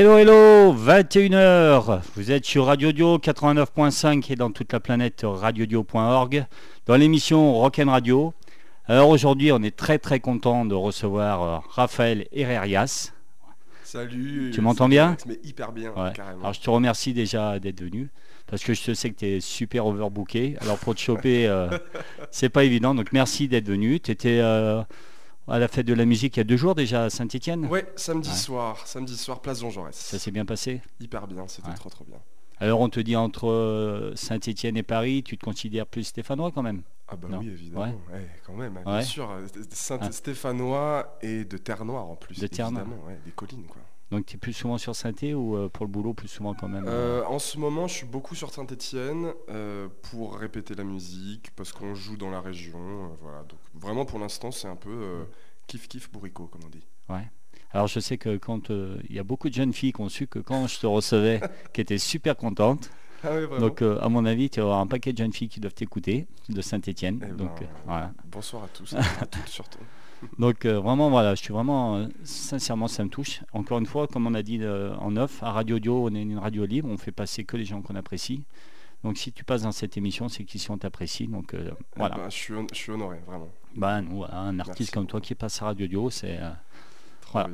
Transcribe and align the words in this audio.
Hello, 0.00 0.16
hello, 0.16 0.72
21h. 0.76 2.02
Vous 2.14 2.30
êtes 2.30 2.44
sur 2.44 2.66
Radio 2.66 2.92
Dio 2.92 3.18
89.5 3.18 4.32
et 4.32 4.36
dans 4.36 4.52
toute 4.52 4.72
la 4.72 4.78
planète 4.78 5.22
radiodio.org 5.24 6.46
dans 6.86 6.94
l'émission 6.94 7.54
Rock'n 7.54 7.88
Radio. 7.88 8.32
Alors 8.86 9.08
aujourd'hui, 9.08 9.50
on 9.50 9.60
est 9.60 9.74
très 9.74 9.98
très 9.98 10.20
content 10.20 10.64
de 10.64 10.76
recevoir 10.76 11.42
euh, 11.42 11.58
Raphaël 11.70 12.28
Herrerias. 12.30 13.12
Salut. 13.82 14.52
Tu 14.54 14.60
m'entends 14.60 14.88
bien? 14.88 15.16
Mais 15.26 15.40
hyper 15.42 15.72
bien, 15.72 15.90
Ouais. 15.90 16.12
carrément. 16.14 16.42
Alors 16.42 16.52
je 16.52 16.60
te 16.60 16.70
remercie 16.70 17.12
déjà 17.12 17.58
d'être 17.58 17.82
venu 17.82 18.08
parce 18.46 18.62
que 18.62 18.74
je 18.74 18.92
sais 18.92 19.10
que 19.10 19.16
tu 19.16 19.26
es 19.26 19.40
super 19.40 19.84
overbooké. 19.84 20.58
Alors 20.60 20.78
pour 20.78 20.94
te 20.94 21.00
choper, 21.00 21.48
euh, 21.48 21.76
c'est 22.30 22.50
pas 22.50 22.62
évident. 22.62 22.94
Donc 22.94 23.12
merci 23.12 23.48
d'être 23.48 23.66
venu. 23.66 23.98
Tu 23.98 24.12
étais 24.12 24.40
à 25.48 25.58
la 25.58 25.68
fête 25.68 25.86
de 25.86 25.94
la 25.94 26.04
musique 26.04 26.36
il 26.36 26.40
y 26.40 26.42
a 26.42 26.44
deux 26.44 26.56
jours 26.56 26.74
déjà 26.74 27.04
à 27.04 27.10
Saint-Etienne. 27.10 27.66
Ouais, 27.66 27.86
samedi 27.96 28.28
Ouais. 28.28 28.34
soir, 28.36 28.86
samedi 28.86 29.16
soir, 29.16 29.40
place 29.40 29.60
Jean 29.60 29.70
Jaurès. 29.70 29.94
Ça 29.96 30.18
s'est 30.18 30.30
bien 30.30 30.44
passé 30.44 30.80
Hyper 31.00 31.26
bien, 31.26 31.46
c'était 31.48 31.68
Ouais. 31.68 31.74
trop 31.74 31.88
trop 31.90 32.04
bien. 32.04 32.18
Alors 32.60 32.80
on 32.80 32.88
te 32.88 32.98
dit 33.00 33.14
entre 33.16 33.48
euh, 33.48 34.14
Saint-Etienne 34.16 34.76
et 34.76 34.82
Paris, 34.82 35.22
tu 35.22 35.38
te 35.38 35.44
considères 35.44 35.86
plus 35.86 36.04
stéphanois 36.04 36.50
quand 36.50 36.62
même? 36.62 36.82
Ah 37.08 37.16
bah 37.16 37.28
Non. 37.30 37.38
oui, 37.38 37.48
évidemment. 37.48 37.84
Ouais, 38.12 38.28
quand 38.44 38.52
même, 38.54 38.78
bien 38.84 39.02
sûr. 39.02 39.30
euh, 39.30 39.46
Saint-Stéphanois 39.70 41.16
et 41.22 41.44
de 41.44 41.56
Terre 41.56 41.84
Noire 41.84 42.06
en 42.06 42.16
plus. 42.16 42.38
De 42.38 42.46
Terre 42.46 42.70
Noire. 42.70 42.84
évidemment, 42.86 43.08
des 43.24 43.30
collines 43.32 43.64
quoi. 43.64 43.80
Donc 44.10 44.26
tu 44.26 44.36
es 44.36 44.38
plus 44.38 44.52
souvent 44.52 44.78
sur 44.78 44.96
saint 44.96 45.12
ou 45.34 45.56
euh, 45.56 45.68
pour 45.68 45.84
le 45.84 45.90
boulot 45.90 46.14
plus 46.14 46.28
souvent 46.28 46.54
quand 46.54 46.68
même 46.68 46.84
Euh, 46.88 47.22
en 47.26 47.38
ce 47.38 47.58
moment, 47.58 47.86
je 47.86 47.94
suis 47.94 48.06
beaucoup 48.06 48.34
sur 48.34 48.50
Saint-Étienne 48.50 49.32
pour 50.10 50.36
répéter 50.36 50.74
la 50.74 50.84
musique, 50.84 51.50
parce 51.56 51.72
qu'on 51.72 51.94
joue 51.94 52.16
dans 52.16 52.30
la 52.30 52.40
région. 52.40 52.78
euh, 52.78 53.08
voilà. 53.20 53.40
Donc 53.40 53.58
vraiment 53.74 54.04
pour 54.04 54.18
l'instant, 54.18 54.50
c'est 54.50 54.68
un 54.68 54.76
peu 54.76 54.90
euh, 54.90 55.24
kiff 55.66 55.88
kiff 55.88 56.10
bourricot 56.10 56.46
comme 56.46 56.62
on 56.64 56.68
dit. 56.68 56.86
Alors 57.70 57.86
je 57.86 58.00
sais 58.00 58.16
que 58.16 58.38
quand 58.38 58.70
euh, 58.70 58.98
il 59.08 59.14
y 59.14 59.18
a 59.18 59.24
beaucoup 59.24 59.50
de 59.50 59.54
jeunes 59.54 59.74
filles 59.74 59.92
qui 59.92 60.00
ont 60.00 60.08
su 60.08 60.26
que 60.26 60.38
quand 60.38 60.66
je 60.66 60.80
te 60.80 60.86
recevais, 60.86 61.40
qui 61.74 61.82
étaient 61.82 61.98
super 61.98 62.36
contentes. 62.36 62.90
Ah 63.22 63.30
oui. 63.34 63.60
Donc 63.60 63.82
euh, 63.82 64.00
à 64.00 64.08
mon 64.08 64.24
avis, 64.24 64.48
tu 64.48 64.60
avoir 64.60 64.78
un 64.78 64.86
paquet 64.86 65.12
de 65.12 65.18
jeunes 65.18 65.32
filles 65.32 65.48
qui 65.48 65.60
doivent 65.60 65.74
t'écouter 65.74 66.26
de 66.48 66.60
Saint-Etienne. 66.62 67.20
Eh 67.22 67.32
Donc 67.32 67.60
ben, 67.60 67.66
euh, 67.66 67.80
voilà. 67.84 68.12
Bonsoir 68.24 68.64
à 68.64 68.68
tous, 68.68 68.94
à 69.20 69.26
toutes 69.26 69.48
surtout. 69.48 69.80
Donc 70.38 70.64
euh, 70.64 70.80
vraiment 70.80 71.10
voilà, 71.10 71.34
je 71.34 71.42
suis 71.42 71.52
vraiment 71.52 71.96
euh, 71.96 72.06
sincèrement 72.24 72.88
ça 72.88 73.04
me 73.04 73.08
touche. 73.08 73.40
Encore 73.52 73.78
une 73.78 73.86
fois, 73.86 74.06
comme 74.08 74.26
on 74.26 74.34
a 74.34 74.42
dit 74.42 74.58
euh, 74.62 74.94
en 74.96 75.16
off, 75.16 75.42
à 75.42 75.52
Radio 75.52 75.78
Dio, 75.78 76.06
on 76.08 76.14
est 76.14 76.22
une 76.22 76.38
radio 76.38 76.64
libre, 76.64 76.88
on 76.90 76.96
fait 76.96 77.12
passer 77.12 77.44
que 77.44 77.56
les 77.56 77.64
gens 77.64 77.82
qu'on 77.82 77.94
apprécie. 77.96 78.42
Donc 79.04 79.16
si 79.16 79.30
tu 79.32 79.44
passes 79.44 79.62
dans 79.62 79.72
cette 79.72 79.96
émission, 79.96 80.28
c'est 80.28 80.44
qu'ici 80.44 80.70
on 80.70 80.78
t'apprécie. 80.78 81.26
Donc 81.28 81.54
euh, 81.54 81.70
Eh 81.72 81.84
voilà. 81.98 82.16
ben, 82.16 82.30
je, 82.30 82.36
suis 82.36 82.54
hon- 82.54 82.66
je 82.72 82.76
suis 82.78 82.92
honoré, 82.92 83.18
vraiment. 83.26 83.48
Bah, 83.76 84.00
nous, 84.00 84.16
voilà, 84.18 84.38
un 84.38 84.58
artiste 84.58 84.78
Merci. 84.80 84.92
comme 84.92 85.06
toi 85.06 85.20
qui 85.20 85.34
passe 85.36 85.62
à 85.62 85.66
Radio 85.66 85.86
Dio, 85.86 86.10
c'est. 86.10 86.38
Voilà. 87.32 87.48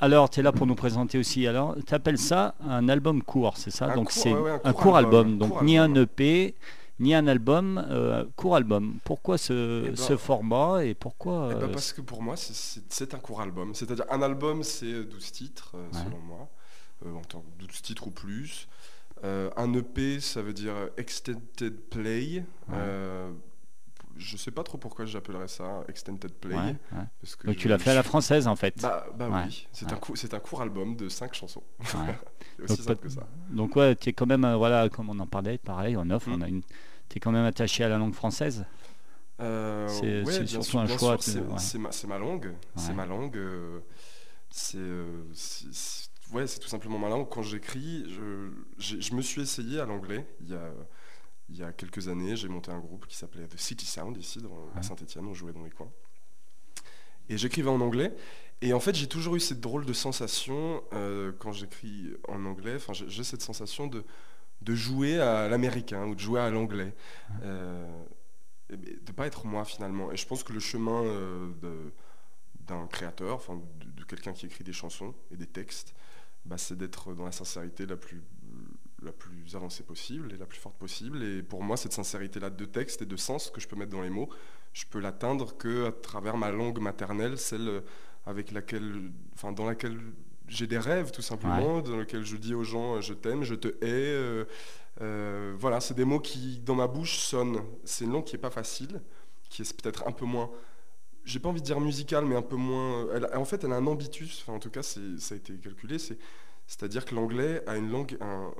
Alors, 0.00 0.28
tu 0.28 0.40
es 0.40 0.42
là 0.42 0.52
pour 0.52 0.66
nous 0.66 0.74
présenter 0.74 1.16
aussi. 1.18 1.46
Alors, 1.46 1.74
tu 1.86 1.94
appelles 1.94 2.18
ça 2.18 2.54
un 2.60 2.88
album 2.90 3.22
court, 3.22 3.56
c'est 3.56 3.70
ça? 3.70 3.86
Un 3.86 3.94
Donc, 3.94 4.10
c'est 4.10 4.32
ouais, 4.34 4.38
ouais, 4.38 4.50
un 4.62 4.68
un 4.70 4.72
court 4.74 4.96
album. 4.96 5.28
album, 5.32 5.38
Donc, 5.48 5.62
ni 5.62 5.78
un. 5.78 5.92
EP, 5.94 6.54
ni 7.00 7.14
un 7.14 7.26
album, 7.26 7.84
euh, 7.90 8.24
court 8.36 8.56
album. 8.56 8.98
Pourquoi 9.04 9.36
ce, 9.38 9.84
Eh 9.84 9.88
ben, 9.88 9.96
ce 9.96 10.16
format 10.16 10.84
et 10.84 10.94
pourquoi 10.94 11.48
Eh 11.50 11.54
ben, 11.54 11.62
euh, 11.62 11.72
parce 11.72 11.92
que 11.92 12.00
pour 12.00 12.22
moi, 12.22 12.36
c'est- 12.36 13.14
un 13.14 13.18
court 13.18 13.40
album. 13.40 13.74
C'est-à-dire, 13.74 14.04
un 14.10 14.22
album, 14.22 14.62
c'est 14.62 14.86
euh, 14.92 15.04
12 15.04 15.32
titres, 15.32 15.72
euh, 15.74 15.86
Ouais. 15.92 16.04
selon 16.04 16.18
moi. 16.20 16.48
Euh, 17.04 17.14
en 17.14 17.20
tant 17.22 17.40
que 17.40 17.64
12 17.64 17.82
titres 17.82 18.06
ou 18.06 18.10
plus. 18.10 18.68
Un 19.22 19.72
EP, 19.72 20.20
ça 20.20 20.42
veut 20.42 20.52
dire 20.52 20.74
Extended 20.98 21.74
Play. 21.90 22.44
Je 24.16 24.36
sais 24.36 24.50
pas 24.50 24.62
trop 24.62 24.78
pourquoi 24.78 25.04
j'appellerais 25.06 25.48
ça 25.48 25.84
Extended 25.88 26.32
Play. 26.32 26.54
ouais, 26.54 26.62
ouais. 26.92 27.04
Parce 27.20 27.36
que 27.36 27.46
Donc, 27.46 27.56
je- 27.56 27.60
tu 27.60 27.68
l'as 27.68 27.78
fait 27.78 27.90
à 27.90 27.94
la 27.94 28.02
française 28.02 28.46
en 28.46 28.56
fait. 28.56 28.80
Bah, 28.82 29.06
bah 29.16 29.28
Ouais. 29.28 29.42
oui, 29.46 29.66
c'est 29.72 29.92
un, 29.92 29.96
cou- 29.96 30.16
c'est 30.16 30.34
un 30.34 30.38
court 30.40 30.62
album 30.62 30.96
de 30.96 31.08
5 31.08 31.34
chansons. 31.34 31.62
Aussi 32.62 32.76
Donc, 32.76 32.86
simple 32.86 32.96
que 33.02 33.08
ça. 33.08 33.26
Donc, 33.50 33.76
ouais, 33.76 33.96
tu 33.96 34.10
es 34.10 34.12
quand 34.12 34.26
même, 34.26 34.44
euh, 34.44 34.56
voilà, 34.56 34.88
comme 34.88 35.10
on 35.10 35.18
en 35.18 35.26
parlait, 35.26 35.58
pareil, 35.58 35.96
en 35.96 36.08
off, 36.10 36.26
Mm. 36.26 36.32
on 36.34 36.40
a 36.42 36.48
une. 36.48 36.62
Tu 37.08 37.16
es 37.16 37.20
quand 37.20 37.32
même 37.32 37.44
attaché 37.44 37.84
à 37.84 37.88
la 37.88 37.98
langue 37.98 38.14
française? 38.14 38.64
Euh, 39.40 39.88
C'est- 39.88 40.46
surtout 40.46 40.64
sûr, 40.64 40.80
un 40.80 40.86
choix, 40.86 41.16
c'est 41.20 41.78
ma, 41.78 41.90
c'est 41.90 42.06
ma 42.06 42.18
langue. 42.18 42.54
C'est 42.76 42.92
ma 42.94 43.04
langue. 43.06 43.36
euh, 43.36 43.80
c'est 44.48 44.78
euh, 44.78 45.24
c'est- 45.34 46.08
ouais, 46.32 46.46
c'est 46.46 46.60
tout 46.60 46.68
simplement 46.68 46.98
ma 46.98 47.08
langue. 47.08 47.28
Quand 47.28 47.42
j'écris, 47.42 48.04
je, 48.08 49.00
je 49.00 49.14
me 49.14 49.20
suis 49.22 49.42
essayé 49.42 49.80
à 49.80 49.86
l'anglais 49.86 50.24
il 50.40 50.50
y 50.50 50.54
a, 50.54 50.70
il 51.48 51.56
y 51.56 51.62
a 51.62 51.72
quelques 51.72 52.08
années. 52.08 52.36
J'ai 52.36 52.48
monté 52.48 52.70
un 52.70 52.78
groupe 52.78 53.06
qui 53.06 53.16
s'appelait 53.16 53.46
The 53.46 53.58
City 53.58 53.86
Sound 53.86 54.16
ici 54.16 54.40
dans, 54.40 54.70
à 54.74 54.76
Ouais. 54.76 54.82
Saint-Etienne. 54.82 55.26
On 55.26 55.34
jouait 55.34 55.52
dans 55.52 55.62
les 55.62 55.70
coins. 55.70 55.92
Et 57.28 57.38
j'écrivais 57.38 57.70
en 57.70 57.80
anglais. 57.80 58.14
Et 58.60 58.72
en 58.72 58.80
fait, 58.80 58.94
j'ai 58.94 59.06
toujours 59.08 59.36
eu 59.36 59.40
cette 59.40 59.60
drôle 59.60 59.84
de 59.84 59.92
sensation 59.92 60.82
euh, 60.92 61.32
quand 61.38 61.52
j'écris 61.52 62.14
en 62.28 62.44
anglais. 62.44 62.78
J'ai 62.92 63.24
cette 63.24 63.42
sensation 63.42 63.86
de, 63.86 64.04
de 64.62 64.74
jouer 64.74 65.18
à 65.20 65.48
l'américain 65.48 66.06
ou 66.06 66.14
de 66.14 66.20
jouer 66.20 66.40
à 66.40 66.50
l'anglais. 66.50 66.94
Euh, 67.42 68.04
et 68.70 68.76
ben, 68.76 68.98
de 69.04 69.12
pas 69.12 69.26
être 69.26 69.46
moi 69.46 69.64
finalement. 69.64 70.12
Et 70.12 70.16
je 70.16 70.26
pense 70.26 70.42
que 70.42 70.52
le 70.52 70.60
chemin 70.60 71.02
euh, 71.04 71.50
d'un 72.60 72.86
créateur, 72.86 73.36
enfin 73.36 73.60
de, 73.80 73.90
de 73.90 74.04
quelqu'un 74.04 74.32
qui 74.32 74.46
écrit 74.46 74.64
des 74.64 74.72
chansons 74.72 75.14
et 75.30 75.36
des 75.36 75.46
textes, 75.46 75.94
bah, 76.44 76.58
c'est 76.58 76.76
d'être 76.76 77.14
dans 77.14 77.24
la 77.24 77.32
sincérité 77.32 77.86
la 77.86 77.96
plus, 77.96 78.22
la 79.04 79.12
plus 79.12 79.54
avancée 79.54 79.82
possible 79.82 80.32
et 80.32 80.36
la 80.36 80.46
plus 80.46 80.58
forte 80.58 80.76
possible. 80.76 81.22
Et 81.22 81.42
pour 81.42 81.62
moi, 81.62 81.76
cette 81.76 81.92
sincérité-là 81.92 82.50
de 82.50 82.64
texte 82.64 83.02
et 83.02 83.06
de 83.06 83.16
sens 83.16 83.50
que 83.50 83.60
je 83.60 83.68
peux 83.68 83.76
mettre 83.76 83.92
dans 83.92 84.02
les 84.02 84.10
mots, 84.10 84.28
je 84.72 84.84
peux 84.90 84.98
l'atteindre 85.00 85.56
que 85.56 85.86
à 85.86 85.92
travers 85.92 86.36
ma 86.36 86.50
langue 86.50 86.78
maternelle, 86.80 87.38
celle 87.38 87.68
euh, 87.68 87.80
avec 88.26 88.50
laquelle, 88.52 89.10
enfin 89.34 89.52
dans 89.52 89.66
laquelle 89.66 90.00
j'ai 90.48 90.66
des 90.66 90.78
rêves 90.78 91.10
tout 91.10 91.22
simplement, 91.22 91.80
dans 91.82 91.96
laquelle 91.96 92.24
je 92.24 92.36
dis 92.36 92.54
aux 92.54 92.64
gens 92.64 92.96
euh, 92.96 93.00
je 93.00 93.14
t'aime, 93.14 93.44
je 93.44 93.54
te 93.54 93.68
hais. 93.68 94.12
euh, 94.14 94.44
euh, 95.00 95.54
voilà, 95.58 95.80
c'est 95.80 95.94
des 95.94 96.04
mots 96.04 96.20
qui, 96.20 96.58
dans 96.60 96.74
ma 96.74 96.86
bouche, 96.86 97.18
sonnent. 97.18 97.60
C'est 97.84 98.04
une 98.04 98.12
langue 98.12 98.24
qui 98.24 98.36
est 98.36 98.38
pas 98.38 98.50
facile, 98.50 99.00
qui 99.50 99.62
est 99.62 99.76
peut-être 99.82 100.06
un 100.06 100.12
peu 100.12 100.24
moins, 100.24 100.50
j'ai 101.24 101.40
pas 101.40 101.48
envie 101.48 101.60
de 101.60 101.66
dire 101.66 101.80
musicale, 101.80 102.24
mais 102.26 102.36
un 102.36 102.42
peu 102.42 102.56
moins. 102.56 103.06
elle- 103.14 103.28
en 103.34 103.44
fait, 103.44 103.64
elle 103.64 103.72
a 103.72 103.76
un 103.76 103.86
ambitus. 103.86 104.42
Enfin, 104.42 104.52
en 104.54 104.58
tout 104.60 104.70
cas, 104.70 104.82
ça 104.82 105.00
a 105.00 105.34
été 105.34 105.54
calculé. 105.58 105.98
C'est, 105.98 106.18
c'est-à-dire 106.66 107.04
que 107.04 107.14
l'anglais 107.14 107.62
a 107.66 107.76
une 107.76 107.90
langue, 107.90 108.16
un- 108.20 108.52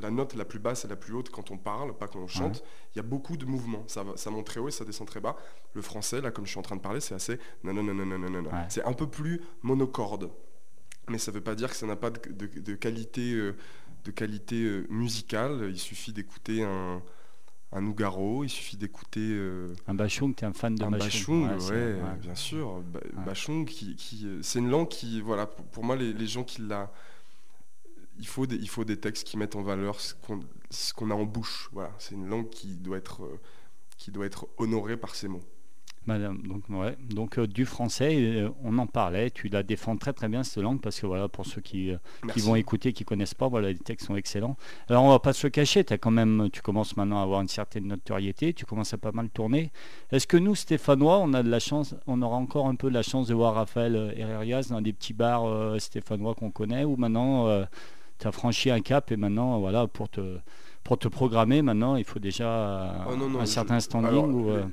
la 0.00 0.10
note 0.10 0.34
la 0.34 0.44
plus 0.44 0.58
basse 0.58 0.84
et 0.84 0.88
la 0.88 0.96
plus 0.96 1.14
haute 1.14 1.30
quand 1.30 1.50
on 1.50 1.56
parle, 1.58 1.96
pas 1.96 2.06
quand 2.08 2.18
on 2.20 2.26
chante. 2.26 2.62
Il 2.94 2.98
y 2.98 3.00
a 3.00 3.02
beaucoup 3.02 3.36
de 3.36 3.46
mouvements. 3.46 3.84
Ça, 3.86 4.04
ça 4.16 4.30
monte 4.30 4.46
très 4.46 4.60
haut 4.60 4.68
et 4.68 4.72
ça 4.72 4.84
descend 4.84 5.06
très 5.06 5.20
bas. 5.20 5.36
Le 5.74 5.82
français, 5.82 6.20
là, 6.20 6.30
comme 6.30 6.44
je 6.44 6.50
suis 6.50 6.58
en 6.58 6.62
train 6.62 6.76
de 6.76 6.80
parler, 6.82 7.00
c'est 7.00 7.14
assez. 7.14 7.38
Non, 7.64 7.72
non, 7.72 7.82
non, 7.82 7.94
non, 7.94 8.04
non, 8.06 8.18
non, 8.18 8.30
non. 8.42 8.50
Ouais. 8.50 8.66
C'est 8.68 8.84
un 8.84 8.92
peu 8.92 9.06
plus 9.08 9.40
monocorde. 9.62 10.30
Mais 11.08 11.18
ça 11.18 11.30
veut 11.30 11.40
pas 11.40 11.54
dire 11.54 11.70
que 11.70 11.76
ça 11.76 11.86
n'a 11.86 11.96
pas 11.96 12.10
de, 12.10 12.20
de- 12.32 12.60
de 12.60 12.74
qualité, 12.74 13.32
euh, 13.34 13.56
de 14.04 14.10
qualité 14.10 14.62
euh, 14.64 14.86
musicale. 14.90 15.68
Il 15.70 15.78
suffit 15.78 16.12
d'écouter 16.12 16.64
un, 16.64 17.00
un 17.72 17.80
Nougaro, 17.80 18.42
il 18.44 18.48
suffit 18.48 18.76
d'écouter 18.76 19.20
euh, 19.22 19.72
Un 19.86 19.94
Bachung, 19.94 20.34
tu 20.34 20.44
es 20.44 20.48
un 20.48 20.52
fan 20.52 20.74
de 20.74 20.82
un 20.84 20.90
Bachung. 20.90 21.48
Bachung, 21.48 21.70
Ouais, 21.70 21.94
ouais, 21.94 22.16
bien 22.20 22.34
sûr. 22.34 22.80
Ba-. 22.82 23.00
Bachung, 23.24 23.66
qui, 23.66 23.94
qui, 23.96 24.26
c'est 24.42 24.58
une 24.58 24.68
langue 24.68 24.88
qui, 24.88 25.20
voilà, 25.20 25.46
pour, 25.46 25.64
pour 25.66 25.84
moi, 25.84 25.94
les, 25.96 26.12
les 26.12 26.26
gens 26.26 26.42
qui 26.44 26.62
la, 26.62 26.90
il 28.18 28.26
faut 28.26 28.46
des, 28.46 28.56
il 28.56 28.68
faut 28.68 28.84
des 28.84 28.98
textes 28.98 29.26
qui 29.26 29.36
mettent 29.36 29.56
en 29.56 29.62
valeur 29.62 30.00
ce 30.00 30.14
qu'on, 30.14 30.40
ce 30.70 30.92
qu'on 30.92 31.10
a 31.10 31.14
en 31.14 31.24
bouche. 31.24 31.68
Voilà, 31.72 31.92
c'est 31.98 32.14
une 32.14 32.26
langue 32.26 32.48
qui 32.50 32.76
doit 32.76 32.98
être, 32.98 33.24
euh, 33.24 33.40
qui 33.96 34.10
doit 34.10 34.26
être 34.26 34.48
honorée 34.58 34.96
par 34.96 35.14
ses 35.14 35.28
mots. 35.28 35.44
Madame, 36.06 36.40
donc 36.46 36.62
ouais, 36.68 36.96
donc 37.00 37.36
euh, 37.36 37.48
du 37.48 37.66
français, 37.66 38.14
euh, 38.16 38.50
on 38.62 38.78
en 38.78 38.86
parlait, 38.86 39.30
tu 39.30 39.48
la 39.48 39.64
défends 39.64 39.96
très 39.96 40.12
très 40.12 40.28
bien 40.28 40.44
cette 40.44 40.62
langue 40.62 40.80
parce 40.80 41.00
que 41.00 41.06
voilà 41.06 41.26
pour 41.26 41.46
ceux 41.46 41.60
qui, 41.60 41.90
euh, 41.90 41.96
qui 42.32 42.38
vont 42.38 42.54
écouter, 42.54 42.92
qui 42.92 43.04
connaissent 43.04 43.34
pas, 43.34 43.48
voilà 43.48 43.72
les 43.72 43.78
textes 43.78 44.06
sont 44.06 44.14
excellents. 44.14 44.56
Alors 44.88 45.02
on 45.02 45.08
va 45.08 45.18
pas 45.18 45.32
se 45.32 45.44
le 45.44 45.50
cacher, 45.50 45.84
as 45.90 45.98
quand 45.98 46.12
même, 46.12 46.48
tu 46.52 46.62
commences 46.62 46.96
maintenant 46.96 47.18
à 47.18 47.24
avoir 47.24 47.40
une 47.40 47.48
certaine 47.48 47.88
notoriété, 47.88 48.54
tu 48.54 48.64
commences 48.66 48.94
à 48.94 48.98
pas 48.98 49.10
mal 49.10 49.30
tourner. 49.30 49.72
Est-ce 50.12 50.28
que 50.28 50.36
nous 50.36 50.54
Stéphanois, 50.54 51.18
on 51.18 51.34
a 51.34 51.42
de 51.42 51.50
la 51.50 51.58
chance, 51.58 51.96
on 52.06 52.22
aura 52.22 52.36
encore 52.36 52.68
un 52.68 52.76
peu 52.76 52.88
de 52.88 52.94
la 52.94 53.02
chance 53.02 53.26
de 53.26 53.34
voir 53.34 53.54
Raphaël 53.54 54.14
Herrerias 54.16 54.68
dans 54.70 54.80
des 54.80 54.92
petits 54.92 55.12
bars 55.12 55.80
stéphanois 55.80 56.36
qu'on 56.36 56.52
connaît 56.52 56.84
ou 56.84 56.96
maintenant 56.96 57.66
tu 58.18 58.26
as 58.26 58.32
franchi 58.32 58.70
un 58.70 58.80
cap 58.80 59.10
et 59.12 59.16
maintenant 59.16 59.58
voilà 59.60 59.86
pour 59.86 60.08
te 60.08 60.38
pour 60.84 60.98
te 60.98 61.08
programmer 61.08 61.62
maintenant 61.62 61.96
il 61.96 62.04
faut 62.04 62.18
déjà 62.18 63.04
non, 63.18 63.28
non, 63.28 63.40
un 63.40 63.44
je- 63.44 63.50
certain 63.50 63.80
standing 63.80 64.08
alors, 64.08 64.28
ou 64.28 64.50
euh, 64.50 64.64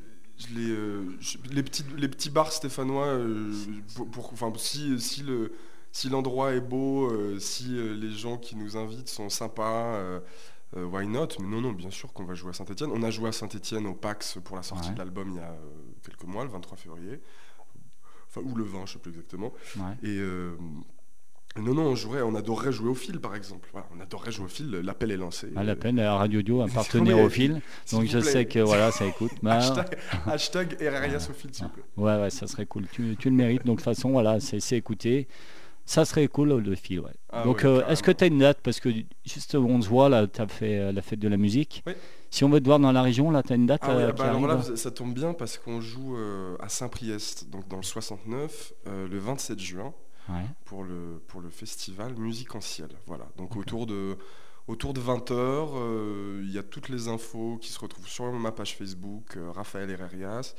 les, 0.55 0.63
les, 0.65 0.71
euh, 0.71 1.17
les 1.51 1.63
petits, 1.63 1.85
les 1.97 2.07
petits 2.09 2.29
bars 2.31 2.51
stéphanois, 2.51 3.05
euh, 3.07 3.51
pour, 3.95 4.09
pour- 4.09 4.33
enfin, 4.33 4.51
si, 4.57 4.99
si, 4.99 5.21
le, 5.23 5.53
si 5.91 6.09
l'endroit 6.09 6.53
est 6.53 6.59
beau, 6.61 7.09
euh, 7.11 7.37
si 7.39 7.77
euh, 7.77 7.93
les 7.95 8.11
gens 8.11 8.37
qui 8.37 8.55
nous 8.55 8.75
invitent 8.75 9.09
sont 9.09 9.29
sympas, 9.29 9.95
euh, 9.95 10.19
why 10.75 11.05
not? 11.07 11.27
Mais 11.39 11.45
non, 11.47 11.61
non, 11.61 11.71
bien 11.71 11.91
sûr 11.91 12.11
qu'on 12.13 12.25
va 12.25 12.33
jouer 12.33 12.49
à 12.49 12.53
Saint-Etienne. 12.53 12.89
On 12.91 13.03
a 13.03 13.11
joué 13.11 13.29
à 13.29 13.31
Saint-Etienne 13.31 13.85
au 13.85 13.93
PAX 13.93 14.39
pour 14.43 14.55
la 14.55 14.63
sortie 14.63 14.87
Ouais. 14.89 14.95
de 14.95 14.99
l'album 14.99 15.29
il 15.29 15.35
y 15.35 15.39
a 15.39 15.55
quelques 16.03 16.23
mois, 16.23 16.43
le 16.43 16.49
23 16.49 16.77
février. 16.77 17.21
Enfin, 18.27 18.41
ou 18.41 18.55
le 18.55 18.63
20, 18.63 18.87
je 18.87 18.93
sais 18.93 18.99
plus 18.99 19.11
exactement. 19.11 19.53
ouais. 19.77 20.09
Et 20.09 20.19
non, 21.61 21.73
non, 21.73 21.83
on 21.83 21.95
jouerait, 21.95 22.21
on 22.21 22.35
adorerait 22.35 22.71
jouer 22.71 22.89
au 22.89 22.95
fil, 22.95 23.19
par 23.19 23.35
exemple. 23.35 23.69
Voilà, 23.71 23.88
on 23.95 24.01
adorerait 24.01 24.31
jouer 24.31 24.45
au 24.45 24.50
fil, 24.50 24.71
l'appel 24.71 25.11
est 25.11 25.17
lancé. 25.17 25.50
À 25.55 25.63
la 25.63 25.75
peine, 25.75 26.00
à 26.00 26.15
Radio 26.15 26.41
Dio, 26.41 26.61
un 26.61 26.67
partenaire 26.69 27.19
au 27.19 27.29
fil. 27.29 27.61
Donc 27.91 28.05
je 28.05 28.19
plaît. 28.19 28.31
sais 28.31 28.45
que 28.45 28.59
voilà, 28.59 28.91
ça 28.91 29.05
écoute. 29.07 29.31
Bah, 29.41 29.57
Hashtag, 29.57 29.97
hashtag 30.25 30.77
Herrerias 30.79 31.27
au 31.29 31.33
fil, 31.33 31.53
s'il 31.53 31.65
vous 31.65 31.71
plaît. 31.71 31.83
ouais, 31.97 32.21
ouais, 32.21 32.29
ça 32.29 32.47
serait 32.47 32.65
cool. 32.65 32.85
Tu, 32.91 33.15
tu 33.19 33.29
le 33.29 33.35
mérites. 33.35 33.65
Donc 33.65 33.77
de 33.79 33.83
toute 33.83 33.95
façon, 33.95 34.11
voilà, 34.11 34.39
c'est 34.39 34.77
écouté. 34.77 35.27
Ça 35.85 36.05
serait 36.05 36.27
cool 36.29 36.53
le 36.59 36.75
fil, 36.75 37.01
ouais. 37.01 37.11
Ah 37.29 37.44
Donc, 37.44 37.65
euh, 37.65 37.85
est-ce 37.89 38.01
que 38.01 38.11
tu 38.11 38.23
as 38.23 38.27
une 38.27 38.39
date? 38.39 38.59
Parce 38.63 38.79
que 38.79 38.89
juste 39.25 39.53
où 39.55 39.67
on 39.67 39.81
se 39.81 39.89
voit, 39.89 40.07
là, 40.07 40.25
tu 40.27 40.39
as 40.41 40.47
fait 40.47 40.79
euh, 40.79 40.91
la 40.94 41.01
fête 41.01 41.19
de 41.19 41.27
la 41.27 41.35
musique. 41.35 41.83
Oui. 41.85 41.94
Si 42.33 42.44
on 42.44 42.50
veut 42.50 42.59
te 42.59 42.65
voir 42.65 42.79
dans 42.79 42.91
la 42.91 43.03
région, 43.03 43.29
là, 43.29 43.44
tu 43.44 43.53
as 43.53 43.55
une 43.57 43.67
date 43.67 43.81
Ah 43.83 43.91
euh, 43.91 44.11
bah 44.11 44.23
alors 44.29 44.47
là, 44.47 44.59
ça 44.75 44.89
tombe 44.89 45.13
bien 45.13 45.33
parce 45.33 45.59
qu'on 45.59 45.81
joue 45.81 46.17
euh, 46.17 46.55
à 46.59 46.67
Saint-Priest, 46.67 47.47
donc 47.51 47.67
dans 47.67 47.77
le 47.77 47.83
69, 47.83 48.73
euh, 48.88 49.07
le 49.07 49.19
27 49.19 49.59
juin, 49.59 49.94
Ouais. 50.29 50.45
pour 50.65 50.83
le, 50.83 51.21
pour 51.27 51.41
le 51.41 51.49
festival 51.49 52.15
Musique 52.15 52.55
en 52.55 52.61
Ciel. 52.61 52.89
Voilà, 53.07 53.25
donc 53.37 53.55
autour 53.57 53.85
de, 53.85 54.17
autour 54.67 54.93
de 54.93 55.01
20h, 55.01 56.41
il 56.43 56.51
y 56.51 56.57
a 56.57 56.63
toutes 56.63 56.89
les 56.89 57.07
infos 57.07 57.57
qui 57.61 57.71
se 57.71 57.79
retrouvent 57.79 58.07
sur 58.07 58.31
ma 58.31 58.51
page 58.51 58.75
Facebook, 58.77 59.35
euh, 59.37 59.51
Raphaël 59.51 59.89
Herrerias, 59.89 60.55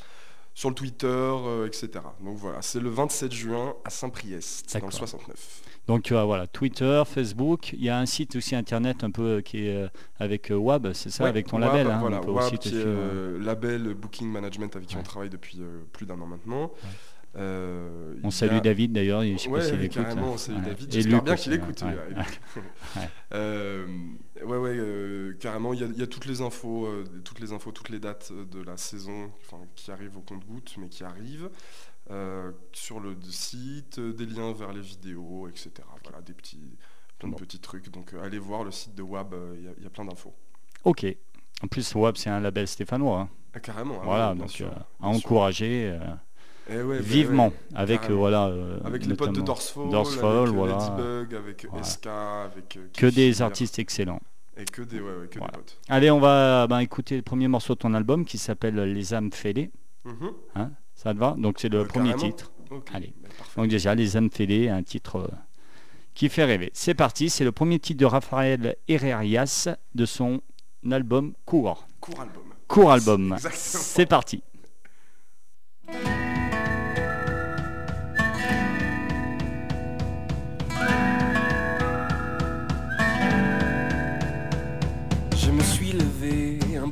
sur 0.54 0.68
le 0.68 0.74
Twitter, 0.74 1.06
euh, 1.08 1.66
etc. 1.66 1.88
Donc 2.20 2.36
voilà, 2.36 2.62
c'est 2.62 2.78
le 2.80 2.88
27 2.90 3.32
juin 3.32 3.74
à 3.84 3.90
Saint-Priest, 3.90 4.72
dans 4.72 4.78
le 4.78 4.92
D'accord. 4.92 4.98
69. 4.98 5.62
Donc 5.86 6.02
tu 6.02 6.16
as 6.16 6.24
voilà, 6.24 6.46
Twitter, 6.46 7.02
Facebook, 7.06 7.72
il 7.74 7.82
y 7.82 7.90
a 7.90 7.98
un 7.98 8.06
site 8.06 8.36
aussi 8.36 8.54
internet 8.54 9.04
un 9.04 9.10
peu 9.10 9.22
euh, 9.22 9.40
qui 9.42 9.66
est 9.66 9.76
euh, 9.76 9.88
avec 10.18 10.50
euh, 10.50 10.54
Wab, 10.54 10.92
c'est 10.94 11.10
ça, 11.10 11.24
Ouais, 11.24 11.28
avec 11.30 11.46
ton 11.48 11.60
Wab, 11.60 11.72
label. 11.74 11.90
hein, 11.90 11.98
voilà, 12.00 12.20
Wab, 12.22 12.56
qui 12.58 12.68
est 12.68 12.72
euh, 12.74 13.38
label 13.42 13.92
Booking 13.94 14.28
Management 14.30 14.74
avec 14.76 14.88
qui 14.88 14.94
Ouais. 14.94 15.00
on 15.00 15.04
travaille 15.04 15.28
depuis 15.28 15.58
euh, 15.60 15.82
plus 15.92 16.06
d'un 16.06 16.18
an 16.20 16.26
maintenant. 16.26 16.70
Euh, 17.36 18.14
On 18.22 18.28
il 18.28 18.28
y 18.28 18.32
salue 18.32 18.54
a- 18.56 18.60
David 18.60 18.92
d'ailleurs, 18.92 19.22
je 19.24 19.36
sais 19.36 19.48
pas 19.48 19.54
Ouais, 19.56 19.62
s'il 19.64 19.82
écoute. 19.82 20.02
carrément, 20.02 20.28
hein. 20.28 20.30
on 20.34 20.36
salue. 20.36 20.62
David. 20.64 20.92
J'espère 20.92 21.22
bien 21.22 21.34
qu'il 21.36 21.52
écoute. 21.52 21.82
ouais. 21.82 21.88
euh, 21.96 22.22
Ouais. 22.96 23.08
Euh, 23.32 23.86
ouais, 24.44 24.56
ouais, 24.56 24.76
euh, 24.76 25.34
carrément, 25.40 25.72
il 25.72 25.80
y, 25.80 25.84
a- 25.84 25.88
il 25.88 25.98
y 25.98 26.02
a 26.02 26.06
toutes 26.06 26.26
les 26.26 26.40
infos, 26.42 26.86
euh, 26.86 27.04
toutes 27.24 27.40
les 27.40 27.52
infos, 27.52 27.72
toutes 27.72 27.88
les 27.88 27.98
dates 27.98 28.30
euh, 28.32 28.44
de 28.44 28.62
la 28.62 28.76
saison 28.76 29.32
qui 29.74 29.90
arrivent 29.90 30.16
au 30.16 30.20
compte-goutte, 30.20 30.76
mais 30.78 30.88
qui 30.88 31.02
arrivent 31.04 31.50
euh, 32.10 32.52
sur 32.72 33.00
le 33.00 33.16
site, 33.30 33.98
euh, 33.98 34.12
des 34.12 34.26
liens 34.26 34.52
vers 34.52 34.72
les 34.72 34.80
vidéos, 34.82 35.48
etc. 35.48 35.70
Voilà, 36.04 36.20
des 36.22 36.34
petits, 36.34 36.76
plein 37.18 37.28
de 37.28 37.32
Bon. 37.32 37.38
petits 37.38 37.58
trucs. 37.60 37.90
Donc, 37.90 38.12
euh, 38.14 38.22
allez 38.22 38.38
voir 38.38 38.62
le 38.62 38.70
site 38.70 38.94
de 38.94 39.02
Wab, 39.02 39.34
euh, 39.34 39.54
il 39.58 39.64
y 39.64 39.68
a- 39.68 39.72
il 39.78 39.82
y, 39.82 39.86
a 39.86 39.90
plein 39.90 40.04
d'infos. 40.04 40.34
Ok. 40.84 41.04
En 41.62 41.66
plus, 41.66 41.94
Wab, 41.94 42.16
c'est 42.16 42.30
un 42.30 42.40
label 42.40 42.68
stéphanois. 42.68 43.20
hein. 43.22 43.28
Ah, 43.54 43.60
carrément. 43.60 43.98
ah 44.02 44.04
voilà, 44.04 44.34
donc 44.34 44.50
sûr, 44.50 44.66
euh, 44.68 44.80
à 45.00 45.06
encourager 45.08 45.90
euh, 45.90 45.98
Eh 46.70 46.80
ouais, 46.82 46.96
bah 46.98 47.02
vivement 47.04 47.48
ouais. 47.48 47.52
avec 47.74 47.96
euh, 47.98 48.00
carrément. 48.02 48.18
voilà. 48.20 48.46
euh, 48.46 48.78
Avec 48.84 49.04
les 49.06 49.14
potes 49.14 49.34
de 49.34 49.40
Dorsfall, 49.42 49.90
Dorsfall, 49.90 50.36
avec 50.38 50.48
euh, 50.48 50.52
voilà. 50.52 50.72
Ladybug, 50.78 51.34
avec 51.34 51.66
Voilà. 51.68 51.84
SK, 51.84 52.06
avec 52.06 52.76
euh, 52.76 52.88
Que 52.96 53.06
des 53.06 53.42
artistes 53.42 53.78
excellents. 53.78 54.20
Et 54.56 54.64
que 54.64 54.82
des, 54.82 54.96
que 54.98 55.02
Voilà. 55.02 55.28
des 55.28 55.38
potes. 55.58 55.78
Allez, 55.88 56.10
on 56.10 56.20
va 56.20 56.66
ben, 56.66 56.78
écouter 56.78 57.16
le 57.16 57.22
premier 57.22 57.48
morceau 57.48 57.74
de 57.74 57.80
ton 57.80 57.92
album 57.92 58.24
qui 58.24 58.38
s'appelle 58.38 58.76
Les 58.76 59.12
âmes 59.12 59.30
fêlées. 59.32 59.70
Mhm. 60.04 60.30
Hein 60.54 60.70
Ça 60.94 61.12
te 61.12 61.18
va? 61.18 61.34
Donc 61.36 61.56
c'est 61.58 61.68
le 61.68 61.80
Euh, 61.80 61.84
premier 61.84 62.10
carrément. 62.14 62.30
titre. 62.30 62.52
Allez. 62.94 63.12
bah. 63.22 63.28
Donc 63.56 63.68
déjà, 63.68 63.94
Les 63.94 64.16
âmes 64.16 64.30
fêlées, 64.30 64.68
un 64.70 64.82
titre 64.82 65.16
euh, 65.16 65.28
qui 66.14 66.28
fait 66.30 66.44
rêver. 66.44 66.70
C'est 66.72 66.94
parti, 66.94 67.28
c'est 67.28 67.44
le 67.44 67.52
premier 67.52 67.78
titre 67.78 68.00
de 68.00 68.06
Raphaël 68.06 68.76
Herrerias 68.88 69.68
de 69.94 70.06
son 70.06 70.40
album 70.90 71.34
Court. 71.44 71.86
Court 72.00 72.20
album. 72.20 72.42
Court 72.68 72.92
album. 72.92 73.36
C'est 73.52 74.06
parti. 74.06 74.42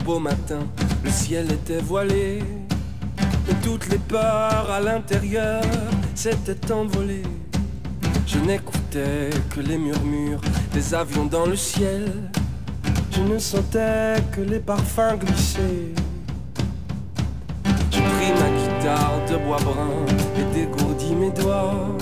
Beau 0.05 0.19
matin, 0.19 0.61
le 1.05 1.11
ciel 1.11 1.53
était 1.53 1.81
voilé, 1.81 2.43
et 3.49 3.55
toutes 3.63 3.89
les 3.89 3.99
peurs 3.99 4.69
à 4.71 4.81
l'intérieur 4.81 5.63
s'étaient 6.15 6.73
envolées. 6.73 7.23
Je 8.27 8.39
n'écoutais 8.39 9.31
que 9.51 9.61
les 9.61 9.79
murmures 9.79 10.41
des 10.73 10.95
avions 10.95 11.27
dans 11.27 11.47
le 11.47 11.57
ciel, 11.57 12.05
je 13.13 13.21
ne 13.21 13.39
sentais 13.39 14.17
que 14.33 14.41
les 14.41 14.61
parfums 14.61 15.19
glisser. 15.21 15.95
J'ai 17.91 18.01
pris 18.01 18.33
ma 18.41 18.51
guitare 18.59 19.21
de 19.31 19.37
bois 19.37 19.59
brun 19.59 19.91
et 20.37 20.55
dégourdi 20.55 21.15
mes 21.15 21.31
doigts. 21.31 21.97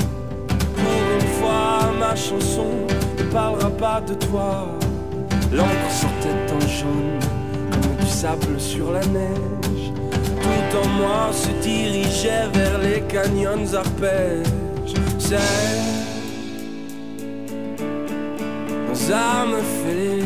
Pour 0.49 1.01
une 1.15 1.29
fois, 1.39 1.91
ma 1.99 2.17
chanson 2.17 2.87
ne 3.19 3.25
parlera 3.25 3.71
pas 3.71 4.01
de 4.01 4.15
toi. 4.15 4.69
L'encre 5.53 5.91
sortait 5.91 6.55
en 6.55 6.61
jaune 6.61 7.40
sable 8.11 8.61
sur 8.61 8.91
la 8.91 9.01
neige. 9.01 9.93
Tout 10.43 10.77
en 10.77 10.89
moi 11.01 11.33
se 11.33 11.51
dirigeait 11.63 12.49
vers 12.53 12.79
les 12.79 13.01
canyons 13.03 13.75
arpèges. 13.75 14.47
C'est 15.19 15.37
nos 18.89 19.13
âmes 19.13 19.63
fêlées. 19.83 20.25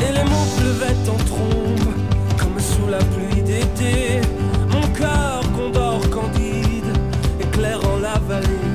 Et 0.00 0.12
les 0.12 0.24
mots 0.24 0.50
pleuvaient 0.58 1.08
en 1.08 1.18
trombe 1.32 1.94
comme 2.36 2.58
sous 2.58 2.88
la 2.88 2.98
pluie 2.98 3.42
d'été. 3.42 4.20
Mon 4.68 4.86
cœur 4.98 5.40
condor 5.56 6.00
candide 6.10 6.92
éclairant 7.40 7.98
la 8.02 8.18
vallée. 8.28 8.68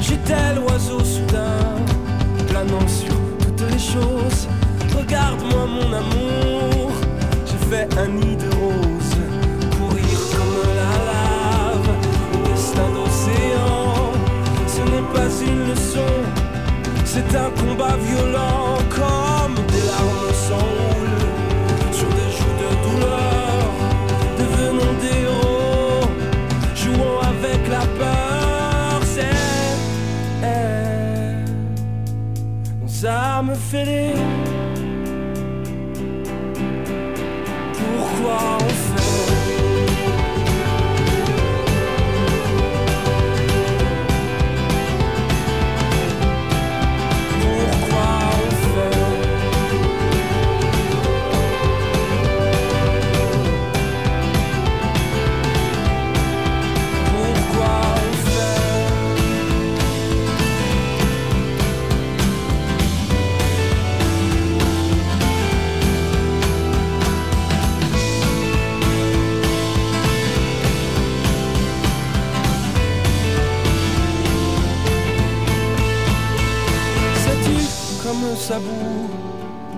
J'étais 0.00 0.54
l'oiseau 0.56 1.00
soudain, 1.00 1.76
planant 2.48 2.88
Regarde-moi 4.96 5.66
mon 5.66 5.92
amour, 5.92 6.92
j'ai 7.44 7.58
fait 7.68 7.98
un 7.98 8.08
nid 8.08 8.36
de 8.36 8.48
roses. 8.56 9.16
Courir 9.76 10.18
comme 10.32 10.56
la 10.74 10.92
lave, 11.08 11.88
au 12.32 12.48
destin 12.48 12.88
d'océan. 12.94 14.12
Ce 14.66 14.80
n'est 14.80 15.08
pas 15.12 15.30
une 15.46 15.68
leçon, 15.68 16.12
c'est 17.04 17.36
un 17.36 17.50
combat 17.50 17.96
violent. 17.96 18.51
Nos 33.52 34.41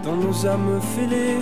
dans 0.03 0.17
nos 0.17 0.47
âmes 0.47 0.81
fêlées. 0.81 1.41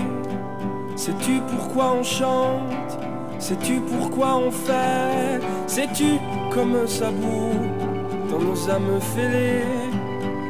Sais-tu 0.96 1.40
pourquoi 1.50 1.94
on 1.98 2.02
chante? 2.02 2.98
Sais-tu 3.38 3.80
pourquoi 3.80 4.36
on 4.36 4.50
fait? 4.50 5.40
Sais-tu 5.66 6.18
comme 6.52 6.86
ça 6.86 7.10
boue 7.10 7.58
dans 8.30 8.38
nos 8.38 8.70
âmes 8.70 9.00
fêlées? 9.00 9.64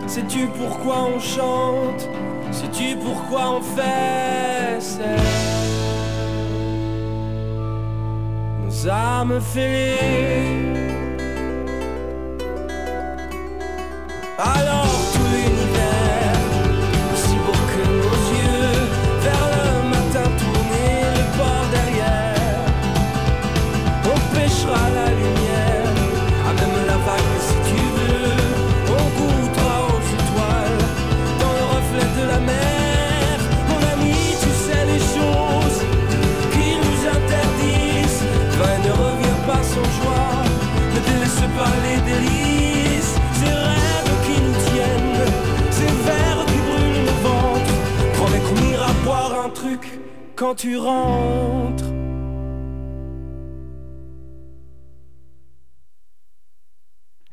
Sais-tu 0.06 0.46
pourquoi 0.46 1.08
on 1.14 1.20
chante? 1.20 2.08
Sais-tu 2.50 2.96
pourquoi 2.96 3.56
on 3.56 3.60
fait? 3.62 4.78
Nos 8.64 8.88
âmes 8.88 9.40
fêlées 9.40 11.01
quand 50.52 50.56
tu 50.56 50.76
rentres. 50.76 51.84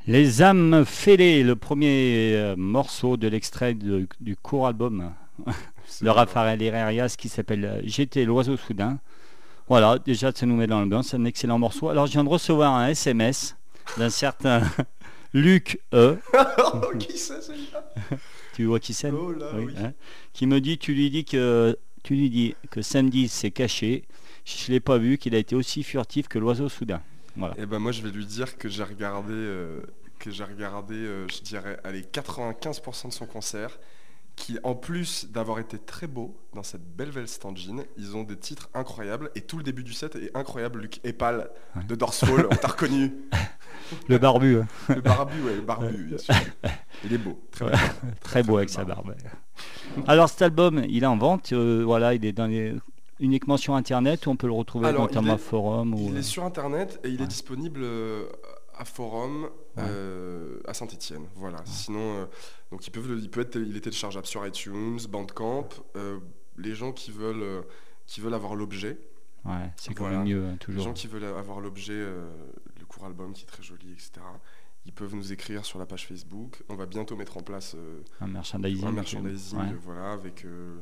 Les 0.07 0.41
âmes 0.41 0.85
fêlées, 0.85 1.43
le 1.43 1.55
premier 1.55 2.31
euh, 2.35 2.55
morceau 2.57 3.17
de 3.17 3.27
l'extrait 3.27 3.73
de- 3.73 4.07
du 4.21 4.35
court 4.35 4.65
album 4.67 5.11
de 6.01 6.09
Raphaël 6.09 6.61
Herrerias 6.61 7.15
qui 7.17 7.29
s'appelle 7.29 7.65
euh, 7.65 7.81
J'étais 7.83 8.25
l'oiseau 8.25 8.57
soudain. 8.57 8.99
Voilà, 9.67 9.99
déjà 9.99 10.31
ça 10.33 10.45
nous 10.45 10.55
met 10.55 10.65
dans 10.65 10.79
l'ambiance, 10.79 11.09
c'est 11.09 11.17
un 11.17 11.25
excellent 11.25 11.59
morceau. 11.59 11.89
Alors 11.89 12.07
je 12.07 12.13
viens 12.13 12.23
de 12.23 12.29
recevoir 12.29 12.73
un 12.73 12.87
SMS 12.87 13.55
d'un 13.97 14.09
certain 14.09 14.61
Luc 15.33 15.79
E. 15.93 16.17
Oh, 16.73 16.91
qui 16.97 17.17
c'est 17.17 17.41
celui-là? 17.41 17.83
Tu 18.55 18.65
vois 18.65 18.79
qui 18.79 18.93
c'est? 18.93 19.11
Oh 19.11 19.31
là, 19.31 19.51
oui. 19.55 19.73
hein, 19.77 19.91
qui 20.33 20.47
me 20.47 20.59
dit 20.59 20.77
tu 20.79 20.93
lui 20.93 21.09
dis 21.11 21.23
que 21.25 21.77
tu 22.03 22.15
lui 22.15 22.29
dis 22.29 22.55
que 22.71 22.81
samedi 22.81 23.27
c'est 23.27 23.51
caché. 23.51 24.03
Je 24.45 24.71
l'ai 24.71 24.79
pas 24.79 24.97
vu 24.97 25.17
qu'il 25.17 25.35
a 25.35 25.37
été 25.37 25.55
aussi 25.55 25.83
furtif 25.83 26.27
que 26.27 26.39
l'oiseau 26.39 26.69
soudain. 26.69 27.01
Voilà. 27.35 27.53
Et 27.59 27.65
ben 27.65 27.79
moi 27.79 27.91
je 27.91 28.01
vais 28.01 28.09
lui 28.11 28.25
dire 28.25 28.57
que 28.57 28.67
j'ai 28.69 28.83
regardé, 28.83 29.33
euh, 29.33 29.81
que 30.17 30.31
j'ai 30.31 30.43
regardé, 30.43 30.95
euh, 30.95 31.27
je 31.27 31.41
dirais, 31.41 31.79
allez, 31.83 32.01
95% 32.01 33.07
de 33.09 33.13
son 33.13 33.25
concert, 33.27 33.79
qui 34.35 34.57
en 34.63 34.73
plus 34.73 35.27
d'avoir 35.29 35.59
été 35.59 35.77
très 35.77 36.07
beau 36.07 36.35
dans 36.53 36.63
cette 36.63 36.83
belle 36.95 37.09
veste 37.11 37.43
en 37.45 37.55
jean, 37.55 37.83
ils 37.97 38.15
ont 38.15 38.23
des 38.23 38.37
titres 38.37 38.69
incroyables 38.73 39.29
et 39.35 39.41
tout 39.41 39.57
le 39.57 39.63
début 39.63 39.83
du 39.83 39.93
set 39.93 40.15
est 40.15 40.35
incroyable. 40.35 40.79
Luc 40.81 40.99
Epal 41.03 41.49
Ouais. 41.75 41.83
de 41.83 41.95
Dorsfall, 41.95 42.47
on 42.49 42.55
t'a 42.55 42.69
reconnu. 42.69 43.13
Le 44.07 44.17
barbu, 44.17 44.57
hein. 44.59 44.67
Le 44.89 45.01
barbu, 45.01 45.41
ouais, 45.43 45.55
le 45.55 45.61
barbu, 45.61 46.03
bien 46.05 46.17
sûr. 46.17 46.33
Il 47.05 47.13
est 47.13 47.17
beau, 47.17 47.39
très 47.51 47.65
Ouais. 47.65 47.71
beau. 47.71 47.77
très 48.21 48.43
beau 48.43 48.53
très 48.53 48.57
avec 48.57 48.69
sa 48.69 48.83
barbe. 48.83 49.15
Alors 50.07 50.29
cet 50.29 50.41
album, 50.41 50.83
il 50.87 51.03
est 51.03 51.07
en 51.07 51.17
vente, 51.17 51.51
euh, 51.53 51.83
voilà, 51.85 52.13
il 52.13 52.23
est 52.25 52.31
dans 52.33 52.47
les 52.47 52.75
uniquement 53.19 53.57
sur 53.57 53.73
internet 53.75 54.25
ou 54.27 54.31
on 54.31 54.35
peut 54.35 54.47
le 54.47 54.53
retrouver 54.53 54.87
Alors, 54.87 55.01
notamment 55.03 55.27
il 55.27 55.31
est- 55.31 55.33
à 55.33 55.37
forum 55.37 55.93
ou 55.93 56.09
Il 56.09 56.17
est 56.17 56.21
sur 56.21 56.43
internet 56.45 56.99
et 57.03 57.09
il 57.09 57.17
Ouais. 57.17 57.23
est 57.23 57.27
disponible 57.27 57.81
euh, 57.83 58.25
à 58.77 58.85
Forum 58.85 59.43
Ouais. 59.77 59.83
euh, 59.85 60.59
à 60.67 60.73
Saint-Etienne. 60.73 61.25
Voilà. 61.35 61.57
Sinon, 61.65 61.99
euh, 62.19 62.25
donc 62.71 62.85
ils 62.87 62.91
peuvent, 62.91 63.09
le- 63.09 63.19
il 63.19 63.29
peut 63.29 63.41
être, 63.41 63.55
il 63.57 63.75
est 63.75 63.81
téléchargeable 63.81 64.25
sur 64.25 64.45
iTunes, 64.47 64.99
Bandcamp. 65.09 65.67
euh, 65.97 66.19
les 66.57 66.75
gens 66.75 66.91
qui 66.93 67.11
veulent, 67.11 67.43
euh, 67.43 67.61
qui 68.07 68.21
veulent 68.21 68.33
avoir 68.33 68.55
l'objet, 68.55 68.97
ouais, 69.45 69.51
c'est 69.75 69.93
quand 69.93 70.03
Voilà. 70.03 70.19
même 70.19 70.27
mieux 70.27 70.43
hein, 70.45 70.51
les 70.53 70.57
toujours. 70.57 70.83
gens 70.83 70.93
qui 70.93 71.07
veulent 71.07 71.23
avoir 71.25 71.59
l'objet, 71.59 71.93
euh, 71.93 72.29
court 72.99 73.07
album 73.07 73.33
qui 73.33 73.43
est 73.43 73.47
très 73.47 73.63
joli, 73.63 73.91
etc. 73.91 74.11
Ils 74.85 74.93
peuvent 74.93 75.15
nous 75.15 75.31
écrire 75.33 75.65
sur 75.65 75.79
la 75.79 75.85
page 75.85 76.07
Facebook. 76.07 76.63
On 76.69 76.75
va 76.75 76.85
bientôt 76.85 77.15
mettre 77.15 77.37
en 77.37 77.41
place 77.41 77.75
euh, 77.75 78.01
Un 78.21 78.27
merchandising. 78.27 78.85
un 78.87 78.91
merchandising, 78.91 79.59
ouais. 79.59 79.75
voilà, 79.83 80.13
avec 80.13 80.45
euh, 80.45 80.79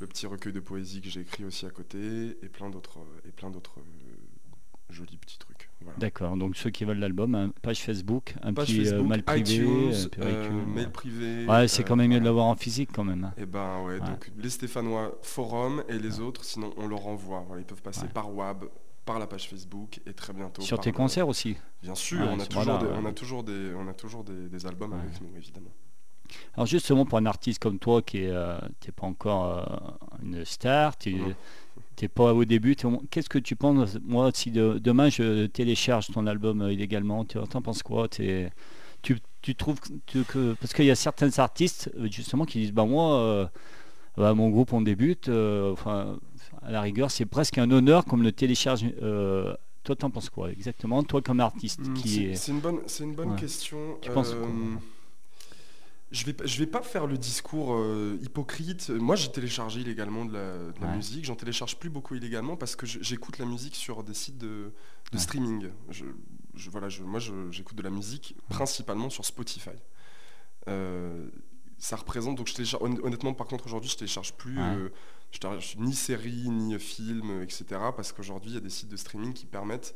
le 0.00 0.06
petit 0.06 0.26
recueil 0.26 0.52
de 0.52 0.60
poésie 0.60 1.00
que 1.00 1.08
j'ai 1.08 1.20
écrit 1.20 1.44
aussi 1.44 1.66
à 1.66 1.70
côté 1.70 2.38
et 2.42 2.48
plein 2.48 2.70
d'autres 2.70 2.98
euh, 3.00 3.28
et 3.28 3.32
plein 3.32 3.50
d'autres 3.50 3.80
euh, 3.80 4.92
jolis 4.92 5.16
petits 5.18 5.38
trucs. 5.38 5.68
Voilà. 5.82 5.98
D'accord, 5.98 6.36
donc 6.36 6.56
ceux 6.56 6.70
qui 6.70 6.84
veulent 6.84 6.98
l'album, 6.98 7.52
page 7.62 7.82
Facebook, 7.82 8.34
un 8.42 8.52
Page 8.52 8.66
petit 8.66 8.84
Facebook, 8.84 9.08
mail 9.08 9.22
privé, 9.22 9.40
iTunes, 9.40 10.08
mail 10.18 10.76
ouais. 10.76 10.90
privé. 10.90 11.46
Ouais, 11.46 11.68
c'est 11.68 11.84
quand 11.84 11.96
même 11.96 12.10
mieux 12.10 12.20
de 12.20 12.24
l'avoir 12.24 12.46
en 12.46 12.54
physique 12.54 12.90
quand 12.92 13.04
même. 13.04 13.32
Et 13.36 13.46
ben 13.46 13.82
ouais, 13.82 13.98
donc 13.98 14.30
les 14.36 14.50
Stéphanois 14.50 15.18
forum 15.22 15.82
et 15.88 15.98
les 15.98 16.20
autres, 16.20 16.44
sinon 16.44 16.72
on 16.76 16.86
leur 16.86 17.06
envoie. 17.06 17.44
Voilà, 17.46 17.62
ils 17.62 17.66
peuvent 17.66 17.82
passer 17.82 18.08
par 18.08 18.34
WAB, 18.34 18.68
par 19.10 19.18
la 19.18 19.26
page 19.26 19.48
Facebook 19.48 20.00
et 20.06 20.12
très 20.12 20.32
bientôt. 20.32 20.62
Sur 20.62 20.78
tes 20.80 20.90
le- 20.90 20.96
concerts 20.96 21.26
aussi. 21.26 21.56
Bien 21.82 21.94
sûr, 21.96 22.20
on, 22.30 22.38
a 22.38 22.46
toujours 22.46 22.78
des, 22.78 22.86
on 22.86 23.04
a 23.06 23.12
toujours 23.12 23.42
des, 23.44 23.72
on 23.76 23.88
a 23.88 23.92
toujours 23.94 24.22
des, 24.24 24.48
des 24.48 24.66
albums 24.66 24.92
Ouais. 24.92 24.98
avec 25.00 25.20
nous, 25.20 25.28
évidemment. 25.36 25.70
Alors 26.54 26.66
justement 26.66 27.04
pour 27.04 27.18
un 27.18 27.26
artiste 27.26 27.58
comme 27.60 27.80
toi 27.80 28.02
qui 28.02 28.18
est, 28.18 28.30
euh, 28.30 28.56
t'es 28.78 28.92
pas 28.92 29.06
encore 29.08 29.46
euh, 29.58 30.22
une 30.22 30.44
star, 30.44 30.96
tu 30.96 31.16
Non. 31.16 31.34
t'es 31.96 32.06
pas 32.06 32.32
au 32.32 32.44
début, 32.44 32.76
qu'est-ce 33.10 33.28
que 33.28 33.40
tu 33.40 33.56
penses 33.56 33.98
Moi, 34.04 34.30
si 34.32 34.52
de- 34.52 34.78
demain 34.78 35.08
je 35.08 35.46
télécharge 35.46 36.06
ton 36.06 36.28
album 36.28 36.62
euh, 36.62 36.72
illégalement, 36.72 37.24
tu 37.24 37.36
t'en 37.50 37.62
penses 37.62 37.82
quoi? 37.82 38.06
T'es- 38.08 38.52
tu, 39.02 39.18
tu 39.42 39.56
trouves 39.56 39.80
que, 39.80 39.88
tu- 40.06 40.22
que- 40.22 40.52
parce 40.60 40.72
qu'il 40.72 40.84
y 40.84 40.90
a 40.92 40.94
certains 40.94 41.36
artistes 41.40 41.90
euh, 41.98 42.06
justement 42.08 42.44
qui 42.44 42.60
disent 42.60 42.72
bah 42.72 42.84
moi, 42.84 43.50
bah, 44.16 44.32
mon 44.34 44.50
groupe 44.50 44.72
on 44.72 44.82
débute, 44.82 45.28
enfin 45.28 46.16
à 46.62 46.70
la 46.70 46.80
rigueur 46.80 47.10
c'est 47.10 47.26
presque 47.26 47.58
un 47.58 47.70
honneur 47.70 48.04
comme 48.04 48.22
le 48.22 48.32
télécharge. 48.32 48.84
euh, 49.02 49.54
toi, 49.82 49.96
t'en 49.96 50.10
penses 50.10 50.28
quoi 50.28 50.50
exactement 50.52 51.02
Toi 51.02 51.22
comme 51.22 51.40
artiste 51.40 51.80
Hmm, 51.80 51.94
qui 51.94 52.08
c'est- 52.08 52.22
est 52.22 52.34
C'est 52.36 52.52
une 52.52 52.60
bonne, 52.60 52.80
c'est 52.86 53.02
une 53.04 53.14
bonne 53.14 53.30
Ouais. 53.30 53.38
question. 53.40 53.98
Tu 54.02 54.10
penses 54.10 54.34
quoi 54.34 54.46
je 56.12 56.24
vais, 56.26 56.34
je 56.44 56.58
vais 56.58 56.66
pas 56.66 56.82
faire 56.82 57.06
le 57.06 57.16
discours 57.16 57.72
euh, 57.74 58.18
hypocrite. 58.20 58.90
Moi, 58.90 59.14
j'ai 59.14 59.30
téléchargé 59.30 59.80
illégalement 59.80 60.24
de 60.24 60.32
la, 60.32 60.56
de 60.72 60.80
la 60.80 60.88
Ouais. 60.88 60.96
musique. 60.96 61.24
J'en 61.24 61.36
télécharge 61.36 61.76
plus 61.76 61.88
beaucoup 61.88 62.16
illégalement 62.16 62.56
parce 62.56 62.74
que 62.74 62.84
j'écoute 62.84 63.38
la 63.38 63.44
musique 63.46 63.76
sur 63.76 64.02
des 64.02 64.12
sites 64.14 64.36
de, 64.36 64.46
de 64.46 64.72
Ouais. 65.12 65.18
streaming. 65.20 65.68
Je, 65.88 66.04
je- 66.56 66.68
voilà, 66.70 66.88
je, 66.88 67.04
moi, 67.04 67.20
j'écoute 67.52 67.76
de 67.76 67.82
la 67.82 67.90
musique 67.90 68.34
principalement 68.48 69.08
sur 69.08 69.24
Spotify. 69.24 69.70
Euh, 70.68 71.28
ça 71.78 71.94
représente 71.96 72.36
donc 72.36 72.48
je 72.48 72.54
télécharge, 72.54 72.82
honn- 72.82 73.00
honnêtement 73.04 73.32
par 73.32 73.46
contre 73.46 73.64
aujourd'hui 73.66 73.88
je 73.88 73.96
télécharge 73.96 74.34
plus 74.34 74.58
Ouais. 74.58 74.62
euh, 74.64 74.88
je 75.32 75.38
télécharge 75.38 75.76
ni 75.76 75.94
séries 75.94 76.48
ni 76.50 76.78
films 76.78 77.42
etc 77.42 77.64
parce 77.96 78.12
qu'aujourd'hui 78.12 78.50
il 78.52 78.54
y 78.54 78.58
a 78.58 78.60
des 78.60 78.70
sites 78.70 78.88
de 78.88 78.96
streaming 78.96 79.32
qui 79.32 79.46
permettent 79.46 79.94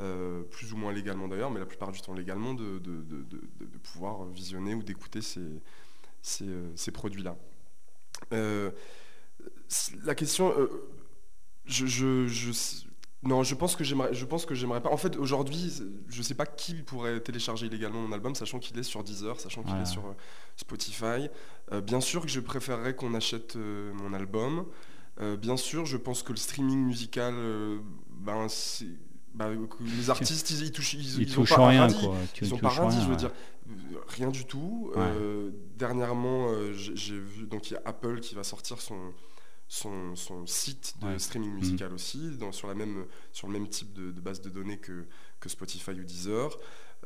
euh, 0.00 0.42
plus 0.44 0.72
ou 0.72 0.78
moins 0.78 0.90
légalement 0.90 1.28
d'ailleurs, 1.28 1.50
mais 1.50 1.60
la 1.60 1.66
plupart 1.66 1.92
du 1.92 2.00
temps 2.00 2.14
légalement, 2.14 2.54
de, 2.54 2.78
de- 2.78 3.02
de- 3.02 3.78
pouvoir 3.82 4.24
visionner 4.24 4.74
ou 4.74 4.82
d'écouter 4.82 5.20
ces, 5.20 5.60
ces, 6.22 6.48
euh, 6.48 6.72
ces 6.76 6.92
produits-là. 6.92 7.36
Euh, 8.32 8.70
la 10.04 10.14
question, 10.14 10.54
je- 12.26 12.82
non, 13.24 13.42
je 13.44 13.54
pense 13.54 13.76
que 13.76 13.84
j'aimerais, 13.84 14.12
je 14.14 14.24
pense 14.24 14.46
que 14.46 14.54
j'aimerais 14.54 14.80
pas. 14.82 14.90
En 14.90 14.96
fait, 14.96 15.16
aujourd'hui, 15.16 15.72
je 16.08 16.22
sais 16.22 16.34
pas 16.34 16.44
qui 16.46 16.74
pourrait 16.82 17.20
télécharger 17.20 17.66
illégalement 17.66 18.00
mon 18.00 18.12
album, 18.12 18.34
sachant 18.34 18.58
qu'il 18.58 18.76
est 18.78 18.82
sur 18.82 19.04
Deezer, 19.04 19.38
sachant 19.38 19.62
qu'il 19.62 19.74
Ouais. 19.74 19.82
est 19.82 19.86
sur 19.86 20.04
euh, 20.06 20.12
Spotify. 20.56 21.28
Euh, 21.70 21.80
bien 21.80 22.00
sûr 22.00 22.22
que 22.22 22.28
je 22.28 22.40
préférerais 22.40 22.96
qu'on 22.96 23.14
achète 23.14 23.54
euh, 23.56 23.92
mon 23.94 24.12
album. 24.12 24.66
Bien 25.38 25.56
sûr, 25.56 25.86
je 25.86 25.96
pense 25.98 26.24
que 26.24 26.32
le 26.32 26.38
streaming 26.38 26.80
musical, 26.84 27.32
ben, 28.10 28.48
c'est- 28.48 28.86
bah, 29.34 29.50
que 29.54 29.84
les 29.84 30.10
artistes, 30.10 30.50
ils, 30.50 30.62
ils 30.64 30.72
touchent, 30.72 30.94
ils, 30.94 31.00
ils 31.00 31.22
ils 31.28 31.32
ont 31.38 31.42
touchent 31.42 31.54
pas 31.54 31.68
rien 31.68 31.82
radis. 31.82 32.00
quoi. 32.00 32.16
Tu 32.34 32.44
Ils 32.44 32.52
ont 32.54 32.58
pas 32.58 32.70
rien 32.70 32.90
je 32.90 33.04
veux 33.04 33.10
ouais. 33.10 33.16
dire, 33.16 33.30
rien 34.08 34.30
du 34.30 34.44
tout. 34.46 34.90
Ouais. 34.96 35.02
Dernièrement, 35.78 36.48
j'ai 36.72 36.96
j'ai 36.96 37.18
vu, 37.18 37.46
donc 37.46 37.70
il 37.70 37.74
y 37.74 37.76
a 37.76 37.82
Apple 37.84 38.18
qui 38.20 38.34
va 38.34 38.42
sortir 38.42 38.80
son, 38.80 38.96
son, 39.74 40.14
son 40.16 40.46
site 40.46 40.94
de 41.00 41.06
Ouais. 41.06 41.18
streaming 41.18 41.50
musical 41.54 41.94
aussi, 41.94 42.36
dans, 42.36 42.52
sur, 42.52 42.68
la 42.68 42.74
même, 42.74 43.06
sur 43.32 43.46
le 43.46 43.54
même 43.54 43.68
type 43.68 43.94
de, 43.94 44.12
de 44.12 44.20
base 44.20 44.42
de 44.42 44.50
données 44.50 44.76
que, 44.76 45.06
que 45.40 45.48
Spotify 45.48 45.92
ou 45.92 46.04
Deezer. 46.04 46.54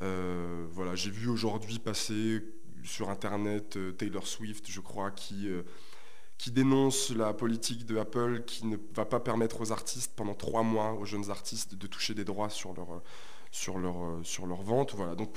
Euh, 0.03 0.67
voilà, 0.73 0.97
j'ai 0.97 1.11
vu 1.11 1.29
aujourd'hui 1.29 1.79
passer 1.79 2.43
sur 2.83 3.09
Internet 3.09 3.77
euh, 3.77 3.93
Taylor 3.93 4.27
Swift, 4.27 4.65
je 4.69 4.81
crois, 4.81 5.13
qui, 5.13 5.49
euh, 5.49 5.63
qui 6.39 6.51
dénonce 6.51 7.11
la 7.11 7.33
politique 7.33 7.87
de 7.87 7.99
Apple 7.99 8.43
qui 8.45 8.67
ne 8.67 8.77
va 8.95 9.05
pas 9.05 9.21
permettre 9.21 9.61
aux 9.61 9.71
artistes 9.71 10.13
pendant 10.17 10.35
trois 10.35 10.65
mois, 10.65 10.93
aux 10.95 11.05
jeunes 11.05 11.31
artistes, 11.31 11.77
de 11.77 11.87
toucher 11.87 12.15
des 12.15 12.25
droits 12.25 12.51
sur 12.51 12.75
leur, 12.75 13.01
sur 13.53 13.79
leur, 13.79 14.19
sur 14.25 14.45
leur 14.47 14.63
vente. 14.63 14.93
Voilà. 14.97 15.15
Donc, 15.15 15.37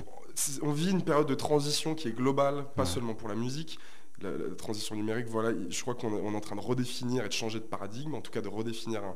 on 0.63 0.71
vit 0.71 0.89
une 0.89 1.03
période 1.03 1.27
de 1.27 1.35
transition 1.35 1.93
qui 1.93 2.07
est 2.07 2.13
globale, 2.13 2.65
pas 2.75 2.83
Ouais. 2.83 2.89
seulement 2.89 3.13
pour 3.13 3.29
la 3.29 3.35
musique. 3.35 3.77
La, 4.21 4.31
la 4.31 4.55
transition 4.55 4.95
numérique, 4.95 5.27
voilà, 5.27 5.51
je 5.69 5.81
crois 5.81 5.95
qu'on 5.95 6.15
est, 6.17 6.35
en 6.35 6.39
train 6.41 6.55
de 6.55 6.61
redéfinir 6.61 7.23
et 7.25 7.27
de 7.27 7.33
changer 7.33 7.59
de 7.59 7.63
paradigme, 7.65 8.15
en 8.15 8.21
tout 8.21 8.31
cas 8.31 8.41
de 8.41 8.47
redéfinir 8.49 9.03
un, 9.03 9.15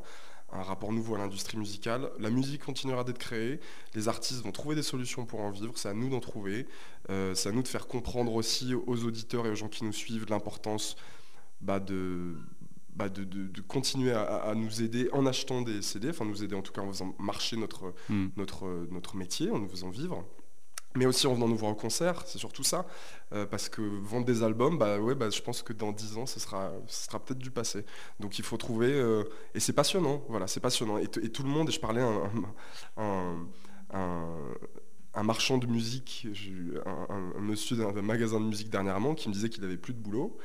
un 0.52 0.62
rapport 0.62 0.92
nouveau 0.92 1.14
à 1.16 1.18
l'industrie 1.18 1.58
musicale. 1.58 2.10
La 2.18 2.30
musique 2.30 2.64
continuera 2.64 3.04
d'être 3.04 3.18
créée, 3.18 3.60
les 3.94 4.08
artistes 4.08 4.42
vont 4.42 4.52
trouver 4.52 4.74
des 4.76 4.82
solutions 4.82 5.26
pour 5.26 5.40
en 5.40 5.50
vivre, 5.50 5.72
c'est 5.76 5.88
à 5.88 5.94
nous 5.94 6.08
d'en 6.08 6.20
trouver, 6.20 6.66
Euh, 7.10 7.34
c'est 7.34 7.50
à 7.50 7.52
nous 7.52 7.62
de 7.62 7.68
faire 7.68 7.86
comprendre 7.86 8.32
aussi 8.34 8.72
aux 8.74 9.04
auditeurs 9.04 9.44
et 9.46 9.50
aux 9.50 9.54
gens 9.54 9.68
qui 9.68 9.84
nous 9.84 9.92
suivent 9.92 10.24
l'importance 10.30 10.96
bah, 11.60 11.80
de, 11.80 12.34
bah, 12.96 13.10
de, 13.10 13.24
de- 13.24 13.46
de 13.48 13.60
continuer 13.60 14.12
à, 14.12 14.54
nous 14.54 14.80
aider 14.82 15.10
en 15.12 15.26
achetant 15.26 15.60
des 15.60 15.82
CD, 15.82 16.08
enfin 16.10 16.24
nous 16.24 16.42
aider 16.42 16.54
en 16.54 16.62
tout 16.62 16.72
cas 16.72 16.80
en 16.80 16.88
faisant 16.88 17.14
marcher 17.18 17.56
notre, 17.58 17.92
Hmm. 18.08 18.28
notre, 18.38 18.86
notre 18.90 19.16
métier, 19.16 19.50
en 19.50 19.58
nous 19.58 19.68
faisant 19.68 19.90
vivre. 19.90 20.24
Mais 20.96 21.06
aussi 21.06 21.26
en 21.26 21.34
venant 21.34 21.48
nous 21.48 21.56
voir 21.56 21.72
au 21.72 21.74
concert, 21.74 22.22
c'est 22.24 22.38
surtout 22.38 22.62
ça. 22.62 22.86
Euh, 23.32 23.46
parce 23.46 23.68
que 23.68 23.82
vendre 23.82 24.24
des 24.24 24.44
albums, 24.44 24.78
bah 24.78 24.98
ouais, 25.00 25.16
bah, 25.16 25.28
je 25.28 25.42
pense 25.42 25.62
que 25.62 25.72
dans 25.72 25.90
10 25.90 26.18
ans, 26.18 26.26
ce 26.26 26.38
sera, 26.38 26.72
ce 26.86 27.06
sera 27.06 27.18
peut-être 27.18 27.40
du 27.40 27.50
passé. 27.50 27.84
Donc 28.20 28.38
il 28.38 28.44
faut 28.44 28.56
trouver. 28.56 28.92
euh, 28.92 29.24
et 29.54 29.60
c'est 29.60 29.72
passionnant, 29.72 30.22
voilà, 30.28 30.46
c'est 30.46 30.60
passionnant. 30.60 30.98
Et, 30.98 31.08
tout 31.08 31.42
le 31.42 31.48
monde, 31.48 31.68
et 31.68 31.72
je 31.72 31.80
parlais 31.80 32.02
à 32.02 33.02
un 35.16 35.22
marchand 35.22 35.58
de 35.58 35.66
musique, 35.66 36.26
un, 36.86 37.40
monsieur 37.40 37.76
d'un 37.76 38.02
magasin 38.02 38.40
de 38.40 38.46
musique 38.46 38.70
dernièrement 38.70 39.14
qui 39.14 39.28
me 39.28 39.34
disait 39.34 39.48
qu'il 39.48 39.62
n'avait 39.62 39.76
plus 39.76 39.94
de 39.94 39.98
boulot. 40.00 40.36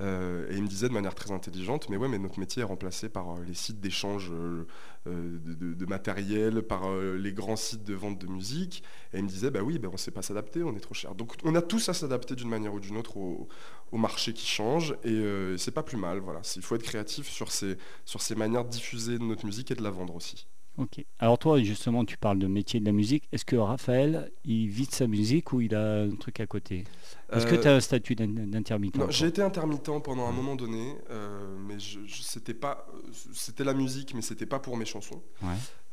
Euh, 0.00 0.50
et 0.50 0.56
il 0.56 0.62
me 0.62 0.68
disait 0.68 0.88
de 0.88 0.94
manière 0.94 1.14
très 1.14 1.32
intelligente, 1.32 1.88
mais 1.90 1.96
ouais, 1.96 2.08
mais 2.08 2.18
notre 2.18 2.38
métier 2.38 2.62
est 2.62 2.64
remplacé 2.64 3.08
par 3.08 3.32
euh, 3.32 3.44
les 3.46 3.54
sites 3.54 3.80
d'échange 3.80 4.32
euh, 4.32 4.66
de, 5.06 5.86
matériel, 5.86 6.62
par 6.62 6.90
les 6.94 7.32
grands 7.32 7.56
sites 7.56 7.84
de 7.84 7.94
vente 7.94 8.18
de 8.18 8.26
musique. 8.26 8.82
Et 9.12 9.18
il 9.18 9.24
me 9.24 9.28
disait, 9.28 9.50
bah 9.50 9.62
oui, 9.62 9.78
bah 9.78 9.88
on 9.88 9.92
ne 9.92 9.98
sait 9.98 10.10
pas 10.10 10.22
s'adapter, 10.22 10.62
on 10.62 10.74
est 10.76 10.80
trop 10.80 10.94
cher. 10.94 11.14
Donc 11.14 11.34
on 11.44 11.54
a 11.54 11.62
tous 11.62 11.88
à 11.88 11.94
s'adapter 11.94 12.34
d'une 12.34 12.48
manière 12.48 12.72
ou 12.72 12.80
d'une 12.80 12.96
autre 12.96 13.16
au, 13.16 13.48
marché 13.92 14.32
qui 14.32 14.46
change, 14.46 14.96
et 15.04 15.22
c'est 15.58 15.70
pas 15.70 15.82
plus 15.82 15.98
mal. 15.98 16.20
Voilà, 16.20 16.40
il 16.56 16.62
faut 16.62 16.74
être 16.76 16.82
créatif 16.82 17.28
sur 17.28 17.52
ces, 17.52 17.76
sur 18.04 18.22
ces 18.22 18.34
manières 18.34 18.64
de 18.64 18.70
diffuser 18.70 19.18
notre 19.18 19.44
musique 19.44 19.70
et 19.70 19.74
de 19.74 19.82
la 19.82 19.90
vendre 19.90 20.14
aussi. 20.14 20.46
Ok. 20.78 21.04
Alors 21.18 21.38
toi, 21.38 21.62
justement, 21.62 22.04
tu 22.04 22.16
parles 22.16 22.38
de 22.38 22.46
métier 22.46 22.80
de 22.80 22.86
la 22.86 22.92
musique. 22.92 23.28
Est-ce 23.32 23.44
que 23.44 23.56
Raphaël, 23.56 24.30
il 24.44 24.68
vit 24.68 24.86
de 24.86 24.92
sa 24.92 25.06
musique 25.06 25.52
ou 25.52 25.60
il 25.60 25.74
a 25.74 26.02
un 26.02 26.16
truc 26.16 26.40
à 26.40 26.46
côté? 26.46 26.84
Est-ce 27.32 27.46
que 27.46 27.56
tu 27.56 27.68
as 27.68 27.74
un 27.74 27.80
statut 27.80 28.14
d'intermittent 28.14 28.98
J'ai 29.10 29.26
été 29.26 29.42
intermittent 29.42 30.02
pendant 30.02 30.26
un 30.26 30.32
moment 30.32 30.54
donné, 30.54 30.96
euh, 31.10 31.56
mais 31.66 31.78
je, 31.78 32.00
c'était 32.20 32.54
pas, 32.54 32.86
c'était 33.32 33.64
la 33.64 33.74
musique, 33.74 34.14
mais 34.14 34.22
c'était 34.22 34.46
pas 34.46 34.58
pour 34.58 34.76
mes 34.76 34.84
chansons. 34.84 35.22
Ouais. 35.42 35.48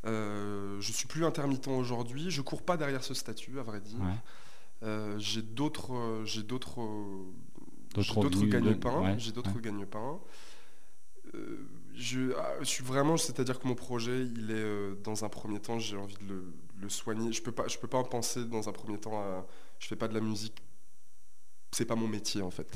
Euh, 0.06 0.80
je 0.80 0.92
suis 0.92 1.08
plus 1.08 1.26
intermittent 1.26 1.68
aujourd'hui. 1.68 2.30
Je 2.30 2.42
cours 2.42 2.62
pas 2.62 2.78
derrière 2.78 3.04
ce 3.04 3.14
statut, 3.14 3.60
à 3.60 3.64
vrai 3.64 3.82
dire. 3.82 4.00
Euh, 4.82 5.18
j'ai 5.20 5.42
d'autres, 5.42 6.22
j'ai 6.26 6.44
d'autres, 6.44 6.82
d'autres 7.96 8.46
gagne-pains. 8.46 9.18
J'ai 9.18 9.32
d'autres 9.32 9.60
gagne-pains. 9.60 10.20
Ah, 11.34 11.38
je, 11.96 12.32
suis 12.64 12.84
vraiment, 12.84 13.18
c'est-à-dire 13.18 13.60
que 13.60 13.68
mon 13.68 13.76
projet, 13.76 14.24
il 14.24 14.52
est 14.52 14.54
euh, 14.54 14.96
dans 15.04 15.26
un 15.26 15.30
premier 15.30 15.60
temps, 15.60 15.80
j'ai 15.80 15.98
envie 15.98 16.16
de 16.16 16.44
le, 16.82 16.90
soigner. 16.90 17.32
Je 17.32 17.42
peux 17.42 17.52
pas, 17.52 17.68
je 17.68 17.78
peux 17.78 17.88
pas 17.88 17.98
en 17.98 18.04
penser 18.04 18.46
dans 18.46 18.70
un 18.70 18.72
premier 18.72 18.98
temps. 18.98 19.20
À, 19.20 19.46
je 19.80 19.88
fais 19.88 19.96
pas 19.96 20.08
de 20.08 20.14
la 20.14 20.22
musique. 20.22 20.62
C'est 21.72 21.86
pas 21.86 21.96
mon 21.96 22.08
métier 22.08 22.42
en 22.42 22.52
fait. 22.52 22.76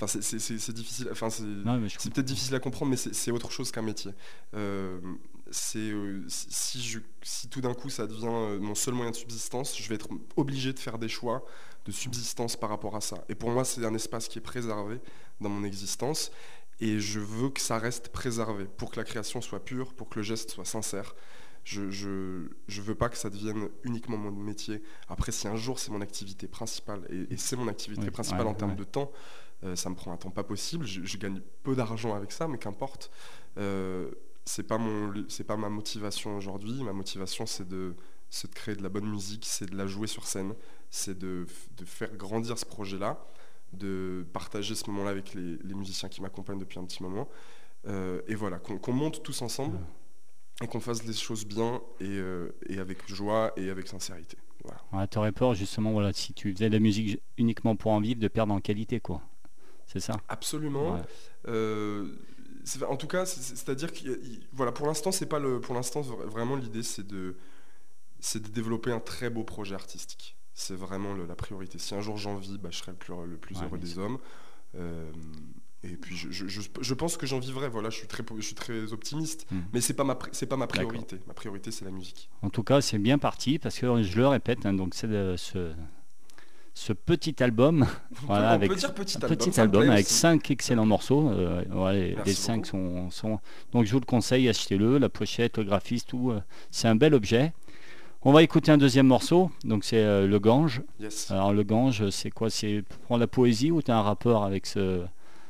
Enfin, 0.00 0.06
c'est 0.06 0.72
difficile. 0.72 1.08
Enfin, 1.10 1.28
c'est 1.30 1.42
peut-être 1.44 2.26
difficile 2.26 2.54
à 2.54 2.60
comprendre, 2.60 2.90
mais 2.90 2.96
c'est 2.96 3.30
autre 3.30 3.50
chose 3.50 3.72
qu'un 3.72 3.82
métier. 3.82 4.12
Euh, 4.54 5.00
c'est 5.50 5.78
euh, 5.78 6.24
si, 6.28 6.82
je, 6.82 7.00
si 7.22 7.48
tout 7.48 7.60
d'un 7.60 7.74
coup 7.74 7.88
ça 7.88 8.06
devient 8.06 8.60
mon 8.60 8.74
seul 8.74 8.94
moyen 8.94 9.10
de 9.10 9.16
subsistance, 9.16 9.76
je 9.76 9.88
vais 9.88 9.94
être 9.94 10.08
obligé 10.36 10.72
de 10.72 10.78
faire 10.78 10.98
des 10.98 11.08
choix 11.08 11.44
de 11.84 11.92
subsistance 11.92 12.54
par 12.54 12.70
rapport 12.70 12.94
à 12.96 13.00
ça. 13.00 13.24
Et 13.28 13.34
pour 13.34 13.50
moi, 13.50 13.64
c'est 13.64 13.84
un 13.84 13.94
espace 13.94 14.28
qui 14.28 14.38
est 14.38 14.42
préservé 14.42 15.00
dans 15.40 15.48
mon 15.48 15.64
existence 15.64 16.30
et 16.80 17.00
je 17.00 17.18
veux 17.18 17.50
que 17.50 17.60
ça 17.60 17.78
reste 17.78 18.10
préservé 18.10 18.66
pour 18.76 18.90
que 18.90 18.96
la 18.96 19.04
création 19.04 19.40
soit 19.40 19.64
pure, 19.64 19.94
pour 19.94 20.08
que 20.08 20.20
le 20.20 20.22
geste 20.22 20.50
soit 20.50 20.64
sincère. 20.64 21.14
Je 21.64 21.82
ne 21.82 22.48
je, 22.66 22.82
veux 22.82 22.94
pas 22.94 23.08
que 23.08 23.16
ça 23.16 23.30
devienne 23.30 23.68
uniquement 23.84 24.16
mon 24.16 24.30
métier. 24.30 24.82
Après, 25.08 25.32
si 25.32 25.48
un 25.48 25.56
jour 25.56 25.78
c'est 25.78 25.90
mon 25.90 26.00
activité 26.00 26.46
principale, 26.46 27.06
et, 27.10 27.36
c'est 27.36 27.56
mon 27.56 27.68
activité 27.68 28.10
principale 28.10 28.46
en 28.46 28.54
termes 28.54 28.76
de 28.76 28.84
temps, 28.84 29.10
euh, 29.64 29.76
ça 29.76 29.90
me 29.90 29.94
prend 29.94 30.12
un 30.12 30.16
temps 30.16 30.30
pas 30.30 30.44
possible. 30.44 30.86
Je, 30.86 31.16
gagne 31.18 31.40
peu 31.62 31.74
d'argent 31.74 32.14
avec 32.14 32.32
ça, 32.32 32.48
mais 32.48 32.58
qu'importe. 32.58 33.10
Euh, 33.58 34.10
c'est 34.44 34.62
pas 34.62 34.78
mon, 34.78 35.12
c'est 35.28 35.44
pas 35.44 35.56
ma 35.56 35.68
motivation 35.68 36.36
aujourd'hui. 36.36 36.82
Ma 36.82 36.94
motivation, 36.94 37.44
c'est 37.44 37.68
de, 37.68 37.94
de 38.42 38.54
créer 38.54 38.76
de 38.76 38.82
la 38.82 38.88
bonne 38.88 39.08
musique, 39.08 39.44
c'est 39.46 39.66
de 39.66 39.76
la 39.76 39.86
jouer 39.86 40.06
sur 40.06 40.26
scène, 40.26 40.54
c'est 40.90 41.18
de, 41.18 41.46
de 41.76 41.84
faire 41.84 42.16
grandir 42.16 42.58
ce 42.58 42.64
projet-là 42.64 43.22
de 43.72 44.26
partager 44.32 44.74
ce 44.74 44.88
moment-là 44.90 45.10
avec 45.10 45.34
les, 45.34 45.74
musiciens 45.74 46.08
qui 46.08 46.22
m'accompagnent 46.22 46.58
depuis 46.58 46.78
un 46.78 46.84
petit 46.84 47.02
moment. 47.02 47.28
Euh, 47.86 48.22
et 48.26 48.34
voilà, 48.34 48.58
qu'on 48.58 48.92
monte 48.92 49.22
tous 49.22 49.42
ensemble 49.42 49.78
et 50.62 50.66
qu'on 50.66 50.80
fasse 50.80 51.04
les 51.04 51.12
choses 51.12 51.44
bien 51.44 51.80
euh, 52.02 52.50
et, 52.68 52.78
avec 52.78 53.06
joie 53.08 53.52
et 53.56 53.70
avec 53.70 53.86
sincérité. 53.88 54.36
Voilà. 54.64 55.06
tu 55.06 55.18
aurais 55.18 55.32
peur 55.32 55.54
justement, 55.54 55.92
voilà, 55.92 56.12
si 56.12 56.34
tu 56.34 56.52
faisais 56.52 56.68
de 56.68 56.74
la 56.74 56.80
musique 56.80 57.20
uniquement 57.36 57.76
pour 57.76 57.92
en 57.92 58.00
vivre, 58.00 58.20
de 58.20 58.28
perdre 58.28 58.52
en 58.52 58.60
qualité, 58.60 59.00
quoi. 59.00 59.22
C'est 59.86 60.00
ça? 60.00 60.20
Absolument. 60.28 61.00
Euh, 61.46 62.08
en 62.86 62.96
tout 62.96 63.06
cas, 63.06 63.24
c'est-à-dire 63.24 63.92
que 63.92 64.20
voilà, 64.52 64.72
pour 64.72 64.86
l'instant, 64.86 65.12
c'est 65.12 65.26
pas 65.26 65.38
le, 65.38 65.60
pour 65.60 65.74
l'instant 65.74 66.02
vraiment 66.02 66.56
l'idée, 66.56 66.82
c'est 66.82 67.06
de, 67.06 67.36
c'est 68.20 68.42
de 68.42 68.48
développer 68.48 68.92
un 68.92 69.00
très 69.00 69.30
beau 69.30 69.44
projet 69.44 69.74
artistique. 69.74 70.36
C'est 70.52 70.74
vraiment 70.74 71.14
la 71.14 71.36
priorité. 71.36 71.78
Si 71.78 71.94
un 71.94 72.00
jour 72.00 72.18
j'en 72.18 72.36
vis, 72.36 72.58
bah, 72.58 72.68
je 72.70 72.78
serai 72.78 72.90
le 72.90 72.98
plus, 72.98 73.14
le 73.24 73.36
plus 73.36 73.62
heureux 73.62 73.78
des 73.78 73.96
hommes. 73.96 74.18
Euh, 74.74 75.10
et 75.84 75.96
puis 75.96 76.16
je, 76.16 76.94
pense 76.94 77.16
que 77.16 77.26
j'en 77.26 77.38
vivrai. 77.38 77.68
Voilà, 77.68 77.90
je 77.90 77.96
suis 77.96 78.08
très, 78.08 78.24
je 78.36 78.42
suis 78.42 78.54
très 78.54 78.92
optimiste. 78.92 79.46
Hmm. 79.50 79.60
Mais 79.72 79.80
c'est 79.80 79.94
pas 79.94 80.04
ma, 80.04 80.18
c'est 80.32 80.46
pas 80.46 80.56
ma 80.56 80.66
priorité. 80.66 81.18
Ma 81.26 81.34
priorité, 81.34 81.70
c'est 81.70 81.84
la 81.84 81.92
musique. 81.92 82.28
En 82.42 82.50
tout 82.50 82.64
cas, 82.64 82.80
c'est 82.80 82.98
bien 82.98 83.18
parti 83.18 83.58
parce 83.58 83.78
que 83.78 84.02
je 84.02 84.16
le 84.16 84.26
répète. 84.26 84.66
Hein, 84.66 84.74
donc 84.74 84.94
c'est 84.94 85.08
ce, 85.36 85.72
ce 86.74 86.92
petit 86.92 87.42
album. 87.42 87.86
voilà, 88.10 88.50
avec 88.50 88.72
dire 88.74 88.94
petit 88.94 89.16
album, 89.16 89.36
petit 89.36 89.60
album 89.60 89.90
avec 89.90 90.06
cinq 90.06 90.50
excellents 90.50 90.86
morceaux. 90.86 91.30
Euh, 91.30 92.14
les 92.24 92.32
cinq 92.32 92.66
sont, 92.66 93.10
sont, 93.10 93.38
Donc 93.72 93.84
je 93.84 93.92
vous 93.92 94.00
le 94.00 94.06
conseille, 94.06 94.48
achetez-le. 94.48 94.98
La 94.98 95.08
pochette, 95.08 95.58
le 95.58 95.64
graphisme, 95.64 96.06
tout. 96.08 96.30
Euh, 96.30 96.40
c'est 96.70 96.88
un 96.88 96.96
bel 96.96 97.14
objet. 97.14 97.52
On 98.22 98.32
va 98.32 98.42
écouter 98.42 98.72
un 98.72 98.78
deuxième 98.78 99.06
morceau, 99.06 99.50
donc 99.62 99.84
c'est 99.84 99.98
euh, 99.98 100.26
Le 100.26 100.38
Gange. 100.40 100.82
Alors 101.30 101.52
Le 101.52 101.62
Gange, 101.62 102.10
c'est 102.10 102.30
quoi? 102.30 102.50
C'est 102.50 102.82
pour 103.06 103.16
la 103.16 103.28
poésie 103.28 103.70
ou 103.70 103.80
tu 103.80 103.92
as 103.92 103.96
un 103.96 104.02
rapport 104.02 104.44
avec 104.44 104.66
ce... 104.66 105.04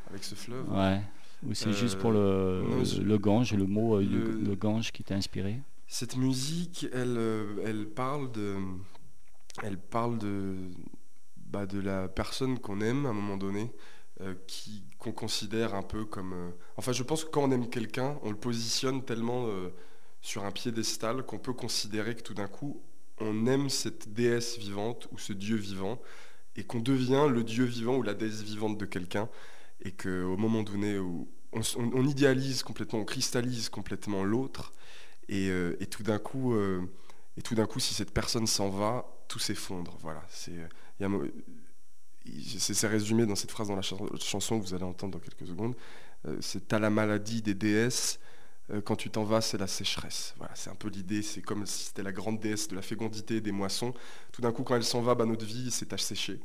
Avec 0.08 0.24
ce 0.24 0.34
fleuve. 0.34 0.70
Ouais. 0.70 1.00
Ou 1.46 1.54
c'est 1.54 1.72
juste 1.72 1.98
pour 1.98 2.10
le, 2.10 2.18
euh, 2.18 2.84
le 3.02 3.18
Gange, 3.18 3.52
le 3.54 3.66
mot 3.66 3.96
euh, 3.96 4.02
le, 4.02 4.54
Gange 4.56 4.90
qui 4.90 5.04
t'a 5.04 5.14
inspiré? 5.14 5.60
Cette 5.86 6.16
musique, 6.16 6.86
elle, 6.92 7.18
elle 7.64 7.86
parle 7.86 8.32
de... 8.32 8.56
Elle 9.62 9.78
parle 9.78 10.18
de, 10.18 10.56
bah, 11.36 11.66
de 11.66 11.80
la 11.80 12.08
personne 12.08 12.58
qu'on 12.58 12.80
aime 12.80 13.06
à 13.06 13.10
un 13.10 13.12
moment 13.12 13.36
donné, 13.36 13.72
qui 14.46 14.84
qu'on 14.98 15.12
considère 15.12 15.74
un 15.74 15.82
peu 15.82 16.04
comme... 16.04 16.52
enfin, 16.76 16.92
je 16.92 17.02
pense 17.02 17.24
que 17.24 17.30
quand 17.30 17.42
on 17.42 17.52
aime 17.52 17.68
quelqu'un, 17.68 18.18
on 18.22 18.30
le 18.30 18.36
positionne 18.36 19.04
tellement 19.04 19.46
sur 20.20 20.44
un 20.44 20.50
piédestal 20.50 21.22
qu'on 21.24 21.38
peut 21.38 21.52
considérer 21.52 22.14
que 22.14 22.22
tout 22.22 22.34
d'un 22.34 22.48
coup, 22.48 22.82
on 23.20 23.46
aime 23.46 23.68
cette 23.68 24.12
déesse 24.12 24.58
vivante 24.58 25.08
ou 25.12 25.18
ce 25.18 25.32
dieu 25.32 25.56
vivant, 25.56 26.00
et 26.56 26.64
qu'on 26.64 26.80
devient 26.80 27.26
le 27.30 27.44
dieu 27.44 27.64
vivant 27.64 27.96
ou 27.96 28.02
la 28.02 28.14
déesse 28.14 28.42
vivante 28.42 28.78
de 28.78 28.84
quelqu'un, 28.84 29.28
et 29.82 29.92
qu'au 29.92 30.36
moment 30.36 30.62
donné 30.62 30.98
où 30.98 31.28
on, 31.52 32.06
idéalise 32.06 32.62
complètement, 32.62 33.00
on 33.00 33.04
cristallise 33.04 33.68
complètement 33.68 34.24
l'autre, 34.24 34.72
et, 35.28 35.48
euh, 35.48 35.76
tout 35.90 36.02
d'un 36.02 36.18
coup, 36.18 36.54
euh, 36.54 36.82
et 37.36 37.42
tout 37.42 37.54
d'un 37.54 37.66
coup, 37.66 37.80
si 37.80 37.94
cette 37.94 38.12
personne 38.12 38.46
s'en 38.46 38.68
va, 38.68 39.06
tout 39.28 39.38
s'effondre. 39.38 39.96
Voilà, 40.00 40.22
c'est 40.28 40.52
c'est 42.58 42.86
résumé 42.86 43.24
dans 43.24 43.36
cette 43.36 43.50
phrase 43.50 43.68
dans 43.68 43.76
la 43.76 43.82
chanson 43.82 44.60
que 44.60 44.64
vous 44.64 44.74
allez 44.74 44.84
entendre 44.84 45.14
dans 45.14 45.18
quelques 45.18 45.46
secondes. 45.46 45.74
Euh, 46.26 46.36
c'est 46.40 46.72
à 46.72 46.78
la 46.78 46.90
maladie 46.90 47.40
des 47.40 47.54
déesses 47.54 48.18
quand 48.84 48.96
tu 48.96 49.08
t'en 49.08 49.24
vas, 49.24 49.40
c'est 49.40 49.56
la 49.56 49.66
sécheresse. 49.66 50.34
Voilà, 50.36 50.54
c'est 50.54 50.68
un 50.68 50.74
peu 50.74 50.90
l'idée, 50.90 51.22
c'est 51.22 51.40
comme 51.40 51.64
si 51.64 51.86
c'était 51.86 52.02
la 52.02 52.12
grande 52.12 52.38
déesse 52.38 52.68
de 52.68 52.74
la 52.74 52.82
fécondité 52.82 53.40
des 53.40 53.50
moissons. 53.50 53.94
Tout 54.30 54.42
d'un 54.42 54.52
coup, 54.52 54.62
quand 54.62 54.76
elle 54.76 54.84
s'en 54.84 55.00
va, 55.00 55.14
bah, 55.14 55.24
notre 55.24 55.46
vie 55.46 55.70
s'est 55.70 55.86
séchée. 55.96 56.38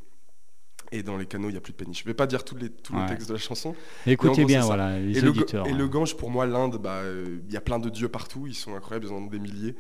Et 0.94 1.02
dans 1.02 1.18
les 1.18 1.26
canaux, 1.26 1.50
il 1.50 1.54
n'y 1.54 1.58
a 1.58 1.62
plus 1.62 1.74
de 1.74 1.78
péniche. 1.78 2.00
Je 2.00 2.04
ne 2.04 2.10
vais 2.10 2.14
pas 2.14 2.28
dire 2.28 2.46
tous 2.46 2.56
les, 2.56 2.70
tous 2.70 2.96
les 2.96 3.06
textes 3.08 3.28
de 3.28 3.34
la 3.34 3.40
chanson. 3.40 3.76
Écoutez 4.06 4.46
bien, 4.46 4.62
voilà, 4.62 5.00
les 5.00 5.18
et 5.18 5.28
auditeurs. 5.28 5.66
Le, 5.66 5.72
et 5.72 5.74
le 5.74 5.88
Gange, 5.88 6.16
pour 6.16 6.30
moi, 6.30 6.46
l'Inde, 6.46 6.78
bah, 6.78 6.98
euh, 6.98 7.40
il 7.48 7.54
y 7.54 7.58
a 7.58 7.62
plein 7.62 7.80
de 7.80 7.90
dieux 7.90 8.10
partout, 8.10 8.46
ils 8.46 8.54
sont 8.54 8.76
incroyables, 8.76 9.08
ils 9.08 9.12
en 9.12 9.18
ont 9.18 9.26
des 9.26 9.40
milliers. 9.40 9.76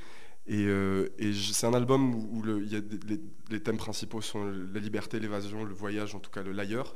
Et, 0.47 0.65
euh, 0.65 1.10
c'est 1.34 1.67
un 1.67 1.73
album 1.73 2.15
où, 2.15 2.41
le, 2.41 2.65
y 2.65 2.76
a 2.76 2.80
les, 3.49 3.60
thèmes 3.62 3.78
principaux 3.78 4.21
sont 4.21 4.43
la 4.73 4.80
liberté, 4.80 5.19
l'évasion, 5.19 5.63
le 5.63 5.73
voyage, 5.73 6.15
en 6.15 6.19
tout 6.19 6.32
cas 6.32 6.41
le 6.41 6.52
l'ailleurs. 6.52 6.95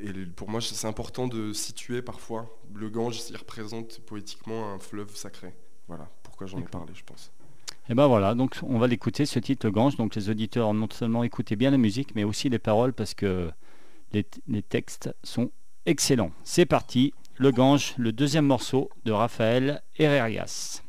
Et 0.00 0.12
pour 0.36 0.48
moi, 0.48 0.60
c'est 0.60 0.86
important 0.86 1.28
de 1.28 1.52
situer 1.52 2.02
parfois. 2.02 2.60
Le 2.74 2.88
Gange, 2.88 3.20
il 3.30 3.36
représente 3.36 4.00
poétiquement 4.00 4.72
un 4.72 4.78
fleuve 4.78 5.14
sacré. 5.16 5.54
Voilà 5.88 6.08
pourquoi 6.22 6.46
j'en 6.46 6.58
ai 6.58 6.68
parlé, 6.68 6.92
je 6.94 7.04
pense. 7.04 7.32
Et 7.90 7.94
ben 7.94 8.06
voilà, 8.06 8.34
donc 8.34 8.56
on 8.62 8.78
va 8.78 8.86
l'écouter, 8.86 9.24
ce 9.24 9.38
titre 9.38 9.70
Gange. 9.70 9.96
Donc 9.96 10.14
les 10.14 10.28
auditeurs, 10.28 10.74
non 10.74 10.88
seulement 10.90 11.24
écoutez 11.24 11.56
bien 11.56 11.70
la 11.70 11.78
musique, 11.78 12.14
mais 12.14 12.24
aussi 12.24 12.48
les 12.50 12.58
paroles, 12.58 12.92
parce 12.92 13.14
que 13.14 13.50
les, 14.12 14.26
les 14.46 14.62
textes 14.62 15.14
sont 15.22 15.50
excellents. 15.86 16.32
C'est 16.44 16.66
parti, 16.66 17.14
Le 17.36 17.50
Gange, 17.50 17.94
le 17.96 18.12
deuxième 18.12 18.46
morceau 18.46 18.90
de 19.04 19.12
Raphaël 19.12 19.82
Herrerias. 19.98 20.82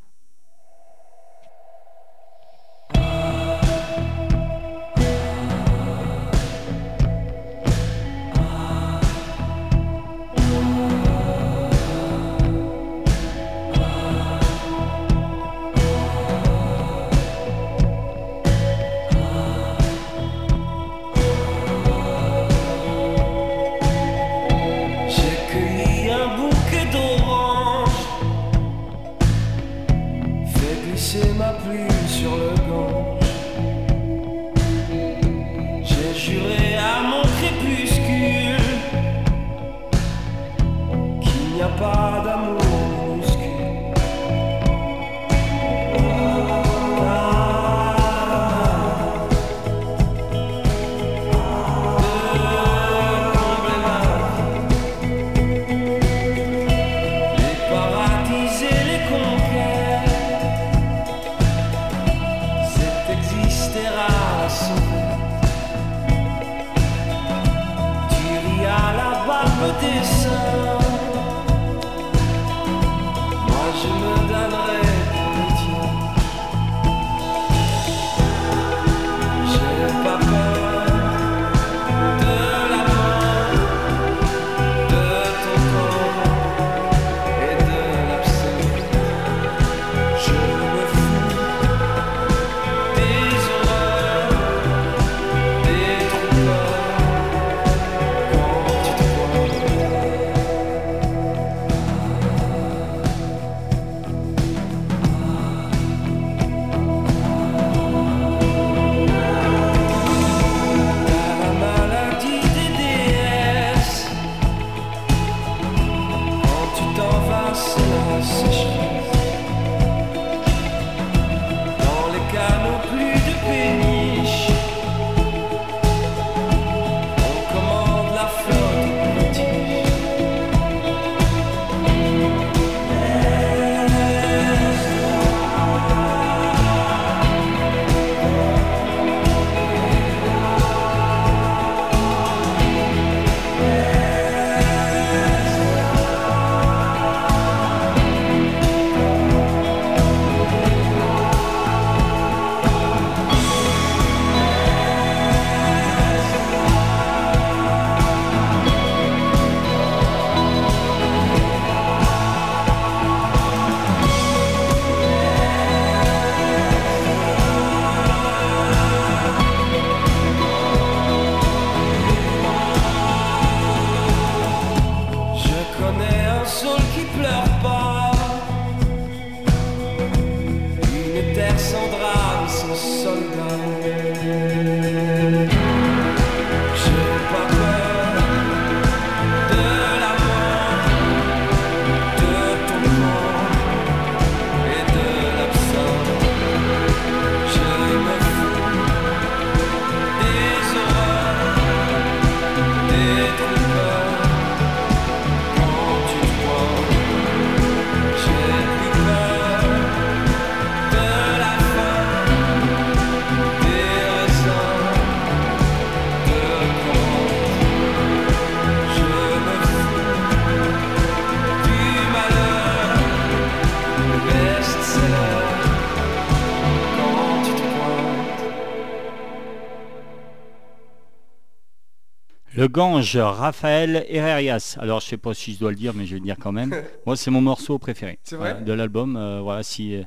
Le 232.60 232.67
Gange, 232.67 233.15
Raphaël 233.15 234.06
Herrerias. 234.10 234.76
Alors, 234.82 235.00
je 235.00 235.06
sais 235.08 235.17
pas 235.17 235.34
si 235.34 235.54
je 235.54 235.60
dois 235.60 235.69
le 235.69 235.78
dire, 235.78 235.93
mais 235.93 236.06
je 236.06 236.12
vais 236.15 236.19
le 236.19 236.26
dire 236.26 236.36
quand 236.38 236.52
même. 236.52 236.76
Moi, 237.06 237.15
c'est 237.15 237.32
mon 237.32 237.39
morceau 237.41 237.80
préféré 237.80 238.19
Voilà, 238.34 238.56
de 238.56 238.74
l'album. 238.74 239.15
Euh, 239.15 239.39
voilà, 239.41 239.63
si 239.63 239.95
euh, 239.95 240.04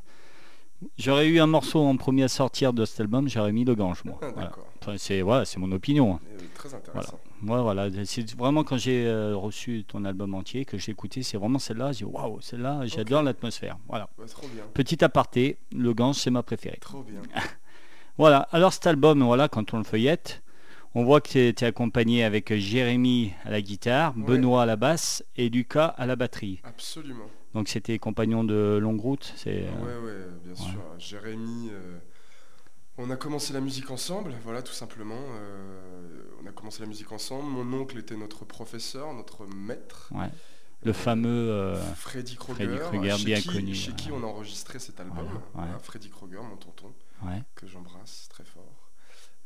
j'aurais 0.98 1.28
eu 1.28 1.40
un 1.40 1.46
morceau 1.46 1.80
en 1.82 1.96
premier 1.96 2.24
à 2.24 2.28
sortir 2.28 2.74
de 2.74 2.84
cet 2.84 3.00
album, 3.00 3.26
j'aurais 3.26 3.52
mis 3.52 3.64
Le 3.64 3.74
Gange, 3.74 4.02
moi. 4.04 4.18
Ah, 4.20 4.26
Voilà. 4.34 4.48
D'accord. 4.50 4.66
Enfin, 4.82 4.94
c'est 4.98 5.22
voilà, 5.22 5.46
c'est 5.46 5.58
mon 5.60 5.72
opinion. 5.72 6.14
hein. 6.16 6.20
Euh, 6.30 6.38
Très 6.54 6.74
intéressant. 6.74 7.18
Moi, 7.40 7.62
voilà, 7.62 7.88
c'est 8.04 8.34
vraiment 8.36 8.64
quand 8.64 8.76
j'ai 8.76 9.06
euh, 9.06 9.34
reçu 9.34 9.84
ton 9.88 10.04
album 10.04 10.34
entier 10.34 10.66
que 10.66 10.76
j'ai 10.76 10.92
écouté, 10.92 11.22
c'est 11.22 11.38
vraiment 11.38 11.58
celle-là. 11.58 11.92
J'ai 11.92 12.04
waouh, 12.04 12.38
celle-là, 12.42 12.82
j'adore 12.84 13.22
l'atmosphère. 13.22 13.78
Voilà. 13.88 14.10
Trop 14.30 14.46
bien. 14.48 14.64
Petit 14.74 15.02
aparté, 15.02 15.56
Le 15.74 15.94
Gange, 15.94 16.16
c'est 16.16 16.30
ma 16.30 16.42
préférée. 16.42 16.78
Trop 16.82 17.02
bien. 17.02 17.20
Voilà, 18.18 18.46
alors 18.52 18.74
cet 18.74 18.86
album, 18.86 19.22
voilà, 19.22 19.48
quand 19.48 19.72
on 19.72 19.78
le 19.78 19.84
feuillette, 19.84 20.42
on 20.94 21.04
voit 21.04 21.20
que 21.20 21.28
tu 21.28 21.38
es, 21.38 21.64
accompagné 21.64 22.24
avec 22.24 22.54
Jérémy 22.54 23.32
à 23.44 23.50
la 23.50 23.60
guitare, 23.62 24.14
Ouais. 24.16 24.24
Benoît 24.24 24.62
à 24.62 24.66
la 24.66 24.76
basse 24.76 25.24
et 25.36 25.48
Lucas 25.48 25.86
à 25.96 26.06
la 26.06 26.16
batterie. 26.16 26.60
Absolument. 26.64 27.26
Donc 27.54 27.68
c'était 27.68 27.98
compagnon 27.98 28.44
de 28.44 28.78
longue 28.80 29.00
route. 29.00 29.32
C'est, 29.36 29.64
euh, 29.66 29.70
Ouais, 29.82 30.06
ouais, 30.06 30.26
bien 30.44 30.54
sûr. 30.54 30.80
Jérémy, 30.98 31.70
euh, 31.70 31.98
on 32.98 33.10
a 33.10 33.16
commencé 33.16 33.52
la 33.52 33.60
musique 33.60 33.90
ensemble, 33.90 34.34
voilà, 34.44 34.62
tout 34.62 34.72
simplement. 34.72 35.14
Euh, 35.18 36.22
on 36.42 36.46
a 36.46 36.52
commencé 36.52 36.80
la 36.80 36.86
musique 36.88 37.12
ensemble. 37.12 37.48
Mon 37.48 37.80
oncle 37.80 37.98
était 37.98 38.16
notre 38.16 38.44
professeur, 38.44 39.12
notre 39.14 39.46
maître. 39.46 40.10
ouais. 40.14 40.28
Le 40.84 40.92
fameux. 40.92 41.28
euh, 41.50 41.76
Freddy 41.94 42.34
Krueger, 42.34 42.66
Freddy 42.66 42.78
Krueger, 42.80 43.16
chez 43.18 43.24
bien 43.24 43.40
qui, 43.40 43.48
connu, 43.48 43.72
chez 43.72 43.92
qui 43.92 44.10
on 44.10 44.20
a 44.24 44.26
enregistré 44.26 44.80
cet 44.80 44.98
album. 44.98 45.28
Freddy 45.80 46.10
Krueger, 46.10 46.42
mon 46.42 46.56
tonton, 46.56 46.92
que 47.54 47.68
j'embrasse 47.68 48.26
très 48.30 48.42
fort. 48.44 48.71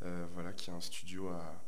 Euh, 0.06 0.24
voilà, 0.34 0.52
qui 0.52 0.70
a 0.70 0.74
un 0.74 0.80
studio 0.80 1.28
à, 1.28 1.62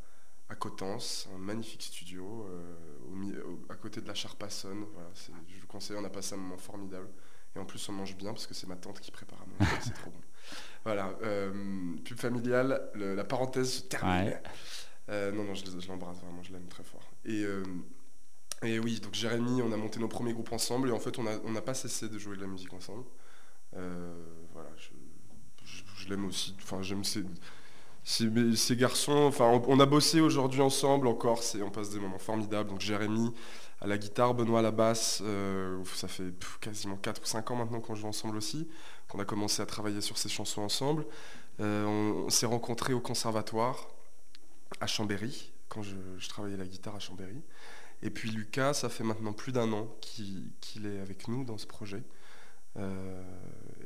à 0.49 0.55
Coutances, 0.55 1.27
un 1.35 1.37
magnifique 1.37 1.83
studio 1.83 2.45
euh, 2.49 2.75
au 3.07 3.11
mi- 3.15 3.37
au- 3.37 3.61
à 3.69 3.75
côté 3.75 3.99
de 4.01 4.07
la 4.07 4.13
Charpassonne. 4.15 4.85
Voilà, 4.93 5.09
je 5.15 5.59
vous 5.61 5.67
conseille, 5.67 5.97
on 5.99 6.03
a 6.05 6.09
passé 6.09 6.35
un 6.35 6.37
moment 6.37 6.57
formidable. 6.57 7.09
Et 7.55 7.59
en 7.59 7.65
plus, 7.65 7.87
on 7.89 7.93
mange 7.93 8.15
bien 8.15 8.31
parce 8.31 8.47
que 8.47 8.53
c'est 8.53 8.67
ma 8.67 8.77
tante 8.77 8.99
qui 9.01 9.11
prépare 9.11 9.41
à 9.41 9.45
manger, 9.45 9.75
c'est 9.81 9.93
trop 9.93 10.09
bon. 10.11 10.21
Voilà, 10.85 11.17
euh, 11.23 11.95
pub 12.05 12.17
familiale, 12.17 12.89
le- 12.93 13.13
la 13.13 13.25
parenthèse 13.25 13.71
se 13.73 13.81
termine. 13.81 14.27
Ouais. 14.29 14.43
Euh, 15.09 15.31
non, 15.33 15.43
non, 15.43 15.53
je, 15.55 15.65
l'embrasse 15.87 16.19
vraiment, 16.19 16.41
je 16.43 16.53
l'aime 16.53 16.67
très 16.67 16.83
fort. 16.83 17.11
Et, 17.25 17.43
et 18.63 18.79
oui, 18.79 18.99
donc 19.01 19.15
Jérémy, 19.15 19.61
on 19.61 19.71
a 19.73 19.77
monté 19.77 19.99
nos 19.99 20.07
premiers 20.07 20.33
groupes 20.33 20.53
ensemble 20.53 20.89
et 20.89 20.91
en 20.93 20.99
fait, 20.99 21.17
on 21.19 21.23
n'a 21.23 21.37
on 21.43 21.53
pas 21.61 21.73
cessé 21.73 22.07
de 22.07 22.17
jouer 22.17 22.37
de 22.37 22.41
la 22.41 22.47
musique 22.47 22.71
ensemble. 22.73 23.03
Voilà, 23.73 24.69
je, 24.77 24.89
je- 25.65 25.83
je 26.03 26.09
l'aime 26.09 26.25
aussi. 26.25 26.55
Enfin, 26.61 26.81
j'aime 26.81 27.03
ces, 27.03 27.23
ces, 28.09 28.75
garçons. 28.75 29.25
Enfin, 29.27 29.61
on, 29.67 29.79
a 29.79 29.85
bossé 29.85 30.19
aujourd'hui 30.19 30.61
ensemble 30.61 31.07
encore. 31.07 31.41
On 31.63 31.69
passe 31.69 31.91
des 31.91 31.99
moments 31.99 32.17
formidables. 32.17 32.69
Donc 32.69 32.81
Jérémy 32.81 33.31
à 33.81 33.87
la 33.87 33.97
guitare, 33.97 34.33
Benoît 34.33 34.59
à 34.59 34.61
la 34.61 34.71
basse. 34.71 35.21
euh, 35.23 35.83
ça 35.93 36.07
fait 36.07 36.33
quasiment 36.59 36.97
4 36.97 37.21
ou 37.21 37.25
5 37.25 37.51
ans 37.51 37.55
maintenant 37.55 37.79
qu'on 37.79 37.95
joue 37.95 38.07
ensemble 38.07 38.35
aussi. 38.35 38.67
Qu'on 39.07 39.19
a 39.19 39.25
commencé 39.25 39.61
à 39.61 39.65
travailler 39.65 40.01
sur 40.01 40.17
ces 40.17 40.27
chansons 40.27 40.63
ensemble. 40.63 41.05
Euh, 41.59 41.85
on 41.85 42.29
s'est 42.29 42.45
rencontrés 42.45 42.93
au 42.93 42.99
conservatoire 42.99 43.87
à 44.81 44.87
Chambéry, 44.87 45.51
quand 45.67 45.83
je, 45.83 45.95
travaillais 46.29 46.57
la 46.57 46.65
guitare 46.65 46.95
à 46.95 46.99
Chambéry. 46.99 47.41
Et 48.01 48.09
puis 48.09 48.31
Lucas, 48.31 48.73
ça 48.73 48.89
fait 48.89 49.03
maintenant 49.03 49.33
plus 49.33 49.51
d'un 49.51 49.71
an 49.73 49.87
qu'il 50.01 50.85
est 50.85 50.99
avec 50.99 51.27
nous 51.27 51.43
dans 51.43 51.57
ce 51.57 51.67
projet. 51.67 52.01
Euh, 52.77 53.23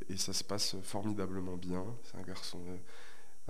et 0.10 0.18
ça 0.18 0.34
se 0.34 0.44
passe 0.44 0.76
formidablement 0.84 1.58
bien. 1.58 1.84
C'est 2.04 2.18
un 2.18 2.22
garçon, 2.22 2.60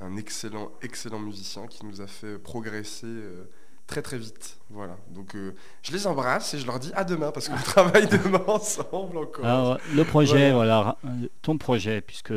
un 0.01 0.17
excellent, 0.17 0.71
excellent 0.81 1.19
musicien 1.19 1.67
qui 1.67 1.85
nous 1.85 2.01
a 2.01 2.07
fait 2.07 2.37
progresser 2.39 3.05
euh, 3.05 3.43
très 3.87 4.01
très 4.01 4.17
vite. 4.17 4.57
Voilà. 4.69 4.97
Donc 5.11 5.35
euh, 5.35 5.53
je 5.83 5.91
les 5.91 6.07
embrasse 6.07 6.53
et 6.55 6.59
je 6.59 6.65
leur 6.65 6.79
dis 6.79 6.91
à 6.95 7.03
demain 7.03 7.31
parce 7.31 7.47
qu'on 7.49 7.55
travaille 7.63 8.07
demain 8.07 8.43
ensemble 8.47 9.17
encore. 9.17 9.45
Alors, 9.45 9.77
le 9.93 10.03
projet, 10.03 10.51
Voilà. 10.51 10.97
ton 11.41 11.57
projet, 11.57 12.01
puisque 12.01 12.33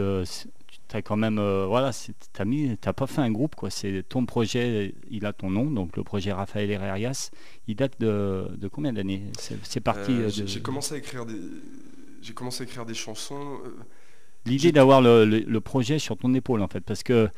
tu 0.88 0.96
as 0.96 1.02
quand 1.02 1.16
même, 1.16 1.38
euh, 1.38 1.66
voilà, 1.66 1.90
t'as 2.32 2.44
mis, 2.44 2.76
t'as 2.78 2.92
pas 2.92 3.06
fait 3.08 3.20
un 3.22 3.32
groupe 3.32 3.54
quoi. 3.56 3.70
C'est 3.70 4.04
ton 4.08 4.24
projet, 4.26 4.94
il 5.10 5.24
a 5.26 5.32
ton 5.32 5.50
nom, 5.50 5.64
donc 5.70 5.96
le 5.96 6.04
projet 6.04 6.32
Raphaël 6.32 6.70
Herrerias. 6.70 7.30
Il 7.66 7.76
date 7.76 7.98
de, 8.00 8.48
de 8.56 8.68
combien 8.68 8.92
d'années? 8.92 9.22
C'est 9.64 9.80
parti. 9.80 10.12
Euh, 10.12 10.28
j'ai 10.28 10.42
de- 10.42 10.46
j'ai 10.46 10.60
commencé 10.62 10.94
à 10.94 10.98
écrire 10.98 11.24
des, 11.26 11.40
j'ai 12.22 12.34
commencé 12.34 12.62
à 12.62 12.66
écrire 12.66 12.84
des 12.86 12.94
chansons. 12.94 13.60
Euh, 14.46 14.50
L'idée 14.50 14.72
d'avoir 14.72 15.00
le, 15.02 15.24
le- 15.24 15.40
le 15.40 15.61
projet 15.61 15.98
sur 15.98 16.16
ton 16.16 16.32
épaule 16.35 16.62
en 16.62 16.68
fait, 16.68 16.80
parce 16.80 17.02
que 17.02 17.28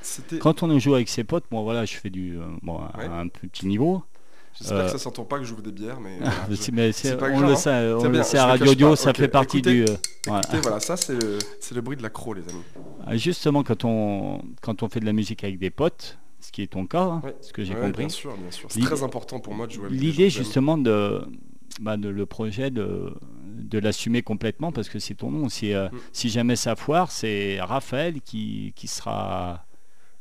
quand 0.40 0.62
on 0.62 0.78
joue 0.78 0.94
avec 0.94 1.08
ses 1.08 1.24
potes, 1.24 1.44
moi 1.50 1.62
voilà, 1.62 1.84
je 1.84 1.94
fais 1.96 2.10
du, 2.10 2.38
euh, 2.38 2.42
bon, 2.62 2.78
à 2.78 3.20
un 3.20 3.28
petit 3.28 3.66
niveau. 3.66 4.02
J'espère 4.58 4.78
euh, 4.78 4.84
que 4.86 4.90
ça 4.90 4.98
s'entend 4.98 5.24
pas 5.24 5.38
que 5.38 5.44
j'ouvre 5.44 5.62
des 5.62 5.70
bières, 5.70 6.00
mais. 6.00 6.16
voilà, 6.18 6.34
je- 6.50 6.54
C'est- 6.56 6.72
mais 6.72 6.90
pas 7.16 7.30
on 7.30 7.40
le 7.40 7.52
hein. 7.52 7.56
sait, 7.56 7.92
on 7.92 8.08
le 8.08 8.22
sait 8.24 8.36
je 8.38 8.42
à 8.42 8.46
Radio 8.46 8.72
Audio, 8.72 8.96
ça 8.96 9.14
fait 9.14 9.28
partie 9.28 9.58
écoutez, 9.58 9.72
du. 9.72 9.82
euh, 9.84 9.96
voilà. 10.26 10.42
Écoutez, 10.42 10.60
voilà, 10.62 10.80
ça 10.80 10.96
c'est 10.96 11.14
le, 11.14 11.38
le 11.74 11.80
bruit 11.80 11.96
de 11.96 12.02
l'accro, 12.02 12.34
les 12.34 12.42
amis. 12.42 12.62
Ah, 13.06 13.16
Justement, 13.16 13.62
quand 13.62 13.84
on, 13.84 14.42
quand 14.60 14.82
on 14.82 14.88
fait 14.88 14.98
de 15.00 15.06
la 15.06 15.12
musique 15.12 15.44
avec 15.44 15.58
des 15.60 15.70
potes, 15.70 16.18
ce 16.40 16.50
qui 16.50 16.62
est 16.62 16.66
ton 16.68 16.86
cas, 16.86 17.02
hein, 17.02 17.20
Ouais. 17.24 17.36
ce 17.40 17.52
que 17.52 17.62
j'ai 17.62 17.74
Ouais, 17.74 17.80
compris, 17.80 18.04
Bien 18.06 18.08
sûr, 18.08 18.36
bien 18.36 18.50
sûr. 18.50 18.68
C'est 18.70 18.80
très 18.80 19.02
important 19.04 19.38
pour 19.38 19.54
moi 19.54 19.66
de 19.68 19.72
jouer 19.72 19.86
avec 19.86 19.98
des 19.98 20.04
l'idée 20.06 20.30
justement 20.30 20.76
de, 20.76 21.20
bah, 21.80 21.96
de 21.96 22.08
le 22.08 22.26
projet 22.26 22.70
de, 22.70 23.12
de 23.58 23.78
l'assumer 23.78 24.22
complètement 24.22 24.72
parce 24.72 24.88
que 24.88 24.98
c'est 24.98 25.14
ton 25.14 25.30
nom. 25.30 25.48
Si, 25.48 25.72
euh, 25.74 25.88
Mm. 25.88 25.98
si 26.12 26.28
jamais 26.28 26.56
ça 26.56 26.76
foire, 26.76 27.10
c'est 27.10 27.60
Raphaël 27.60 28.20
qui, 28.20 28.72
qui 28.76 28.88
sera. 28.88 29.64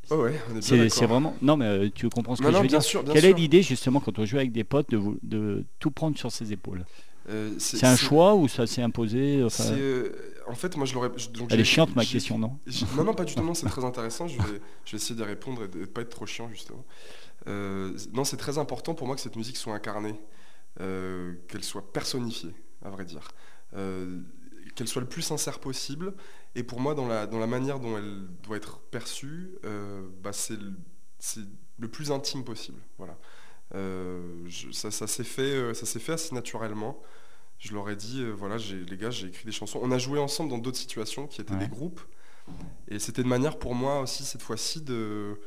Oh 0.09 0.15
ouais, 0.23 0.39
on 0.51 0.57
est 0.57 0.89
C'est 0.89 1.05
vraiment. 1.05 1.35
Non, 1.41 1.57
mais 1.57 1.65
euh, 1.65 1.89
tu 1.93 2.07
comprends 2.09 2.35
ce 2.35 2.41
que 2.41 2.47
non, 2.47 2.51
je 2.53 2.57
veux 2.57 2.61
bien 2.67 2.77
dire. 2.79 2.83
sûr, 2.83 3.03
bien 3.03 3.13
Quelle 3.13 3.23
sûr. 3.23 3.31
est 3.31 3.39
l'idée 3.39 3.61
justement 3.61 3.99
quand 3.99 4.17
on 4.19 4.25
joue 4.25 4.37
avec 4.37 4.51
des 4.53 4.63
potes 4.63 4.89
de, 4.89 4.95
vous- 4.97 5.17
de 5.23 5.65
tout 5.79 5.91
prendre 5.91 6.17
sur 6.17 6.31
ses 6.31 6.53
épaules 6.53 6.85
Euh, 7.29 7.51
C'est 7.59 7.85
un 7.85 7.97
choix 7.97 8.33
ou 8.35 8.47
ça 8.47 8.65
s'est 8.67 8.81
imposé 8.81 9.43
enfin, 9.43 9.65
En 10.47 10.55
fait, 10.55 10.77
moi 10.77 10.85
je 10.85 10.93
l'aurais. 10.93 11.09
donc 11.33 11.49
Elle 11.51 11.59
est 11.59 11.65
chiante 11.65 11.93
ma 11.93 12.05
question, 12.05 12.37
non 12.39 12.57
Non, 12.95 13.03
non, 13.03 13.13
pas 13.13 13.25
du 13.25 13.35
tout, 13.35 13.43
non, 13.43 13.53
c'est 13.53 13.65
très 13.75 13.83
intéressant. 13.83 14.27
Je 14.29 14.37
vais, 14.37 14.61
je 14.85 14.91
vais 14.91 14.95
essayer 14.97 15.13
d'y 15.15 15.23
répondre 15.23 15.63
et 15.63 15.67
de 15.67 15.79
ne 15.79 15.85
pas 15.85 16.01
être 16.01 16.09
trop 16.09 16.25
chiant, 16.25 16.49
justement. 16.53 16.85
Non, 17.45 18.23
c'est 18.23 18.37
très 18.37 18.57
important 18.57 18.93
pour 18.93 19.07
moi 19.07 19.15
que 19.17 19.21
cette 19.21 19.35
musique 19.35 19.57
soit 19.57 19.73
incarnée, 19.73 20.15
euh, 20.79 21.33
qu'elle 21.47 21.63
soit 21.63 21.91
personnifiée, 21.93 22.53
à 22.83 22.89
vrai 22.89 23.05
dire. 23.05 23.27
Euh, 23.75 24.21
qu'elle 24.75 24.87
soit 24.87 25.01
le 25.01 25.07
plus 25.09 25.21
sincère 25.23 25.59
possible. 25.59 26.13
Et 26.55 26.63
pour 26.63 26.79
moi, 26.79 26.93
dans 26.95 27.07
la, 27.07 27.25
dans 27.27 27.39
la 27.39 27.47
manière 27.47 27.79
dont 27.79 27.97
elle 27.97 28.27
doit 28.43 28.57
être 28.57 28.79
perçue, 28.79 29.55
euh, 29.65 30.07
bah, 30.21 30.33
c'est 30.33 30.57
le, 31.79 31.87
plus 31.87 32.11
intime 32.11 32.43
possible. 32.43 32.79
Voilà. 32.97 33.17
Je- 33.73 34.71
ça 34.71 34.91
ça 34.91 35.07
s'est 35.07 35.23
fait, 35.23 35.73
ça 35.73 35.85
s'est 35.85 35.99
fait 35.99 36.13
assez 36.13 36.33
naturellement. 36.35 37.01
Je 37.59 37.73
leur 37.73 37.89
ai 37.89 37.95
dit, 37.95 38.21
euh, 38.21 38.31
voilà, 38.31 38.57
les 38.57 38.97
gars, 38.97 39.09
j'ai 39.09 39.27
écrit 39.27 39.45
des 39.45 39.51
chansons. 39.51 39.79
On 39.81 39.91
a 39.91 39.97
joué 39.97 40.19
ensemble 40.19 40.49
dans 40.51 40.59
d'autres 40.59 40.77
situations 40.77 41.25
qui 41.27 41.41
étaient 41.41 41.53
Ouais. 41.53 41.59
des 41.59 41.67
groupes. 41.67 42.01
Et 42.87 42.99
c'était 42.99 43.23
une 43.23 43.27
manière 43.27 43.57
pour 43.59 43.75
moi 43.75 43.99
aussi, 44.01 44.23
cette 44.23 44.41
fois-ci, 44.43 44.81
de, 44.81 45.39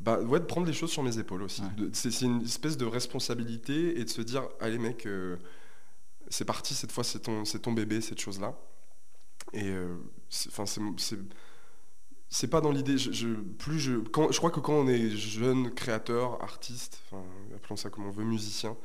bah, 0.00 0.20
ouais, 0.20 0.40
de 0.40 0.44
prendre 0.44 0.66
les 0.66 0.72
choses 0.72 0.90
sur 0.90 1.02
mes 1.02 1.18
épaules 1.18 1.42
aussi. 1.42 1.62
Ouais. 1.62 1.88
C'est 1.92 2.10
c'est 2.10 2.26
une 2.26 2.42
espèce 2.42 2.76
de 2.76 2.84
responsabilité 2.86 3.98
et 4.00 4.04
de 4.04 4.10
se 4.10 4.22
dire, 4.22 4.48
allez 4.60 4.78
mec, 4.78 5.06
euh, 5.06 5.36
c'est 6.28 6.44
parti, 6.44 6.74
cette 6.74 6.92
fois 6.92 7.04
c'est 7.04 7.20
ton, 7.20 7.44
c'est 7.44 7.60
ton 7.60 7.72
bébé, 7.72 8.00
cette 8.00 8.20
chose-là. 8.20 8.58
Et 9.52 9.68
euh, 9.68 9.96
c'est- 10.28 10.48
enfin, 10.50 10.66
c'est- 10.66 10.80
c'est 10.98 11.18
c'est 12.28 12.48
pas 12.48 12.60
dans 12.60 12.72
l'idée. 12.72 12.98
Je, 12.98 13.12
je- 13.12 13.28
plus 13.34 13.78
je, 13.78 13.96
quand, 13.98 14.32
je 14.32 14.38
crois 14.38 14.50
que 14.50 14.58
quand 14.60 14.72
on 14.74 14.88
est 14.88 15.10
jeune 15.10 15.70
créateur, 15.72 16.42
artiste, 16.42 17.00
enfin, 17.06 17.22
appelons 17.54 17.76
ça 17.76 17.90
comme 17.90 18.06
on 18.06 18.10
veut, 18.10 18.24
musicien, 18.24 18.76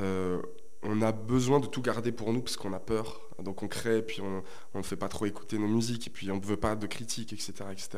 euh, 0.00 0.40
on 0.82 1.02
a 1.02 1.10
besoin 1.10 1.58
de 1.58 1.66
tout 1.66 1.82
garder 1.82 2.12
pour 2.12 2.32
nous 2.32 2.42
parce 2.42 2.56
qu'on 2.56 2.72
a 2.72 2.78
peur. 2.78 3.20
Donc 3.42 3.62
on 3.62 3.68
crée, 3.68 4.02
puis 4.02 4.20
on 4.22 4.42
ne 4.78 4.82
fait 4.82 4.96
pas 4.96 5.08
trop 5.08 5.26
écouter 5.26 5.58
nos 5.58 5.66
musiques, 5.68 6.06
et 6.06 6.10
puis 6.10 6.30
on 6.30 6.36
ne 6.36 6.44
veut 6.44 6.56
pas 6.58 6.76
de 6.76 6.86
critiques, 6.86 7.32
etc. 7.32 7.52
etc. 7.72 7.88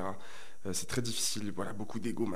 Euh, 0.66 0.72
c'est 0.72 0.86
très 0.86 1.02
difficile, 1.02 1.52
voilà, 1.54 1.72
beaucoup 1.72 2.00
d'ego, 2.00 2.28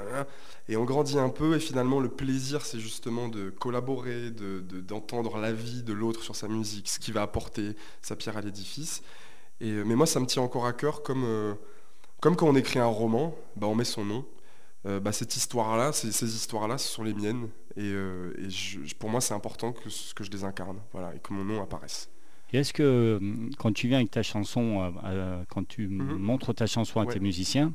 et 0.69 0.77
on 0.77 0.85
grandit 0.85 1.19
un 1.19 1.29
peu, 1.29 1.57
et 1.57 1.61
finalement 1.61 1.99
le 1.99 2.09
plaisir, 2.09 2.65
c'est 2.65 2.79
justement 2.79 3.29
de 3.29 3.51
collaborer, 3.51 4.31
de- 4.31 4.61
de- 4.61 4.81
d'entendre 4.81 5.39
la 5.39 5.53
vie 5.53 5.83
de 5.83 5.93
l'autre 5.93 6.23
sur 6.23 6.37
sa 6.37 6.47
musique, 6.47 6.89
ce 6.89 7.01
qui 7.01 7.11
va 7.11 7.23
apporter 7.23 7.75
sa 8.01 8.15
pierre 8.15 8.37
à 8.37 8.41
l'édifice. 8.41 9.03
Et, 9.61 9.71
euh, 9.71 9.83
mais 9.85 9.97
moi, 9.97 10.07
ça 10.07 10.21
me 10.21 10.27
tient 10.27 10.43
encore 10.43 10.67
à 10.67 10.73
cœur, 10.73 11.03
comme, 11.03 11.25
euh, 11.25 11.55
comme 12.21 12.37
quand 12.37 12.47
on 12.49 12.55
écrit 12.55 12.79
un 12.79 12.87
roman, 12.87 13.35
bah, 13.57 13.67
on 13.67 13.75
met 13.75 13.85
son 13.85 14.05
nom. 14.05 14.25
Euh, 14.87 14.99
bah, 15.01 15.13
cette 15.13 15.37
histoire-là, 15.37 15.93
ces, 15.93 16.11
ces 16.13 16.35
histoires-là, 16.35 16.79
ce 16.79 16.89
sont 16.89 17.03
les 17.05 17.15
miennes. 17.15 17.49
Et, 17.77 17.83
euh, 17.85 18.33
et 18.39 18.51
je- 18.51 18.85
je- 18.85 18.95
pour 18.97 19.11
moi, 19.11 19.21
c'est 19.21 19.35
important 19.35 19.73
que, 19.73 19.89
que 20.15 20.25
je 20.25 20.31
les 20.31 20.45
incarne, 20.45 20.79
voilà, 20.93 21.15
et 21.15 21.19
que 21.19 21.33
mon 21.33 21.45
nom 21.45 21.61
apparaisse. 21.63 22.09
Est-ce 22.53 22.73
que 22.73 23.19
quand 23.59 23.73
tu 23.73 23.89
viens 23.89 23.99
avec 23.99 24.11
ta 24.11 24.23
chanson, 24.23 24.93
euh, 25.05 25.43
quand 25.49 25.67
tu 25.67 25.89
Mhm. 25.89 26.19
montres 26.19 26.55
ta 26.55 26.67
chanson 26.67 27.01
à 27.01 27.05
Ouais. 27.07 27.15
tes 27.15 27.21
musiciens, 27.21 27.73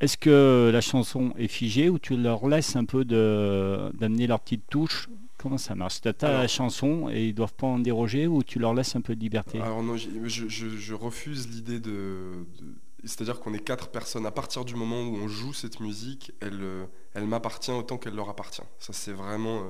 est-ce 0.00 0.16
que 0.16 0.70
la 0.72 0.80
chanson 0.80 1.32
est 1.38 1.48
figée 1.48 1.88
ou 1.88 1.98
tu 1.98 2.16
leur 2.16 2.46
laisses 2.48 2.76
un 2.76 2.84
peu 2.84 3.04
de- 3.04 3.90
d'amener 3.94 4.26
leur 4.26 4.40
petite 4.40 4.64
touche? 4.68 5.08
Comment 5.38 5.58
ça 5.58 5.74
marche? 5.74 6.00
Tu 6.00 6.08
as 6.08 6.14
la 6.22 6.28
Alors- 6.38 6.48
chanson 6.48 7.08
et 7.10 7.26
ils 7.28 7.34
doivent 7.34 7.54
pas 7.54 7.66
en 7.66 7.78
déroger 7.78 8.26
ou 8.26 8.42
tu 8.42 8.58
leur 8.58 8.74
laisses 8.74 8.96
un 8.96 9.00
peu 9.02 9.14
de 9.14 9.20
liberté? 9.20 9.60
Alors 9.60 9.82
non, 9.82 9.96
je, 9.96 10.08
je- 10.26 10.68
je 10.68 10.94
refuse 10.94 11.48
l'idée 11.48 11.80
de... 11.80 12.46
de- 12.60 12.74
C'est-à-dire 13.04 13.40
qu'on 13.40 13.52
est 13.52 13.58
quatre 13.64 13.88
personnes. 13.88 14.24
À 14.26 14.30
partir 14.30 14.64
du 14.64 14.74
moment 14.74 15.02
où 15.02 15.16
on 15.16 15.28
joue 15.28 15.52
cette 15.52 15.80
musique, 15.80 16.32
elle, 16.40 16.60
euh, 16.62 16.86
elle 17.14 17.26
m'appartient 17.26 17.70
autant 17.72 17.98
qu'elle 17.98 18.14
leur 18.14 18.30
appartient. 18.30 18.62
Ça, 18.78 18.92
c'est 18.94 19.12
vraiment... 19.12 19.58
euh, 19.64 19.68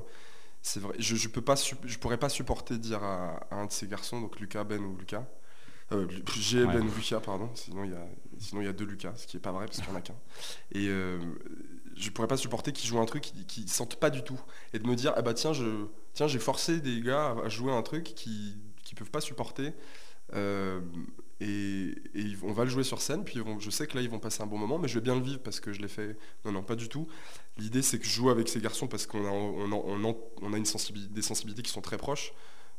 C'est 0.63 0.81
vrai. 0.81 0.95
Je, 1.01 1.17
je 1.17 1.29
peux 1.29 1.43
pas, 1.43 1.57
sup- 1.57 1.85
je 1.85 1.99
pourrais 1.99 2.19
pas 2.19 2.29
supporter 2.29 2.75
de 2.75 2.83
dire 2.83 3.03
à, 3.03 3.41
à 3.51 3.57
un 3.57 3.67
de 3.67 3.73
ces 3.73 3.89
garçons, 3.89 4.21
donc 4.21 4.39
Lucas, 4.39 4.63
Ben 4.65 4.81
ou 4.83 4.97
Lucas, 4.97 5.25
euh, 5.93 6.07
j'ai 6.39 6.65
Ouais. 6.65 6.73
Ben 6.75 6.83
ou 6.87 6.91
Lucas, 6.97 7.21
pardon, 7.21 7.51
sinon 7.55 7.83
il 7.85 7.91
y 7.91 7.95
a, 7.95 8.07
sinon 8.39 8.61
il 8.63 8.65
y 8.67 8.69
a 8.69 8.73
deux 8.73 8.85
Lucas, 8.85 9.15
ce 9.17 9.27
qui 9.27 9.37
est 9.37 9.41
pas 9.41 9.53
vrai 9.53 9.67
parce 9.67 9.79
qu'il 9.79 9.89
n'y 9.89 9.95
en 9.95 9.99
a 9.99 10.01
qu'un. 10.01 10.17
Et 10.73 10.89
euh, 10.89 11.19
je 11.97 12.11
pourrais 12.11 12.29
pas 12.29 12.37
supporter 12.37 12.73
qu'ils 12.73 12.89
jouent 12.89 13.01
un 13.01 13.07
truc 13.07 13.23
qu'ils 13.23 13.47
qui 13.47 13.69
sentent 13.69 13.97
pas 13.97 14.11
du 14.11 14.23
tout. 14.23 14.41
Et 14.73 14.79
de 14.79 14.87
me 14.87 14.95
dire, 14.97 15.13
ah 15.17 15.23
bah 15.23 15.35
tiens, 15.35 15.53
je, 15.53 15.87
tiens, 16.13 16.27
j'ai 16.27 16.39
forcé 16.39 16.81
des 16.81 17.01
gars 17.01 17.37
à, 17.45 17.49
jouer 17.49 17.73
un 17.73 17.83
truc 17.83 18.05
qui, 18.05 18.57
qui 18.85 18.95
peuvent 18.95 19.11
pas 19.11 19.21
supporter. 19.21 19.73
Euh, 20.35 20.81
et, 21.41 21.95
et 22.15 22.37
on 22.43 22.53
va 22.53 22.65
le 22.65 22.71
jouer 22.71 22.85
sur 22.85 23.03
scène, 23.03 23.25
puis 23.25 23.41
je 23.59 23.71
sais 23.71 23.87
que 23.87 23.97
là 23.97 24.03
ils 24.03 24.09
vont 24.09 24.19
passer 24.21 24.43
un 24.43 24.47
bon 24.47 24.57
moment, 24.57 24.79
mais 24.79 24.89
je 24.89 24.95
vais 24.95 25.01
bien 25.01 25.15
le 25.15 25.21
vivre 25.21 25.41
parce 25.41 25.61
que 25.61 25.73
je 25.73 25.81
l'ai 25.81 25.89
fait. 25.89 26.17
Non, 26.45 26.53
non, 26.53 26.63
pas 26.63 26.77
du 26.77 26.89
tout. 26.89 27.09
L'idée 27.59 27.83
c'est 27.83 27.99
que 27.99 28.05
je 28.05 28.11
joue 28.11 28.31
avec 28.31 28.49
ces 28.49 28.61
garçons 28.61 28.87
parce 28.87 29.07
qu'on 29.07 29.25
a, 29.27 29.31
a, 29.31 29.33
on 29.33 30.53
a- 30.53 30.57
une 30.57 30.65
des 31.11 31.23
sensibilités 31.23 31.63
qui 31.63 31.71
sont 31.71 31.81
très 31.81 31.99
proches, 31.99 32.33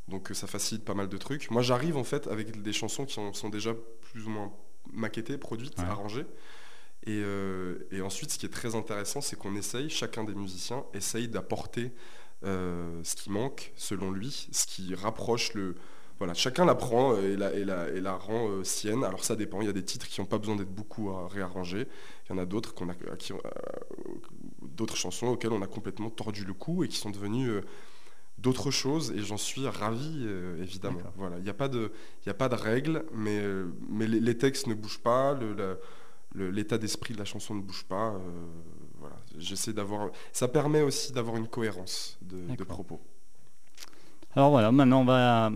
donc 0.08 0.30
ça 0.32 0.46
facilite 0.46 0.84
pas 0.84 0.94
mal 0.94 1.08
de 1.08 1.16
trucs. 1.18 1.50
Moi 1.50 1.62
j'arrive 1.62 1.96
en 1.96 2.04
fait 2.04 2.26
avec 2.26 2.62
des 2.62 2.72
chansons 2.72 3.04
qui 3.04 3.14
sont 3.14 3.48
déjà 3.50 3.74
plus 4.00 4.26
ou 4.26 4.30
moins 4.30 4.52
Ouais. 5.78 5.84
arrangées. 5.84 6.26
Et, 7.06 7.20
euh, 7.22 7.86
et 7.92 8.00
ensuite, 8.00 8.32
ce 8.32 8.38
qui 8.38 8.46
est 8.46 8.50
très 8.52 8.74
intéressant, 8.74 9.20
c'est 9.20 9.36
qu'on 9.36 9.54
essaye, 9.54 9.88
chacun 9.88 10.24
des 10.24 10.34
musiciens 10.34 10.84
essaye 10.92 11.28
d'apporter 11.28 11.92
euh, 12.44 13.00
ce 13.04 13.14
qui 13.14 13.30
manque 13.30 13.72
selon 13.76 14.10
lui, 14.10 14.48
ce 14.52 14.66
qui 14.66 14.94
rapproche 14.94 15.54
le. 15.54 15.76
Voilà, 16.18 16.32
chacun 16.32 16.64
la 16.64 16.74
prend 16.74 17.14
et 17.18 17.36
la, 17.36 17.52
et 17.52 17.64
la, 17.64 17.90
et 17.90 18.00
la 18.00 18.16
rend 18.16 18.48
euh, 18.48 18.64
sienne. 18.64 19.04
Alors 19.04 19.22
ça 19.22 19.36
dépend, 19.36 19.60
il 19.60 19.66
y 19.66 19.70
a 19.70 19.74
des 19.74 19.84
titres 19.84 20.08
qui 20.08 20.20
n'ont 20.20 20.26
pas 20.26 20.38
besoin 20.38 20.56
d'être 20.56 20.74
beaucoup 20.74 21.10
à 21.10 21.28
réarranger. 21.28 21.86
Il 22.24 22.32
y 22.32 22.34
en 22.34 22.38
a 22.38 22.46
d'autres 22.46 22.74
qu'on 22.74 22.88
a, 22.88 22.94
d'autres 24.62 24.96
chansons 24.96 25.26
auxquelles 25.26 25.52
on 25.52 25.60
a 25.60 25.66
complètement 25.66 26.08
tordu 26.08 26.44
le 26.44 26.54
cou 26.54 26.84
et 26.84 26.88
qui 26.88 26.96
sont 26.96 27.10
devenues 27.10 27.60
d'autres 28.38 28.70
choses. 28.70 29.12
Et 29.12 29.18
j'en 29.20 29.36
suis 29.36 29.66
ravi, 29.66 30.22
euh, 30.26 30.62
évidemment. 30.62 30.98
Voilà, 31.16 31.38
il 31.38 31.44
n'y 31.44 31.50
a 31.50 31.54
pas 31.54 31.68
de, 31.68 31.92
il 32.24 32.30
a 32.30 32.34
pas 32.34 32.48
de 32.48 32.54
règles, 32.54 33.04
mais, 33.14 33.38
euh, 33.40 33.66
mais 33.88 34.06
les, 34.06 34.20
les 34.20 34.36
textes 34.38 34.66
ne 34.66 34.74
bougent 34.74 34.98
pas, 35.02 35.34
le- 36.34 36.50
l'état 36.50 36.76
d'esprit 36.78 37.14
de 37.14 37.18
la 37.18 37.24
chanson 37.24 37.54
ne 37.54 37.62
bouge 37.62 37.84
pas. 37.84 38.10
euh, 38.14 38.18
voilà, 38.98 39.16
j'essaie 39.38 39.72
d'avoir. 39.72 40.10
Ça 40.32 40.48
permet 40.48 40.82
aussi 40.82 41.12
d'avoir 41.12 41.36
une 41.36 41.48
cohérence 41.48 42.18
de, 42.22 42.54
de 42.54 42.64
propos. 42.64 43.00
Alors 44.34 44.50
voilà, 44.50 44.70
maintenant 44.70 45.00
on 45.00 45.04
va 45.06 45.50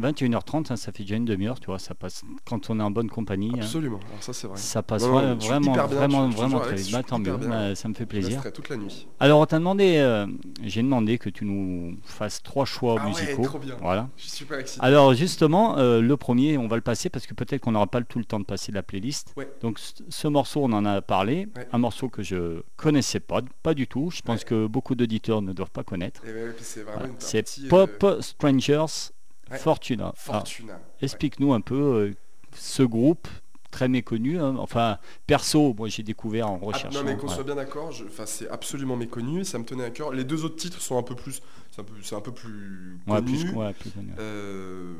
21h30, 0.00 0.72
hein, 0.72 0.76
ça 0.76 0.90
fait 0.90 1.02
déjà 1.02 1.16
une 1.16 1.24
demi-heure, 1.26 1.60
tu 1.60 1.66
vois, 1.66 1.78
ça 1.78 1.94
passe 1.94 2.22
quand 2.46 2.70
on 2.70 2.80
est 2.80 2.82
en 2.82 2.90
bonne 2.90 3.10
compagnie. 3.10 3.50
hein, 3.54 3.58
Absolument. 3.60 4.00
Alors 4.08 4.22
ça 4.22 4.32
c'est 4.32 4.46
vrai. 4.46 4.56
ça 4.56 4.82
passe 4.82 5.02
Non, 5.02 5.20
non, 5.20 5.34
vraiment, 5.36 5.72
bien, 5.72 5.86
vraiment, 5.86 6.28
vraiment 6.30 6.60
très 6.60 6.76
vite. 6.76 6.90
Bah, 6.92 7.02
tant 7.02 7.18
mieux, 7.18 7.36
bah, 7.36 7.74
ça 7.74 7.88
me 7.88 7.94
fait 7.94 8.06
plaisir. 8.06 8.42
toute 8.52 8.68
la 8.70 8.76
nuit. 8.78 9.06
Alors 9.20 9.40
on 9.40 9.46
t'a 9.46 9.58
demandé, 9.58 9.96
euh, 9.98 10.26
j'ai 10.62 10.82
demandé 10.82 11.18
que 11.18 11.28
tu 11.28 11.44
nous 11.44 11.96
fasses 12.04 12.42
trois 12.42 12.64
choix 12.64 12.96
Ah 12.98 13.04
ouais, 13.04 13.08
musicaux. 13.10 13.42
trop 13.44 13.58
bien. 13.58 13.76
Voilà. 13.80 14.08
Je 14.16 14.22
suis 14.22 14.30
super 14.30 14.58
excité. 14.58 14.84
Alors 14.84 15.12
justement, 15.14 15.76
euh, 15.78 16.00
le 16.00 16.16
premier, 16.16 16.56
on 16.56 16.68
va 16.68 16.76
le 16.76 16.82
passer 16.82 17.10
parce 17.10 17.26
que 17.26 17.34
peut-être 17.34 17.60
qu'on 17.60 17.72
n'aura 17.72 17.86
pas 17.86 18.00
tout 18.02 18.18
le 18.18 18.24
temps 18.24 18.40
de 18.40 18.44
passer 18.44 18.72
la 18.72 18.82
playlist. 18.82 19.34
Ouais. 19.36 19.48
Donc 19.60 19.78
ce 19.78 20.28
morceau, 20.28 20.60
on 20.64 20.72
en 20.72 20.84
a 20.86 21.02
parlé, 21.02 21.48
Ouais. 21.56 21.68
un 21.70 21.78
morceau 21.78 22.08
que 22.08 22.22
je 22.22 22.62
connaissais 22.76 23.20
pas, 23.20 23.40
pas 23.62 23.74
du 23.74 23.86
tout. 23.86 24.10
Je 24.10 24.22
pense 24.22 24.40
Ouais. 24.40 24.44
que 24.46 24.66
beaucoup 24.66 24.94
d'auditeurs 24.94 25.42
ne 25.42 25.52
doivent 25.52 25.70
pas 25.70 25.84
connaître. 25.84 26.22
Et 26.26 26.32
ouais, 26.32 26.52
puis 26.56 26.64
c'est 26.64 26.82
Voilà. 26.82 27.04
euh, 27.04 27.86
Pop 27.98 28.16
Strangers 28.22 29.10
Ouais. 29.52 29.58
Fortuna. 29.58 30.12
Fortuna. 30.16 30.80
Explique-nous 31.00 31.52
un 31.52 31.60
peu 31.60 31.74
euh, 31.76 32.14
ce 32.56 32.82
groupe 32.82 33.28
très 33.70 33.88
méconnu. 33.88 34.38
hein. 34.38 34.56
Enfin, 34.58 34.98
perso, 35.26 35.72
moi 35.74 35.88
j'ai 35.88 36.02
découvert 36.02 36.50
en 36.50 36.58
Ah, 36.62 36.66
recherche. 36.66 36.94
non 36.94 37.04
mais 37.04 37.16
qu'on 37.16 37.28
soit 37.28 37.42
bien 37.44 37.54
d'accord, 37.54 37.90
je- 37.92 38.04
enfin, 38.04 38.26
c'est 38.26 38.48
absolument 38.50 38.96
méconnu 38.96 39.40
et 39.40 39.44
ça 39.44 39.58
me 39.58 39.64
tenait 39.64 39.84
à 39.84 39.90
cœur. 39.90 40.12
Les 40.12 40.24
deux 40.24 40.44
autres 40.44 40.56
titres 40.56 40.80
sont 40.80 40.98
un 40.98 41.02
peu 41.02 41.14
plus, 41.14 41.40
c'est 41.70 41.80
un 41.80 41.84
peu, 41.84 41.94
c'est 42.02 42.14
un 42.14 42.20
peu 42.20 42.32
plus 42.32 42.98
Ouais, 43.06 43.22
plus, 43.22 43.50
ouais, 43.52 43.72
plus 43.72 43.90
connu. 43.90 44.12
Euh, 44.18 44.94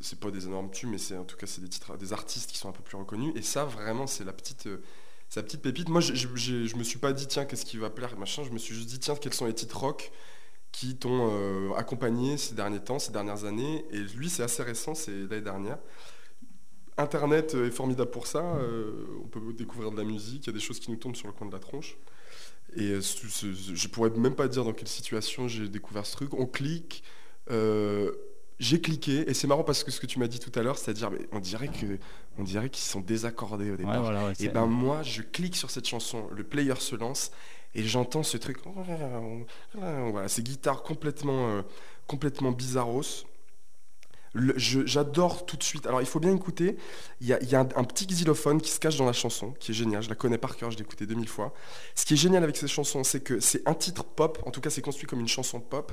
c'est 0.00 0.18
pas 0.18 0.30
des 0.30 0.46
énormes 0.46 0.70
tubes, 0.70 0.90
mais 0.90 0.98
c'est 0.98 1.16
en 1.16 1.24
tout 1.24 1.36
cas 1.36 1.46
c'est 1.46 1.60
des 1.60 1.68
titres, 1.68 1.96
des 1.96 2.12
artistes 2.12 2.50
qui 2.50 2.58
sont 2.58 2.68
un 2.68 2.72
peu 2.72 2.82
plus 2.82 2.96
reconnus. 2.96 3.32
Et 3.36 3.42
ça, 3.42 3.64
vraiment, 3.64 4.06
c'est 4.08 4.24
la 4.24 4.32
petite, 4.32 4.66
euh, 4.66 4.82
sa 5.28 5.42
petite 5.44 5.62
pépite. 5.62 5.88
Moi, 5.88 6.00
je, 6.00 6.14
je, 6.14 6.26
je- 6.34 6.66
je 6.66 6.76
me 6.76 6.82
suis 6.82 6.98
pas 6.98 7.12
dit 7.12 7.26
tiens, 7.28 7.44
qu'est-ce 7.44 7.64
qui 7.64 7.76
va 7.78 7.90
plaire, 7.90 8.16
machin. 8.18 8.42
Je 8.44 8.50
me 8.50 8.58
suis 8.58 8.74
juste 8.74 8.88
dit 8.88 8.98
tiens, 8.98 9.14
quels 9.14 9.34
sont 9.34 9.46
les 9.46 9.54
titres 9.54 9.78
rock 9.78 10.10
qui 10.76 10.94
t'ont 10.96 11.30
euh, 11.32 11.72
accompagné 11.74 12.36
ces 12.36 12.54
derniers 12.54 12.80
temps, 12.88 12.98
ces 12.98 13.10
dernières 13.10 13.44
années. 13.46 13.86
Et 13.92 13.98
lui, 14.18 14.28
c'est 14.28 14.42
assez 14.42 14.62
récent, 14.62 14.94
c'est 14.94 15.10
l'année 15.30 15.40
dernière. 15.40 15.78
Internet 16.98 17.54
est 17.54 17.70
formidable 17.70 18.10
pour 18.10 18.26
ça. 18.26 18.40
euh, 18.42 19.06
on 19.24 19.28
peut 19.28 19.40
découvrir 19.54 19.90
de 19.90 19.96
la 19.96 20.04
musique, 20.04 20.44
il 20.44 20.46
y 20.48 20.50
a 20.50 20.52
des 20.52 20.60
choses 20.60 20.78
qui 20.80 20.90
nous 20.90 20.96
tombent 20.96 21.16
sur 21.16 21.26
le 21.28 21.32
coin 21.32 21.46
de 21.46 21.52
la 21.52 21.58
tronche. 21.58 21.96
Et 22.74 22.90
euh, 22.90 23.00
ce- 23.00 23.26
ce- 23.28 23.74
je 23.74 23.88
pourrais 23.88 24.10
même 24.10 24.34
pas 24.34 24.48
dire 24.48 24.64
dans 24.64 24.72
quelle 24.74 24.88
situation 24.88 25.48
j'ai 25.48 25.68
découvert 25.68 26.04
ce 26.06 26.12
truc. 26.16 26.34
On 26.34 26.46
clique, 26.46 27.02
euh, 27.50 28.12
j'ai 28.58 28.80
cliqué, 28.80 29.28
et 29.30 29.34
c'est 29.34 29.46
marrant 29.46 29.64
parce 29.64 29.84
que 29.84 29.90
ce 29.90 30.00
que 30.00 30.06
tu 30.06 30.18
m'as 30.18 30.26
dit 30.28 30.40
tout 30.40 30.52
à 30.58 30.62
l'heure, 30.62 30.78
c'est-à-dire, 30.78 31.10
mais 31.10 31.20
on 31.32 31.38
dirait 31.40 31.68
que, 31.68 31.98
on 32.38 32.42
dirait 32.42 32.70
qu'ils 32.70 32.84
sont 32.84 33.00
désaccordés 33.00 33.68
au 33.68 33.72
Ouais, 33.72 33.76
départ. 33.78 34.02
voilà, 34.02 34.26
ouais, 34.26 34.32
et 34.40 34.48
ben 34.48 34.66
moi, 34.66 35.02
je 35.02 35.20
clique 35.22 35.56
sur 35.56 35.70
cette 35.70 35.86
chanson, 35.86 36.28
le 36.34 36.44
player 36.44 36.74
se 36.78 36.96
lance, 36.96 37.30
et 37.76 37.84
j'entends 37.84 38.22
ce 38.22 38.38
truc, 38.38 38.56
voilà, 39.74 40.28
ces 40.28 40.42
guitares 40.42 40.82
complètement, 40.82 41.50
euh, 41.50 41.62
complètement 42.06 42.50
bizarros. 42.50 43.26
J'adore 44.56 45.44
tout 45.44 45.58
de 45.58 45.62
suite. 45.62 45.86
Alors 45.86 46.00
il 46.00 46.06
faut 46.06 46.18
bien 46.18 46.34
écouter. 46.34 46.78
Il 47.20 47.26
y 47.26 47.32
a, 47.32 47.60
un, 47.60 47.84
petit 47.84 48.06
xylophone 48.06 48.60
qui 48.62 48.70
se 48.70 48.80
cache 48.80 48.96
dans 48.96 49.04
la 49.04 49.12
chanson, 49.12 49.52
qui 49.60 49.72
est 49.72 49.74
génial. 49.74 50.02
Je 50.02 50.08
la 50.08 50.14
connais 50.14 50.38
par 50.38 50.56
cœur, 50.56 50.70
je 50.70 50.76
l'ai 50.76 50.82
écouté 50.82 51.06
2000 51.06 51.28
fois. 51.28 51.52
Ce 51.94 52.06
qui 52.06 52.14
est 52.14 52.18
génial 52.18 52.42
avec 52.42 52.56
ces 52.56 52.68
chansons, 52.68 53.04
c'est 53.04 53.20
que 53.20 53.40
c'est 53.40 53.66
un 53.68 53.74
titre 53.74 54.04
pop. 54.04 54.42
En 54.46 54.50
tout 54.50 54.62
cas, 54.62 54.70
c'est 54.70 54.82
construit 54.82 55.06
comme 55.06 55.20
une 55.20 55.28
chanson 55.28 55.60
pop. 55.60 55.92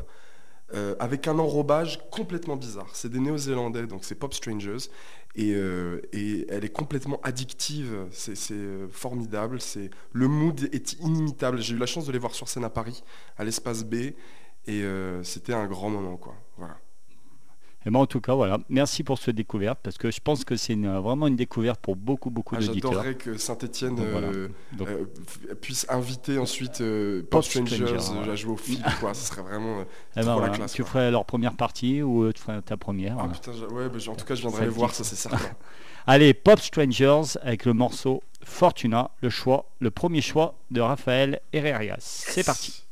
Euh, 0.73 0.95
avec 0.99 1.27
un 1.27 1.37
enrobage 1.37 1.99
complètement 2.09 2.55
bizarre. 2.55 2.89
C'est 2.93 3.09
des 3.09 3.19
néo-zélandais, 3.19 3.85
donc 3.85 4.03
c'est 4.03 4.15
Pop 4.15 4.33
Strangers, 4.33 4.89
et, 5.35 5.53
euh, 5.53 6.01
elle 6.13 6.65
est 6.65 6.73
complètement 6.73 7.19
addictive, 7.21 8.07
c'est 8.11 8.35
euh, 8.51 8.87
formidable, 8.89 9.61
c'est 9.61 9.91
le 10.13 10.27
mood 10.27 10.69
est 10.71 10.93
inimitable. 10.93 11.61
J'ai 11.61 11.75
eu 11.75 11.77
la 11.77 11.85
chance 11.85 12.05
de 12.05 12.11
les 12.11 12.19
voir 12.19 12.33
sur 12.33 12.47
scène 12.47 12.63
à 12.63 12.69
Paris, 12.69 13.03
à 13.37 13.43
l'espace 13.43 13.83
B, 13.83 14.13
et 14.65 14.83
c'était 15.23 15.53
un 15.53 15.67
grand 15.67 15.89
moment, 15.89 16.15
quoi. 16.15 16.35
Voilà. 16.57 16.77
Et 17.85 17.89
ben, 17.89 17.99
en 17.99 18.05
tout 18.05 18.21
cas, 18.21 18.33
voilà. 18.33 18.59
Merci 18.69 19.03
pour 19.03 19.17
cette 19.17 19.35
découverte 19.35 19.79
parce 19.83 19.97
que 19.97 20.09
je 20.09 20.21
pense 20.21 20.45
que 20.45 20.55
c'est 20.55 20.75
vraiment 20.75 21.27
une 21.27 21.35
découverte 21.35 21.79
pour 21.81 21.95
beaucoup, 21.95 22.29
beaucoup 22.29 22.55
Ah, 22.57 22.61
d'auditeurs. 22.61 22.91
J'adorerais 22.91 23.15
que 23.15 23.37
Saint-Etienne 23.37 23.95
voilà. 23.95 24.29
Donc, 24.73 24.87
puisse 25.61 25.85
inviter 25.89 26.37
ensuite 26.37 26.81
euh, 26.81 27.23
Pop 27.29 27.43
Strangers 27.43 27.83
euh, 27.83 28.31
à 28.31 28.35
jouer 28.35 28.53
au 28.53 28.57
film, 28.57 28.81
quoi. 28.99 29.13
Ce 29.13 29.27
serait 29.27 29.41
vraiment 29.41 29.81
euh, 29.81 29.83
eh 30.17 30.21
ben, 30.21 30.39
la 30.39 30.49
classe. 30.49 30.73
tu 30.73 30.83
quoi. 30.83 30.91
ferais 30.91 31.11
leur 31.11 31.25
première 31.25 31.55
partie 31.55 32.01
ou 32.01 32.23
euh, 32.23 32.31
tu 32.33 32.41
ferais 32.41 32.61
ta 32.61 32.77
première. 32.77 33.17
Ah 33.19 33.27
putain, 33.27 33.51
ouais, 33.51 33.89
bah, 33.89 33.99
en 34.07 34.15
tout 34.15 34.25
cas, 34.25 34.35
je 34.35 34.41
viendrai 34.41 34.61
les 34.61 34.67
le 34.67 34.71
voir, 34.73 34.93
ça 34.93 35.03
c'est 35.03 35.15
certain. 35.17 35.39
Allez, 36.07 36.33
Pop 36.33 36.59
Strangers 36.59 37.37
avec 37.41 37.65
le 37.65 37.73
morceau 37.73 38.23
Fortuna, 38.43 39.11
le 39.21 39.29
choix, 39.29 39.65
le 39.79 39.91
premier 39.91 40.21
choix 40.21 40.55
de 40.71 40.81
Raphaël 40.81 41.41
Herrerias. 41.53 41.97
C'est 41.99 42.45
parti. 42.45 42.83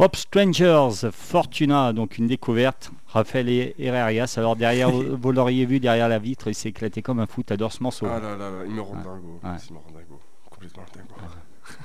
Pop 0.00 0.16
Strangers, 0.16 1.10
Fortuna, 1.12 1.92
donc 1.92 2.16
une 2.16 2.26
découverte. 2.26 2.90
Raphaël 3.08 3.74
Herrerias. 3.78 4.32
Alors 4.38 4.56
derrière, 4.56 4.90
vous, 4.90 5.30
l'auriez 5.30 5.66
vu 5.66 5.78
derrière 5.78 6.08
la 6.08 6.18
vitre, 6.18 6.48
il 6.48 6.54
s'est 6.54 6.70
éclaté 6.70 7.02
comme 7.02 7.20
un 7.20 7.26
fou. 7.26 7.42
T'adores 7.42 7.74
ce 7.74 7.82
morceau. 7.82 8.06
Ah 8.08 8.18
là 8.18 8.34
là, 8.34 8.50
là, 8.50 8.64
il 8.64 8.72
me 8.72 8.80
rend 8.80 8.94
dingo. 8.94 9.40
Ouais. 9.44 9.50
Il 9.68 9.74
me 9.74 9.78
rend 9.78 9.90
dingo. 9.90 10.18
Complètement 10.48 10.84
dingo. 10.94 11.14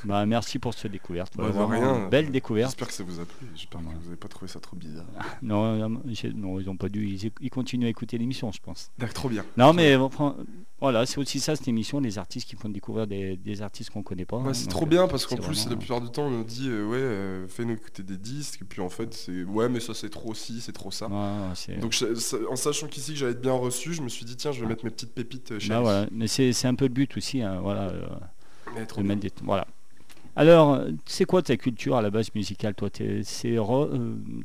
Bah, 0.05 0.25
merci 0.25 0.59
pour 0.59 0.73
cette 0.73 0.91
découverte. 0.91 1.33
Bah, 1.37 1.45
rien. 1.69 2.03
une 2.03 2.09
Belle 2.09 2.31
découverte. 2.31 2.69
J'espère 2.71 2.87
que 2.87 2.93
ça 2.93 3.03
vous 3.03 3.19
a 3.19 3.25
plu. 3.25 3.47
J'espère 3.55 3.81
que 3.81 3.85
vous 3.85 4.03
n'avez 4.05 4.15
pas 4.15 4.27
trouvé 4.27 4.47
ça 4.51 4.59
trop 4.59 4.75
bizarre. 4.75 5.05
Non, 5.41 5.77
non, 5.89 6.01
ils 6.59 6.65
n'ont 6.65 6.77
pas 6.77 6.89
dû. 6.89 7.07
Ils, 7.07 7.31
ils 7.41 7.49
continuent 7.49 7.85
à 7.85 7.89
écouter 7.89 8.17
l'émission, 8.17 8.51
je 8.51 8.59
pense. 8.61 8.91
D'accord, 8.97 9.13
trop 9.13 9.29
bien. 9.29 9.43
Non, 9.57 9.73
mais 9.73 9.95
voilà, 10.81 11.05
c'est 11.05 11.17
aussi 11.19 11.39
ça 11.39 11.55
cette 11.55 11.67
émission, 11.67 11.99
les 11.99 12.17
artistes 12.17 12.47
qui 12.49 12.55
font 12.55 12.67
découvrir 12.69 13.07
des, 13.07 13.37
des 13.37 13.61
artistes 13.61 13.89
qu'on 13.91 14.03
connaît 14.03 14.25
pas. 14.25 14.37
Ouais, 14.37 14.53
c'est 14.53 14.65
Donc, 14.65 14.71
trop 14.71 14.85
bien 14.85 15.07
parce 15.07 15.25
qu'en 15.25 15.37
c'est 15.37 15.41
plus, 15.41 15.69
la 15.69 15.75
plupart 15.77 16.01
du 16.01 16.09
temps, 16.11 16.23
on 16.23 16.29
nous 16.29 16.43
dit 16.43 16.67
euh, 16.69 16.85
ouais, 16.85 16.97
euh, 16.97 17.47
fais-nous 17.47 17.73
écouter 17.73 18.03
des 18.03 18.17
disques. 18.17 18.61
Et 18.61 18.65
puis 18.65 18.81
en 18.81 18.89
fait, 18.89 19.13
c'est 19.13 19.43
ouais, 19.45 19.69
mais 19.69 19.79
ça 19.79 19.93
c'est 19.93 20.09
trop 20.09 20.33
ci, 20.33 20.59
c'est 20.61 20.73
trop 20.73 20.91
ça. 20.91 21.07
ouais, 21.07 21.53
c'est- 21.55 21.77
Donc 21.77 21.93
je- 21.93 22.13
ça- 22.15 22.37
en 22.49 22.55
sachant 22.57 22.87
qu'ici 22.87 23.13
que 23.13 23.17
j'allais 23.19 23.31
être 23.31 23.41
bien 23.41 23.53
reçu, 23.53 23.93
je 23.93 24.01
me 24.01 24.09
suis 24.09 24.25
dit 24.25 24.35
tiens, 24.35 24.51
je 24.51 24.59
vais 24.61 24.67
mettre 24.67 24.83
mes 24.83 24.91
petites 24.91 25.13
pépites 25.13 25.53
euh, 25.53 25.59
chez 25.59 25.69
Bah, 25.69 25.79
voilà. 25.79 26.07
Mais 26.11 26.27
c'est 26.27 26.51
c'est 26.53 26.67
un 26.67 26.75
peu 26.75 26.85
le 26.85 26.93
but 26.93 27.15
aussi, 27.17 27.41
hein, 27.41 27.59
voilà, 27.61 27.83
euh, 27.89 28.05
de 28.97 29.01
mettre 29.03 29.21
des- 29.21 29.31
voilà. 29.43 29.65
Alors, 30.35 30.81
c'est 31.05 31.25
quoi 31.25 31.41
ta 31.41 31.55
culture 31.57 31.95
à 31.95 32.01
la 32.01 32.09
base 32.09 32.33
musicale, 32.35 32.75
toi? 32.75 32.89
Euh, 33.01 33.23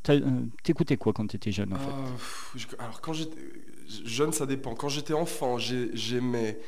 euh, 0.08 0.40
T'écoutais 0.62 0.96
quoi 0.96 1.12
quand 1.12 1.26
tu 1.26 1.36
étais 1.36 1.50
jeune, 1.52 1.72
en 1.72 1.78
fait? 1.78 1.90
Ah, 1.92 2.04
je- 2.54 2.66
alors 2.78 3.00
quand 3.00 3.12
j'étais 3.12 3.40
jeune, 4.04 4.32
ça 4.32 4.46
dépend. 4.46 4.74
Quand 4.74 4.88
j'étais 4.88 5.14
enfant, 5.14 5.58
j'ai- 5.58 5.90
j'aimais 5.94 6.58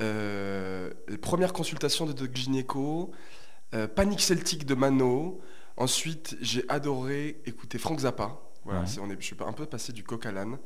euh, 0.00 0.90
les 1.06 1.18
premières 1.18 1.52
consultations 1.52 2.04
de 2.04 2.12
Doc 2.12 2.34
Gineco, 2.34 3.12
euh, 3.74 3.86
Panic 3.86 4.20
Celtic 4.20 4.66
de 4.66 4.74
Mano. 4.74 5.40
Ensuite, 5.76 6.36
j'ai 6.40 6.64
adoré 6.68 7.40
écouter 7.46 7.78
Frank 7.78 8.00
Zappa. 8.00 8.40
Voilà, 8.64 8.80
Ouais. 8.80 8.86
on 9.00 9.08
est, 9.10 9.16
je 9.20 9.24
suis 9.24 9.36
un 9.46 9.52
peu 9.52 9.66
passé 9.66 9.92
du 9.92 10.02
coq 10.02 10.26
à 10.26 10.32
l'âne. 10.32 10.58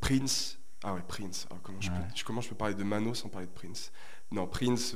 Prince. 0.00 0.58
Ah 0.82 0.94
ouais, 0.94 1.00
Prince. 1.06 1.46
Comment, 1.62 1.80
je 1.82 1.90
Ouais. 1.90 1.96
peux, 1.98 2.02
je- 2.16 2.24
comment 2.24 2.40
je 2.40 2.48
peux 2.48 2.54
parler 2.54 2.74
de 2.74 2.82
Mano 2.84 3.12
sans 3.12 3.28
parler 3.28 3.46
de 3.46 3.52
Prince? 3.52 3.92
Non, 4.30 4.46
Prince, 4.46 4.94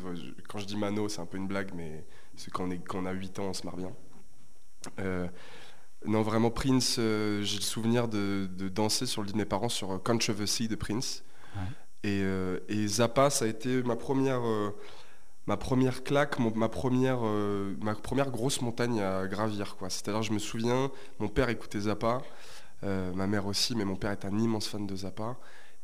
quand 0.49 0.59
je 0.59 0.66
dis 0.66 0.76
Mano, 0.76 1.09
c'est 1.09 1.20
un 1.20 1.26
peu 1.26 1.39
une 1.39 1.47
blague, 1.49 1.72
mais 1.74 2.05
c'est 2.37 2.51
quand 2.53 2.64
on, 2.64 2.70
est, 2.70 2.78
quand 2.78 2.99
on 2.99 3.07
a 3.07 3.12
8 3.12 3.39
ans, 3.39 3.45
on 3.49 3.53
se 3.55 3.64
marre 3.64 3.76
bien. 3.76 3.93
Euh, 4.99 5.26
non, 6.05 6.22
vraiment, 6.22 6.51
Prince, 6.51 6.97
euh, 6.99 7.43
j'ai 7.43 7.57
le 7.57 7.62
souvenir 7.62 8.09
de, 8.09 8.49
de 8.53 8.68
danser 8.68 9.07
sur 9.07 9.22
le 9.22 9.28
lit 9.28 9.33
de 9.33 9.39
mes 9.39 9.45
parents 9.45 9.68
sur 9.70 9.93
euh, 9.93 9.99
Controversy 9.99 10.68
de 10.68 10.74
Prince. 10.74 11.24
Ouais. 11.57 11.62
Et, 12.05 12.20
euh, 12.22 12.59
et 12.68 12.87
Zappa, 12.87 13.30
ça 13.30 13.45
a 13.47 13.49
été 13.49 13.83
ma 13.85 13.97
première, 13.97 14.43
ma 15.47 15.57
première 15.57 16.03
claque, 16.05 16.39
mon- 16.39 16.55
ma, 16.55 16.68
première, 16.68 17.20
ma 17.80 17.95
première 17.95 18.30
grosse 18.30 18.61
montagne 18.61 19.01
à 19.01 19.26
gravir. 19.28 19.76
C'est-à-dire, 19.89 20.22
je 20.22 20.33
me 20.33 20.39
souviens, 20.41 20.91
mon 21.20 21.28
père 21.28 21.49
écoutait 21.49 21.80
Zappa, 21.80 22.22
ma 22.83 23.26
mère 23.28 23.47
aussi, 23.47 23.76
mais 23.76 23.85
mon 23.85 23.97
père 23.97 24.11
est 24.11 24.24
un 24.24 24.37
immense 24.39 24.66
fan 24.66 24.87
de 24.87 24.97
Zappa. 24.97 25.37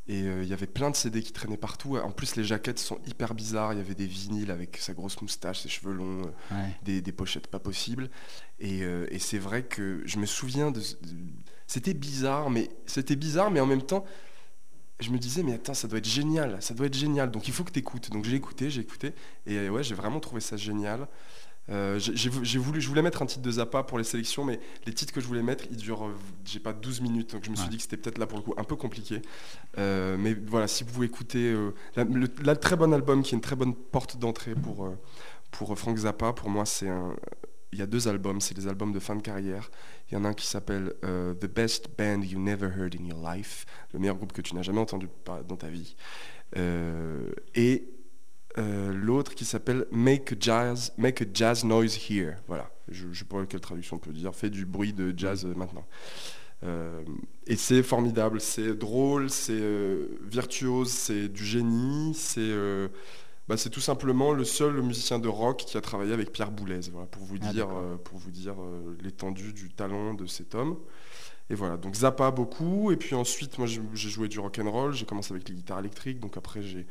Et 0.08 0.22
euh, 0.22 0.42
il 0.42 0.48
y 0.48 0.54
avait 0.54 0.66
plein 0.66 0.90
de 0.90 0.96
CD 0.96 1.22
qui 1.22 1.32
traînaient 1.32 1.58
partout. 1.58 1.98
En 1.98 2.10
plus, 2.10 2.34
les 2.36 2.42
jaquettes 2.44 2.78
sont 2.78 2.98
hyper 3.06 3.34
bizarres. 3.34 3.74
Il 3.74 3.76
y 3.78 3.80
avait 3.82 3.94
des 3.94 4.06
vinyles 4.06 4.50
avec 4.50 4.78
sa 4.78 4.94
grosse 4.94 5.20
moustache, 5.20 5.60
ses 5.60 5.68
cheveux 5.68 5.92
longs, 5.92 6.22
euh, 6.22 6.54
Ouais. 6.54 6.70
des, 6.82 7.00
des 7.02 7.12
pochettes 7.12 7.46
pas 7.46 7.58
possibles. 7.58 8.08
Et, 8.58 8.82
euh, 8.84 9.06
et 9.10 9.18
c'est 9.18 9.38
vrai 9.38 9.64
que 9.64 10.00
je 10.06 10.18
me 10.18 10.24
souviens 10.26 10.70
de. 10.70 10.80
c'était 11.66 11.92
bizarre, 11.94 12.48
mais 12.48 12.70
c'était 12.86 13.16
bizarre, 13.16 13.50
mais 13.50 13.60
en 13.60 13.66
même 13.66 13.82
temps, 13.82 14.04
je 15.00 15.10
me 15.10 15.18
disais, 15.18 15.42
mais 15.42 15.52
attends, 15.54 15.74
ça 15.74 15.86
doit 15.86 15.98
être 15.98 16.08
génial, 16.08 16.60
ça 16.62 16.72
doit 16.74 16.86
être 16.86 16.96
génial. 16.96 17.30
Donc 17.30 17.46
il 17.46 17.52
faut 17.54 17.62
que 17.62 17.70
tu 17.70 17.78
écoutes. 17.78 18.10
Donc 18.10 18.24
j'ai 18.24 18.34
écouté, 18.36 18.70
j'ai 18.70 18.80
écouté, 18.80 19.12
et 19.46 19.68
ouais, 19.68 19.82
j'ai 19.82 19.94
vraiment 19.94 20.20
trouvé 20.20 20.40
ça 20.40 20.56
génial. 20.56 21.06
Euh, 21.70 21.98
j'ai- 21.98 22.16
j'ai 22.16 22.30
vou- 22.30 22.44
j'ai 22.44 22.58
voulu, 22.58 22.80
je 22.80 22.88
voulais 22.88 23.02
mettre 23.02 23.20
un 23.20 23.26
titre 23.26 23.42
de 23.42 23.50
Zappa 23.50 23.82
pour 23.82 23.98
les 23.98 24.04
sélections, 24.04 24.42
mais 24.44 24.58
les 24.86 24.92
titres 24.94 25.12
que 25.12 25.20
je 25.20 25.26
voulais 25.26 25.42
mettre, 25.42 25.64
ils 25.70 25.76
durent, 25.76 26.06
euh, 26.06 26.14
j'ai 26.46 26.60
pas 26.60 26.72
12 26.72 27.00
minutes, 27.02 27.32
donc 27.32 27.44
je 27.44 27.50
me 27.50 27.56
suis 27.56 27.68
dit 27.70 27.76
que 27.76 27.82
c'était 27.82 27.98
peut-être 27.98 28.18
là 28.18 28.26
pour 28.26 28.38
le 28.38 28.44
coup 28.44 28.54
un 28.56 28.64
peu 28.64 28.74
compliqué. 28.76 29.20
Euh, 29.76 30.16
mais 30.18 30.32
voilà, 30.46 30.66
si 30.66 30.82
vous 30.84 31.04
écoutez 31.04 31.52
euh, 31.52 31.74
la- 31.96 32.04
le 32.04 32.26
la 32.42 32.56
très 32.56 32.76
bon 32.76 32.92
album, 32.94 33.22
qui 33.22 33.34
est 33.34 33.36
une 33.36 33.42
très 33.42 33.56
bonne 33.56 33.74
porte 33.74 34.16
d'entrée 34.18 34.54
pour, 34.54 34.88
pour 35.50 35.78
Frank 35.78 35.96
Zappa, 35.98 36.32
pour 36.32 36.48
moi, 36.48 36.64
c'est 36.64 36.88
un. 36.88 37.14
Il 37.70 37.78
y 37.78 37.82
a 37.82 37.86
deux 37.86 38.08
albums, 38.08 38.40
c'est 38.40 38.54
des 38.54 38.66
albums 38.66 38.92
de 38.92 38.98
fin 38.98 39.14
de 39.14 39.20
carrière. 39.20 39.70
Il 40.10 40.14
y 40.14 40.16
en 40.16 40.24
a 40.24 40.28
un 40.28 40.32
qui 40.32 40.46
s'appelle 40.46 40.94
The 41.02 41.46
Best 41.54 41.88
Band 41.98 42.22
You 42.22 42.38
Never 42.40 42.68
Heard 42.74 42.94
in 42.98 43.04
Your 43.04 43.30
Life, 43.30 43.66
le 43.92 43.98
meilleur 43.98 44.16
groupe 44.16 44.32
que 44.32 44.40
tu 44.40 44.54
n'as 44.54 44.62
jamais 44.62 44.80
entendu 44.80 45.06
dans 45.26 45.56
ta 45.56 45.68
vie. 45.68 45.94
Et 47.54 47.84
euh, 48.56 48.92
l'autre 48.92 49.34
qui 49.34 49.44
s'appelle 49.44 49.86
Make 49.90 50.32
a 50.32 50.36
Jazz, 50.40 50.92
Make 50.96 51.22
a 51.22 51.24
Jazz 51.32 51.64
Noise 51.64 51.98
Here. 52.08 52.36
Voilà, 52.46 52.70
je 52.88 53.06
ne 53.06 53.14
sais 53.14 53.24
pas 53.24 53.44
quelle 53.46 53.60
traduction 53.60 53.96
on 53.96 53.98
peut 53.98 54.12
dire. 54.12 54.34
Fais 54.34 54.50
du 54.50 54.64
bruit 54.64 54.92
de 54.92 55.12
jazz 55.16 55.44
euh, 55.44 55.54
maintenant. 55.54 55.84
Euh, 56.64 57.04
et 57.46 57.56
c'est 57.56 57.82
formidable, 57.82 58.40
c'est 58.40 58.74
drôle, 58.74 59.30
c'est 59.30 59.52
euh, 59.52 60.18
virtuose, 60.22 60.90
c'est 60.90 61.28
du 61.28 61.44
génie, 61.44 62.14
c'est 62.14 62.52
bah, 63.48 63.56
c'est 63.56 63.70
tout 63.70 63.80
simplement 63.80 64.32
le 64.32 64.44
seul 64.44 64.82
musicien 64.82 65.18
de 65.18 65.28
rock 65.28 65.64
qui 65.66 65.76
a 65.78 65.80
travaillé 65.80 66.12
avec 66.12 66.32
Pierre 66.32 66.50
Boulez, 66.50 66.80
voilà, 66.92 67.06
pour 67.06 67.22
vous 67.22 67.36
Ah, 67.40 67.52
dire, 67.52 67.68
pour 68.04 68.18
vous 68.18 68.30
dire 68.30 68.56
l'étendue 69.00 69.54
du 69.54 69.70
talent 69.70 70.14
de 70.14 70.26
cet 70.26 70.54
homme. 70.54 70.76
Et 71.48 71.54
voilà, 71.54 71.78
donc 71.78 71.94
Zappa 71.94 72.30
beaucoup, 72.30 72.92
et 72.92 72.96
puis 72.96 73.14
ensuite 73.14 73.56
moi 73.56 73.66
j'ai 73.66 73.80
j'ai 73.94 74.10
joué 74.10 74.28
du 74.28 74.38
rock 74.38 74.58
and 74.58 74.70
roll, 74.70 74.92
j'ai 74.92 75.06
commencé 75.06 75.32
avec 75.32 75.48
les 75.48 75.54
guitares 75.54 75.78
électriques, 75.78 76.20
donc 76.20 76.36
après 76.36 76.60
j'ai 76.60 76.86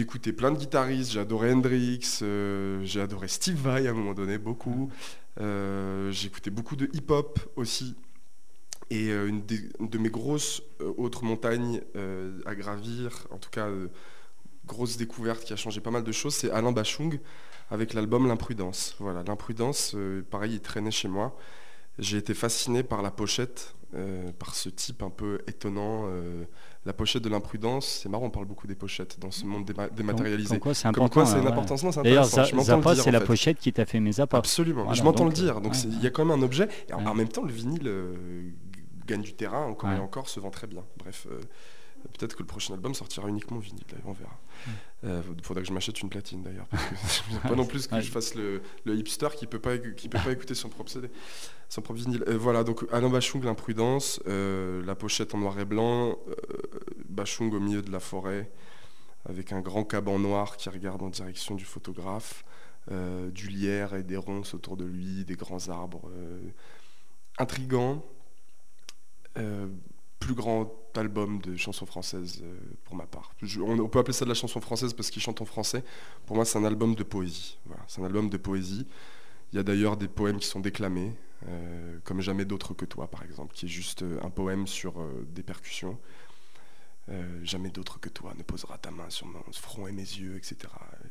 écouté 0.00 0.32
plein 0.32 0.50
de 0.50 0.58
guitaristes, 0.58 1.16
adoré 1.16 1.52
Hendrix, 1.52 2.18
euh, 2.22 2.80
j'ai 2.84 3.00
adoré 3.00 3.28
Steve 3.28 3.56
Vai 3.56 3.86
à 3.86 3.90
un 3.90 3.94
moment 3.94 4.14
donné, 4.14 4.38
beaucoup. 4.38 4.90
Euh, 5.40 6.12
écouté 6.24 6.50
beaucoup 6.50 6.76
de 6.76 6.88
hip-hop 6.92 7.38
aussi. 7.56 7.94
Et 8.90 9.10
euh, 9.10 9.28
une, 9.28 9.44
de 9.44 9.98
mes 9.98 10.10
grosses 10.10 10.62
autres 10.96 11.24
montagnes 11.24 11.80
à 12.46 12.54
gravir, 12.54 13.26
en 13.30 13.38
tout 13.38 13.50
cas 13.50 13.68
grosse 14.66 14.96
découverte 14.96 15.44
qui 15.44 15.52
a 15.52 15.56
changé 15.56 15.80
pas 15.80 15.90
mal 15.90 16.04
de 16.04 16.12
choses, 16.12 16.34
c'est 16.34 16.50
Alain 16.50 16.72
Bachung 16.72 17.18
avec 17.70 17.94
l'album 17.94 18.26
L'Imprudence. 18.26 18.96
Voilà, 18.98 19.22
L'Imprudence, 19.22 19.96
pareil, 20.30 20.54
il 20.54 20.60
traînait 20.60 20.90
chez 20.90 21.08
moi. 21.08 21.36
J'ai 21.98 22.16
été 22.18 22.34
fasciné 22.34 22.82
par 22.82 23.02
la 23.02 23.10
pochette, 23.10 23.74
euh, 23.94 24.30
par 24.38 24.54
ce 24.54 24.68
type 24.68 25.02
un 25.02 25.10
peu 25.10 25.38
étonnant. 25.46 26.04
euh, 26.06 26.44
la 26.86 26.92
pochette 26.92 27.22
de 27.22 27.30
l'imprudence, 27.30 28.00
c'est 28.02 28.08
marrant, 28.10 28.26
on 28.26 28.30
parle 28.30 28.44
beaucoup 28.46 28.66
des 28.66 28.74
pochettes 28.74 29.18
dans 29.18 29.30
ce 29.30 29.46
monde 29.46 29.64
déma- 29.64 29.86
Comme, 29.88 29.96
dématérialisé. 29.96 30.50
comme 30.50 30.58
quoi, 30.58 30.74
c'est 30.74 30.82
Comme 30.82 30.90
important. 31.04 31.12
quoi, 31.22 31.26
c'est 31.26 31.36
hein, 31.36 31.38
une 31.38 31.44
ouais. 31.46 31.52
importance. 31.52 31.82
Non, 31.82 31.92
c'est 31.92 32.02
D'ailleurs, 32.02 32.24
Zappa, 32.26 32.94
c'est 32.96 33.10
la 33.10 33.20
fait. 33.20 33.26
pochette 33.26 33.58
qui 33.58 33.72
t'a 33.72 33.86
fait 33.86 34.00
mes 34.00 34.12
Zappa. 34.12 34.36
Absolument, 34.36 34.82
Voilà, 34.82 34.98
je 34.98 35.02
m'entends 35.02 35.24
le 35.24 35.30
donc, 35.30 35.38
dire. 35.38 35.60
Donc 35.62 35.72
ouais, 35.72 35.78
c'est- 35.78 35.88
il 35.88 35.96
ouais. 35.96 36.02
y 36.02 36.06
a 36.06 36.10
quand 36.10 36.24
même 36.26 36.38
un 36.38 36.42
objet. 36.42 36.68
Et 36.88 36.92
en, 36.92 36.98
Ouais. 36.98 37.06
en 37.06 37.14
même 37.14 37.28
temps, 37.28 37.42
le 37.44 37.52
vinyle 37.52 37.86
euh, 37.86 38.50
gagne 39.06 39.22
du 39.22 39.32
terrain 39.34 39.64
encore 39.64 39.90
et 39.92 39.94
Ouais. 39.94 40.00
encore, 40.00 40.28
se 40.28 40.40
vend 40.40 40.50
très 40.50 40.66
bien. 40.66 40.82
Bref, 40.98 41.26
euh, 41.30 41.40
peut-être 42.12 42.34
que 42.36 42.42
le 42.42 42.46
prochain 42.46 42.74
album 42.74 42.94
sortira 42.94 43.28
uniquement 43.28 43.58
vinyle. 43.58 43.84
d'ailleurs, 43.88 44.06
on 44.06 44.12
verra. 44.12 44.38
Mm. 44.66 44.70
Euh, 45.04 45.22
faudra 45.42 45.62
que 45.62 45.68
je 45.68 45.72
m'achète 45.72 46.00
une 46.00 46.08
platine 46.08 46.42
d'ailleurs. 46.42 46.66
Parce 46.68 46.84
que 46.88 46.94
je 47.30 47.34
veux 47.34 47.40
pas 47.40 47.54
non 47.56 47.66
plus 47.66 47.86
que 47.86 47.94
Ouais. 47.94 48.02
je 48.02 48.10
fasse 48.10 48.34
le, 48.34 48.62
le 48.84 48.94
hipster 48.96 49.28
qui 49.36 49.46
peut 49.46 49.58
pas 49.58 49.76
qui 49.78 50.08
peut 50.08 50.18
pas 50.22 50.32
écouter 50.32 50.54
son 50.54 50.68
propre 50.68 50.90
CD, 50.90 51.10
son 51.68 51.82
propre 51.82 52.00
vinyle. 52.00 52.24
Euh, 52.28 52.38
voilà, 52.38 52.64
donc 52.64 52.84
Alain 52.92 53.10
Bachung, 53.10 53.42
l'imprudence, 53.44 54.20
euh, 54.26 54.84
la 54.84 54.94
pochette 54.94 55.34
en 55.34 55.38
noir 55.38 55.58
et 55.58 55.64
blanc, 55.64 56.18
Bachung 57.08 57.52
au 57.52 57.60
milieu 57.60 57.82
de 57.82 57.90
la 57.90 58.00
forêt 58.00 58.50
avec 59.26 59.52
un 59.52 59.60
grand 59.60 59.84
caban 59.84 60.18
noir 60.18 60.56
qui 60.56 60.68
regarde 60.68 61.02
en 61.02 61.08
direction 61.08 61.54
du 61.54 61.64
photographe, 61.64 62.44
du 62.90 63.48
lierre 63.48 63.94
et 63.94 64.02
des 64.02 64.18
ronces 64.18 64.52
autour 64.54 64.76
de 64.76 64.84
lui, 64.84 65.24
des 65.24 65.36
grands 65.36 65.68
arbres. 65.70 66.10
intrigant, 67.38 68.04
euh, 69.38 69.66
plus 70.24 70.34
grand 70.34 70.72
album 70.96 71.38
de 71.42 71.54
chansons 71.56 71.84
françaises 71.84 72.40
euh, 72.42 72.56
pour 72.84 72.96
ma 72.96 73.04
part. 73.04 73.34
Je- 73.42 73.60
on, 73.60 73.88
peut 73.88 73.98
appeler 73.98 74.14
ça 74.14 74.24
de 74.24 74.30
la 74.30 74.34
chanson 74.34 74.58
française 74.58 74.94
parce 74.94 75.10
qu'il 75.10 75.20
chante 75.20 75.42
en 75.42 75.44
français. 75.44 75.84
Pour 76.24 76.34
moi, 76.36 76.46
c'est 76.46 76.56
un 76.56 76.64
album 76.64 76.94
de 76.94 77.02
poésie. 77.02 77.58
C'est 77.88 78.00
un 78.00 78.04
album 78.04 78.30
de 78.30 78.38
poésie. 78.38 78.86
Il 79.52 79.56
y 79.56 79.58
a 79.58 79.62
d'ailleurs 79.62 79.98
des 79.98 80.08
poèmes 80.08 80.38
qui 80.38 80.46
sont 80.46 80.60
déclamés, 80.60 81.12
euh, 81.46 81.98
comme 82.04 82.22
Jamais 82.22 82.46
d'autre 82.46 82.72
que 82.72 82.86
toi, 82.86 83.06
par 83.06 83.22
exemple, 83.22 83.54
qui 83.54 83.66
est 83.66 83.68
juste 83.68 84.02
euh, 84.02 84.18
un 84.22 84.30
poème 84.30 84.66
sur 84.66 84.94
des 85.34 85.42
percussions. 85.42 85.98
Jamais 87.42 87.68
d'autre 87.68 88.00
que 88.00 88.08
toi 88.08 88.32
ne 88.34 88.42
posera 88.42 88.78
ta 88.78 88.90
main 88.90 89.10
sur 89.10 89.26
mon 89.26 89.42
front 89.52 89.86
et 89.86 89.92
mes 89.92 90.00
yeux, 90.00 90.36
etc. 90.36 90.56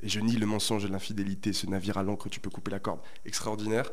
Et 0.01 0.09
je 0.09 0.19
nie 0.19 0.37
le 0.37 0.47
mensonge 0.47 0.85
et 0.85 0.87
l'infidélité, 0.87 1.53
ce 1.53 1.67
navire 1.67 1.99
à 1.99 2.03
l'encre, 2.03 2.29
tu 2.29 2.39
peux 2.39 2.49
couper 2.49 2.71
la 2.71 2.79
corde. 2.79 2.99
Extraordinaire. 3.25 3.91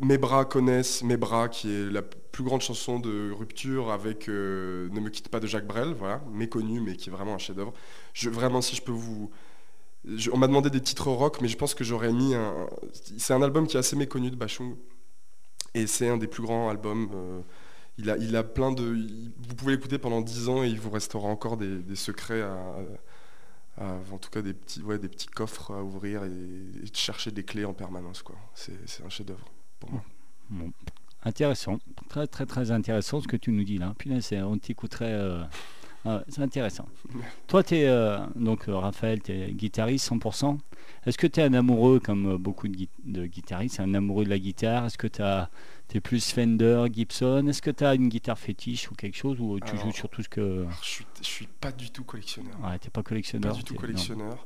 Mes 0.00 0.18
bras 0.18 0.44
connaissent 0.44 1.02
Mes 1.02 1.16
bras, 1.16 1.48
qui 1.48 1.72
est 1.72 1.90
la 1.90 2.02
plus 2.02 2.44
grande 2.44 2.60
chanson 2.62 2.98
de 2.98 3.30
rupture 3.30 3.90
avec 3.90 4.28
euh, 4.28 4.88
Ne 4.90 5.00
me 5.00 5.08
quitte 5.08 5.28
pas 5.28 5.40
de 5.40 5.46
Jacques 5.46 5.66
Brel, 5.66 5.94
voilà, 5.94 6.22
méconnu, 6.32 6.80
mais 6.80 6.96
qui 6.96 7.08
est 7.08 7.12
vraiment 7.12 7.34
un 7.34 7.38
chef-d'œuvre. 7.38 7.72
Vraiment, 8.24 8.60
si 8.60 8.74
je 8.76 8.82
peux 8.82 8.92
vous. 8.92 9.30
on 10.32 10.38
m'a 10.38 10.48
demandé 10.48 10.70
des 10.70 10.80
titres 10.80 11.08
rock, 11.10 11.40
mais 11.40 11.48
je 11.48 11.56
pense 11.56 11.74
que 11.74 11.84
j'aurais 11.84 12.12
mis 12.12 12.34
un. 12.34 12.68
C'est 13.18 13.34
un 13.34 13.42
album 13.42 13.66
qui 13.66 13.76
est 13.76 13.80
assez 13.80 13.96
méconnu 13.96 14.30
de 14.30 14.36
Bachung. 14.36 14.76
Et 15.74 15.86
c'est 15.86 16.08
un 16.08 16.16
des 16.16 16.28
plus 16.28 16.42
grands 16.42 16.68
albums. 16.70 17.10
euh, 17.14 17.40
il, 17.98 18.10
a, 18.10 18.16
il 18.16 18.34
a 18.36 18.42
plein 18.42 18.72
de. 18.72 18.82
vous 19.38 19.54
pouvez 19.54 19.74
l'écouter 19.74 19.98
pendant 19.98 20.20
10 20.20 20.48
ans 20.48 20.64
et 20.64 20.68
il 20.68 20.80
vous 20.80 20.90
restera 20.90 21.28
encore 21.28 21.56
des, 21.56 21.96
secrets 21.96 22.42
à, 22.42 22.58
en 24.12 24.18
tout 24.18 24.30
cas 24.30 24.42
des 24.42 24.54
petits, 24.54 24.82
ouais, 24.82 24.98
des 24.98 25.08
petits 25.08 25.28
coffres 25.28 25.72
à 25.72 25.82
ouvrir 25.82 26.24
et, 26.24 26.28
et 26.28 26.86
chercher 26.92 27.30
des 27.30 27.44
clés 27.44 27.64
en 27.64 27.74
permanence. 27.74 28.24
c'est 28.54 29.04
un 29.04 29.08
chef-d'œuvre 29.08 29.53
pour 29.84 29.92
moi. 29.92 30.04
Bon. 30.50 30.72
Intéressant, 31.24 31.78
très 32.08 32.26
très 32.26 32.44
très 32.44 32.70
intéressant 32.70 33.20
ce 33.20 33.26
que 33.28 33.36
tu 33.36 33.50
nous 33.50 33.64
dis 33.64 33.78
là. 33.78 33.94
Punaise, 33.98 34.26
c'est- 34.26 34.42
on 34.42 34.58
t'écouterait. 34.58 35.12
euh, 35.12 35.42
ah, 36.04 36.22
c'est 36.28 36.42
intéressant. 36.42 36.86
Toi, 37.46 37.62
tu 37.62 37.76
es 37.76 38.18
donc 38.36 38.68
euh, 38.68 38.76
Raphaël, 38.76 39.22
tu 39.22 39.32
es 39.32 39.52
guitariste 39.52 40.04
100%. 40.06 40.58
Est-ce 41.06 41.16
que 41.16 41.26
tu 41.26 41.40
es 41.40 41.42
un 41.44 41.54
amoureux, 41.54 41.98
comme 41.98 42.32
euh, 42.34 42.38
beaucoup 42.38 42.68
de, 42.68 42.74
gui- 42.76 42.88
de 43.04 43.24
guitaristes, 43.24 43.80
un 43.80 43.94
amoureux 43.94 44.24
de 44.24 44.30
la 44.30 44.38
guitare? 44.38 44.84
Est-ce 44.84 44.98
que 44.98 45.06
tu 45.06 45.22
es 45.96 46.00
plus 46.00 46.30
Fender, 46.30 46.84
Gibson? 46.92 47.46
Est-ce 47.48 47.62
que 47.62 47.70
tu 47.70 47.84
as 47.84 47.94
une 47.94 48.08
guitare 48.10 48.38
fétiche 48.38 48.90
ou 48.90 48.94
quelque 48.94 49.16
chose 49.16 49.38
Ou 49.40 49.58
tu 49.60 49.70
Alors, 49.72 49.82
joues 49.86 49.92
sur 49.92 50.10
tout 50.10 50.22
ce 50.22 50.28
que. 50.28 50.66
Je, 50.82 50.86
suis, 50.88 51.06
je 51.22 51.26
suis 51.26 51.46
pas 51.46 51.72
du 51.72 51.90
tout 51.90 52.04
collectionneur. 52.04 52.52
Ouais, 52.62 52.78
t'es 52.78 52.90
pas 52.90 53.02
collectionneur. 53.02 53.52
Pas 53.52 53.56
du 53.56 53.64
tout 53.64 53.74
t'es- 53.74 54.14
non. 54.14 54.36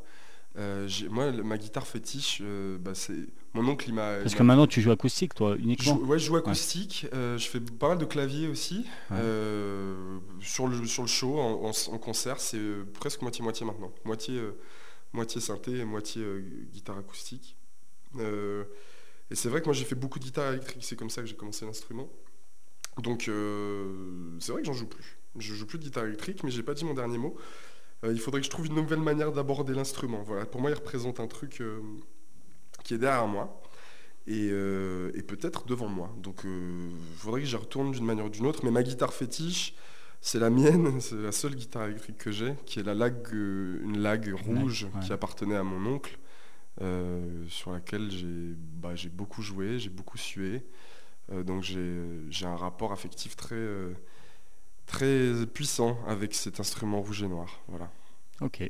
Euh, 0.56 0.88
moi, 1.10 1.30
ma 1.30 1.56
guitare 1.56 1.86
fétiche, 1.86 2.38
euh, 2.42 2.78
bah, 2.78 2.94
c'est 2.94 3.14
mon 3.54 3.66
oncle. 3.68 3.86
Il 3.88 3.94
m'a. 3.94 4.16
Parce 4.20 4.34
que 4.34 4.38
m'a- 4.42 4.54
maintenant 4.54 4.66
tu 4.66 4.80
joues 4.80 4.90
acoustique, 4.90 5.34
toi, 5.34 5.54
Je 5.56 5.62
uniquement 5.62 5.96
joue- 5.98 6.04
ouais, 6.06 6.18
je 6.18 6.24
joue 6.26 6.36
acoustique. 6.36 7.06
euh, 7.12 7.38
je 7.38 7.48
fais 7.48 7.60
pas 7.60 7.88
mal 7.88 7.98
de 7.98 8.04
clavier 8.04 8.48
aussi. 8.48 8.84
Ouais. 9.10 9.18
Sur, 10.40 10.66
le, 10.66 10.84
sur 10.86 11.02
le 11.02 11.08
show, 11.08 11.38
en, 11.38 11.70
en- 11.70 11.92
en 11.94 11.98
concert, 11.98 12.40
c'est 12.40 12.60
presque 12.94 13.22
moitié-moitié 13.22 13.64
maintenant. 13.66 13.92
Moitié, 14.04 14.40
moitié 15.12 15.40
synthé 15.40 15.78
et 15.78 15.84
moitié 15.84 16.22
guitare 16.72 16.98
acoustique. 16.98 17.56
Et 18.18 19.34
c'est 19.34 19.48
vrai 19.50 19.60
que 19.60 19.66
moi 19.66 19.74
j'ai 19.74 19.84
fait 19.84 19.94
beaucoup 19.94 20.18
de 20.18 20.24
guitare 20.24 20.52
électrique, 20.52 20.82
c'est 20.82 20.96
comme 20.96 21.10
ça 21.10 21.20
que 21.20 21.28
j'ai 21.28 21.36
commencé 21.36 21.66
l'instrument. 21.66 22.08
Donc 23.02 23.30
c'est 24.40 24.52
vrai 24.52 24.62
que 24.62 24.66
j'en 24.66 24.72
joue 24.72 24.86
plus. 24.86 25.18
Je 25.38 25.54
joue 25.54 25.66
plus 25.66 25.78
de 25.78 25.84
guitare 25.84 26.06
électrique, 26.06 26.42
mais 26.42 26.50
j'ai 26.50 26.62
pas 26.64 26.74
dit 26.74 26.84
mon 26.84 26.94
dernier 26.94 27.18
mot. 27.18 27.36
Euh, 28.04 28.12
il 28.12 28.20
faudrait 28.20 28.40
que 28.40 28.44
je 28.44 28.50
trouve 28.50 28.66
une 28.66 28.74
nouvelle 28.74 29.00
manière 29.00 29.32
d'aborder 29.32 29.74
l'instrument. 29.74 30.22
Voilà, 30.22 30.46
pour 30.46 30.60
moi, 30.60 30.70
il 30.70 30.74
représente 30.74 31.20
un 31.20 31.26
truc 31.26 31.60
euh, 31.60 31.80
qui 32.84 32.94
est 32.94 32.98
derrière 32.98 33.26
moi 33.26 33.60
et, 34.26 34.50
euh, 34.52 35.10
et 35.14 35.22
peut-être 35.22 35.66
devant 35.66 35.88
moi. 35.88 36.14
Donc 36.18 36.42
il 36.44 37.16
faudrait 37.16 37.40
que 37.40 37.46
j'y 37.46 37.56
retourne 37.56 37.90
d'une 37.92 38.04
manière 38.04 38.26
ou 38.26 38.30
d'une 38.30 38.46
autre. 38.46 38.60
Mais 38.64 38.70
ma 38.70 38.82
guitare 38.82 39.12
fétiche, 39.12 39.74
c'est 40.20 40.38
la 40.38 40.50
mienne, 40.50 41.00
c'est 41.00 41.16
la 41.16 41.32
seule 41.32 41.54
guitare 41.54 41.84
électrique 41.84 42.18
que 42.18 42.30
j'ai, 42.30 42.54
qui 42.66 42.78
est 42.78 42.84
la 42.84 42.94
lag, 42.94 43.16
une 43.32 43.98
lag 43.98 44.32
rouge 44.46 44.84
ouais. 44.84 45.00
qui 45.00 45.12
appartenait 45.12 45.56
à 45.56 45.64
mon 45.64 45.94
oncle, 45.94 46.18
euh, 46.80 47.44
sur 47.48 47.72
laquelle 47.72 48.10
j'ai 48.10 48.54
bah, 48.56 48.94
j'ai 48.94 49.08
beaucoup 49.08 49.42
joué, 49.42 49.78
j'ai 49.78 49.90
beaucoup 49.90 50.18
sué. 50.18 50.62
Donc 51.44 51.62
j'ai 51.62 52.00
j'ai 52.30 52.46
un 52.46 52.56
rapport 52.56 52.90
affectif 52.90 53.36
très, 53.36 53.62
très 54.88 55.46
puissant 55.46 55.96
avec 56.08 56.34
cet 56.34 56.58
instrument 56.58 57.00
rouge 57.00 57.22
et 57.22 57.28
noir. 57.28 57.60
Voilà. 57.68 57.88
Ok. 58.40 58.68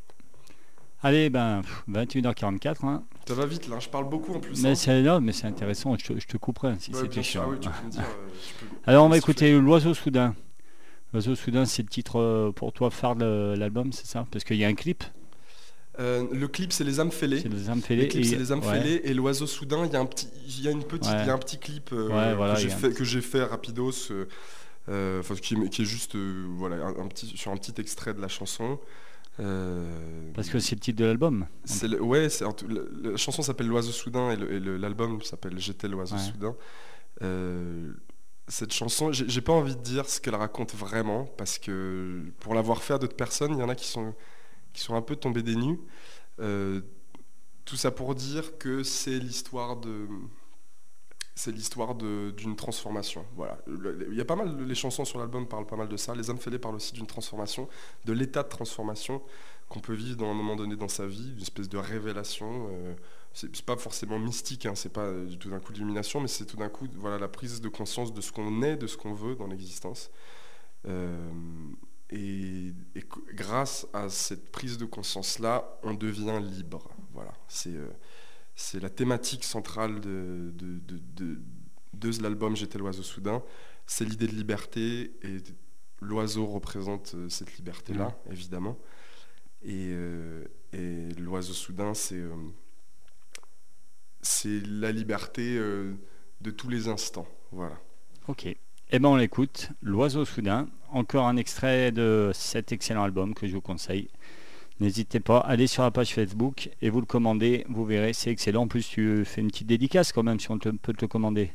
Allez, 1.02 1.30
ben, 1.30 1.62
pff, 1.62 1.84
21h44. 1.88 2.84
Hein. 2.86 3.04
Ça 3.26 3.34
va 3.34 3.46
vite 3.46 3.68
là, 3.68 3.78
je 3.78 3.88
parle 3.88 4.08
beaucoup 4.08 4.34
en 4.34 4.40
plus. 4.40 4.60
Mais 4.62 4.70
hein. 4.70 4.74
c'est 4.74 5.00
là, 5.00 5.20
mais 5.20 5.32
c'est 5.32 5.46
intéressant. 5.46 5.96
Je 5.96 6.04
te, 6.12 6.18
je 6.20 6.26
te 6.26 6.36
couperai 6.36 6.74
si 6.80 6.90
Ouais, 6.92 7.02
c'était 7.02 7.22
chiant. 7.22 7.44
Ah 7.46 7.50
oui, 7.50 7.58
dire, 7.88 8.00
euh, 8.00 8.66
Alors 8.86 9.06
on 9.06 9.08
va 9.08 9.16
écouter 9.16 9.52
L'Oiseau 9.58 9.94
Soudain. 9.94 10.34
L'Oiseau 11.12 11.34
Soudain, 11.36 11.64
c'est 11.64 11.82
le 11.82 11.88
titre 11.88 12.18
euh, 12.18 12.50
pour 12.52 12.72
toi 12.72 12.90
phare 12.90 13.14
de 13.16 13.54
l'album, 13.56 13.92
c'est 13.92 14.06
ça? 14.06 14.26
Parce 14.30 14.44
qu'il 14.44 14.56
y 14.56 14.64
a 14.64 14.68
un 14.68 14.74
clip, 14.74 15.04
Euh, 16.00 16.26
le 16.32 16.46
clip, 16.48 16.72
c'est 16.72 16.84
les 16.84 17.00
âmes 17.00 17.10
fêlées. 17.12 17.40
c'est 17.40 17.48
les 17.48 17.70
âmes 17.70 17.80
fêlées. 17.82 18.02
Le 18.02 18.08
clip, 18.08 18.24
et- 18.24 18.28
c'est 18.28 18.36
les 18.36 18.52
âmes 18.52 18.60
ouais. 18.60 18.80
fêlées 18.80 19.00
et 19.04 19.14
l'oiseau 19.14 19.46
soudain. 19.46 19.84
Il 19.86 19.92
y 19.92 19.96
a 19.96 20.00
un 20.00 20.06
petit, 20.06 20.28
il 20.46 20.62
y 20.62 20.68
a 20.68 20.70
une 20.70 20.84
petite, 20.84 21.10
Ouais. 21.12 21.26
y 21.26 21.30
a 21.30 21.34
un 21.34 21.38
petit 21.38 21.58
clip 21.58 21.90
euh, 21.92 22.08
Ouais, 22.08 22.34
voilà, 22.34 22.54
que 22.54 23.04
j'ai 23.04 23.20
fait, 23.20 23.42
rapidos, 23.44 24.10
euh, 24.12 24.28
enfin, 25.20 25.34
qui, 25.36 25.54
est- 25.54 25.68
qui 25.68 25.82
est 25.82 25.84
juste, 25.84 26.14
euh, 26.16 26.46
voilà, 26.56 26.76
un, 26.86 26.96
un 26.98 27.08
petit, 27.08 27.26
sur 27.36 27.50
un 27.52 27.56
petit 27.56 27.80
extrait 27.80 28.14
de 28.14 28.20
la 28.20 28.28
chanson. 28.28 28.78
Euh, 29.40 30.32
Parce 30.34 30.48
que 30.48 30.58
c'est 30.58 30.74
le 30.74 30.80
titre 30.80 30.98
de 30.98 31.04
l'album. 31.04 31.46
le- 31.82 32.02
ouais, 32.02 32.28
la, 32.40 33.10
la 33.10 33.16
chanson 33.16 33.42
s'appelle 33.42 33.68
l'oiseau 33.68 33.92
soudain 33.92 34.30
et 34.32 34.36
l'album 34.60 35.22
s'appelle 35.22 35.58
J'étais 35.58 35.86
l'oiseau 35.88 36.16
Ouais. 36.16 36.22
soudain. 36.22 36.56
Euh, 37.22 37.92
cette 38.48 38.72
chanson, 38.72 39.12
j'ai 39.12 39.28
j'ai 39.28 39.40
pas 39.42 39.52
envie 39.52 39.76
de 39.76 39.82
dire 39.82 40.08
ce 40.08 40.20
qu'elle 40.20 40.34
raconte 40.34 40.74
vraiment 40.74 41.24
parce 41.36 41.58
que 41.58 42.22
pour 42.40 42.54
l'avoir 42.54 42.82
fait 42.82 42.94
à 42.94 42.98
d'autres 42.98 43.16
personnes, 43.16 43.52
il 43.52 43.58
y 43.58 43.62
en 43.62 43.68
a 43.68 43.74
qui 43.74 43.86
sont 43.86 44.14
qui 44.72 44.80
sont 44.82 44.94
un 44.96 45.02
peu 45.02 45.16
tombés 45.16 45.42
des 45.42 45.54
nues. 45.56 45.78
Euh, 46.40 46.80
tout 47.64 47.76
ça 47.76 47.90
pour 47.90 48.14
dire 48.14 48.56
que 48.58 48.82
c'est 48.82 49.18
l'histoire 49.18 49.76
de 49.76 50.06
c'est 51.38 51.52
l'histoire 51.52 51.94
d'une 51.94 52.56
transformation. 52.56 53.24
Voilà. 53.36 53.58
Il 53.68 54.16
y 54.16 54.20
a 54.20 54.24
pas 54.24 54.34
mal, 54.34 54.60
les 54.60 54.74
chansons 54.74 55.04
sur 55.04 55.20
l'album 55.20 55.46
parlent 55.46 55.66
pas 55.66 55.76
mal 55.76 55.88
de 55.88 55.96
ça. 55.96 56.12
Les 56.14 56.30
âmes 56.30 56.38
fêlées 56.38 56.58
parlent 56.58 56.74
aussi 56.74 56.92
d'une 56.92 57.06
transformation, 57.06 57.68
de 58.04 58.12
l'état 58.12 58.42
de 58.42 58.48
transformation 58.48 59.22
qu'on 59.68 59.78
peut 59.78 59.94
vivre 59.94 60.16
dans 60.16 60.30
un 60.30 60.34
moment 60.34 60.56
donné 60.56 60.74
dans 60.74 60.88
sa 60.88 61.06
vie, 61.06 61.32
une 61.36 61.42
espèce 61.42 61.68
de 61.68 61.78
révélation. 61.78 62.68
euh, 62.72 62.94
c'est 63.34 63.62
pas 63.62 63.76
forcément 63.76 64.18
mystique, 64.18 64.66
hein, 64.66 64.74
c'est 64.74 64.92
pas 64.92 65.02
euh, 65.02 65.26
du 65.26 65.38
tout 65.38 65.50
d'un 65.50 65.60
coup 65.60 65.72
d'illumination, 65.72 66.20
mais 66.20 66.26
c'est 66.26 66.44
tout 66.46 66.56
d'un 66.56 66.68
coup 66.68 66.88
voilà, 66.96 67.18
la 67.18 67.28
prise 67.28 67.60
de 67.60 67.68
conscience 67.68 68.12
de 68.12 68.20
ce 68.20 68.32
qu'on 68.32 68.62
est, 68.62 68.76
de 68.76 68.88
ce 68.88 68.96
qu'on 68.96 69.14
veut 69.14 69.36
dans 69.36 69.46
l'existence. 69.46 70.10
Euh, 70.88 71.30
et, 72.10 72.72
grâce 73.34 73.86
à 73.92 74.08
cette 74.08 74.50
prise 74.50 74.78
de 74.78 74.86
conscience-là, 74.86 75.78
on 75.82 75.94
devient 75.94 76.40
libre. 76.42 76.88
Voilà, 77.12 77.32
euh, 77.66 77.90
c'est 78.60 78.80
la 78.80 78.90
thématique 78.90 79.44
centrale 79.44 80.00
de, 80.00 80.50
de, 80.52 80.78
de, 80.80 81.40
de- 81.94 82.22
l'album 82.22 82.56
J'étais 82.56 82.76
l'oiseau 82.76 83.04
soudain. 83.04 83.40
C'est 83.86 84.04
l'idée 84.04 84.26
de 84.26 84.32
liberté 84.34 85.12
et 85.22 85.36
l'oiseau 86.00 86.44
représente 86.44 87.14
euh, 87.14 87.28
cette 87.28 87.56
liberté-là, 87.56 88.18
évidemment. 88.30 88.76
Et, 89.62 89.90
euh, 89.92 90.44
et 90.72 91.08
l'oiseau 91.20 91.52
soudain, 91.52 91.94
c'est 91.94 92.16
euh, 92.16 92.34
c'est 94.22 94.60
la 94.66 94.90
liberté 94.90 95.56
euh, 95.56 95.94
de 96.40 96.50
tous 96.50 96.68
les 96.68 96.88
instants. 96.88 97.28
Voilà. 97.52 97.78
Ok. 98.26 98.46
Eh 98.46 98.98
ben 98.98 99.08
on 99.08 99.16
l'écoute. 99.16 99.70
L'Oiseau 99.82 100.24
Soudain. 100.24 100.68
Encore 100.90 101.26
un 101.26 101.36
extrait 101.36 101.92
de 101.92 102.30
cet 102.34 102.72
excellent 102.72 103.04
album 103.04 103.34
que 103.34 103.46
je 103.46 103.52
vous 103.54 103.60
conseille. 103.60 104.08
N'hésitez 104.80 105.18
pas, 105.20 105.38
allez 105.38 105.66
sur 105.66 105.82
la 105.82 105.90
page 105.90 106.14
Facebook 106.14 106.70
et 106.80 106.90
vous 106.90 107.00
le 107.00 107.06
commandez, 107.06 107.64
vous 107.68 107.84
verrez, 107.84 108.12
c'est 108.12 108.30
excellent. 108.30 108.62
En 108.62 108.68
plus, 108.68 108.86
tu 108.88 109.24
fais 109.24 109.40
une 109.40 109.48
petite 109.48 109.66
dédicace 109.66 110.12
quand 110.12 110.22
même 110.22 110.38
si 110.38 110.50
on 110.50 110.58
te- 110.58 110.68
peut 110.68 110.92
te 110.92 111.00
le 111.02 111.08
commander. 111.08 111.52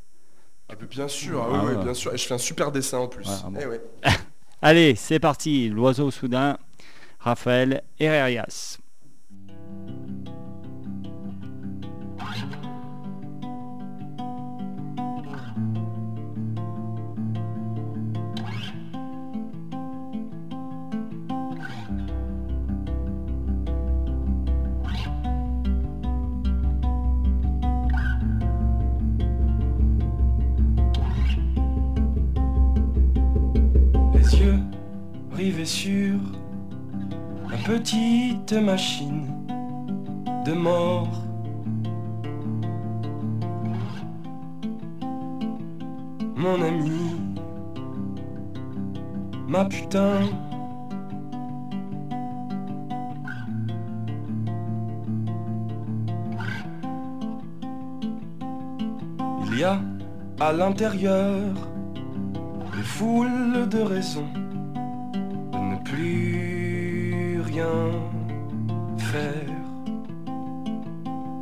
Ah, 0.69 0.76
bien 0.76 1.07
sûr, 1.07 1.41
ah, 1.41 1.47
Ah 1.53 1.63
oui, 1.63 1.69
oui, 1.71 1.78
ouais. 1.78 1.84
bien 1.84 1.93
sûr. 1.93 2.13
Et 2.13 2.17
je 2.17 2.26
fais 2.26 2.34
un 2.34 2.38
super 2.39 2.71
dessin 2.71 2.97
en 2.99 3.07
plus. 3.07 3.26
Ah 3.30 3.49
bon. 3.49 3.59
Eh 3.61 3.65
ouais. 3.65 3.82
Allez, 4.61 4.95
c'est 4.95 5.19
parti. 5.19 5.69
L'Oiseau 5.69 6.11
Soudain, 6.11 6.57
Raphaël 7.19 7.84
Herrerias. 7.99 8.78
Rivés 35.44 35.66
sur 35.66 36.20
la 37.52 37.58
petite 37.58 38.54
machine 38.54 39.28
de 40.46 40.54
mort. 40.54 41.10
Mon 46.38 46.62
ami, 46.62 47.20
ma 49.50 49.66
putain. 49.66 50.22
Il 59.48 59.60
y 59.60 59.64
a 59.66 59.82
à 60.39 60.54
l'intérieur 60.54 61.54
des 62.74 62.84
foules 62.84 63.68
de 63.70 63.82
raisons 63.82 64.43
plus 65.94 67.41
rien 67.46 67.91
faire 68.98 69.54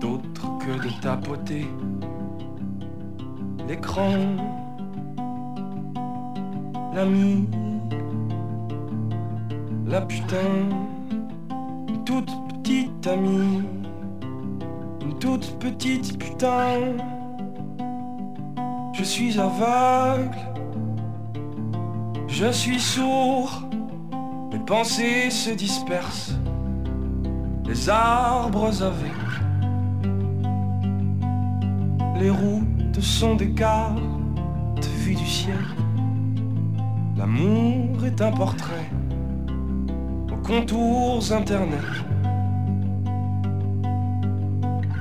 d'autre 0.01 0.45
que 0.59 0.73
de 0.85 1.01
tapoter 1.01 1.67
l'écran. 3.67 4.17
L'ami, 6.93 7.47
la 9.85 10.01
putain, 10.01 10.53
une 11.87 12.03
toute 12.03 12.31
petite 12.49 13.07
amie, 13.07 13.63
une 15.01 15.17
toute 15.19 15.57
petite 15.59 16.19
putain. 16.19 16.97
Je 18.93 19.03
suis 19.03 19.39
aveugle. 19.39 20.37
Je 22.27 22.51
suis 22.51 22.79
sourd, 22.79 23.61
pensées 24.71 25.29
se 25.29 25.49
dispersent 25.49 26.39
les 27.67 27.89
arbres 27.89 28.71
avec. 28.81 29.21
Les 32.17 32.29
routes 32.29 33.01
sont 33.01 33.35
des 33.35 33.51
cartes 33.51 33.99
vues 35.03 35.15
du 35.15 35.25
ciel. 35.25 35.65
L'amour 37.17 38.05
est 38.05 38.21
un 38.21 38.31
portrait 38.31 38.89
aux 40.31 40.41
contours 40.47 41.33
internet. 41.33 41.91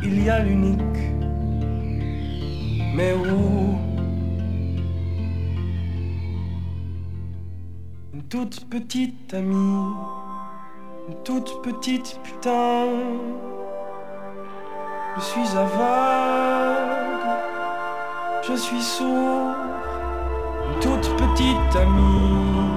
Il 0.03 0.25
y 0.25 0.29
a 0.31 0.41
l'unique, 0.41 1.05
mais 2.97 3.12
où 3.14 3.89
toute 8.31 8.64
petite 8.70 9.35
amie, 9.35 9.93
toute 11.24 11.62
petite 11.62 12.20
putain. 12.22 12.87
Je 15.16 15.20
suis 15.20 15.57
aveugle, 15.57 17.11
je 18.47 18.55
suis 18.55 18.81
sourd, 18.81 19.57
toute 20.81 21.11
petite 21.16 21.76
amie, 21.76 22.70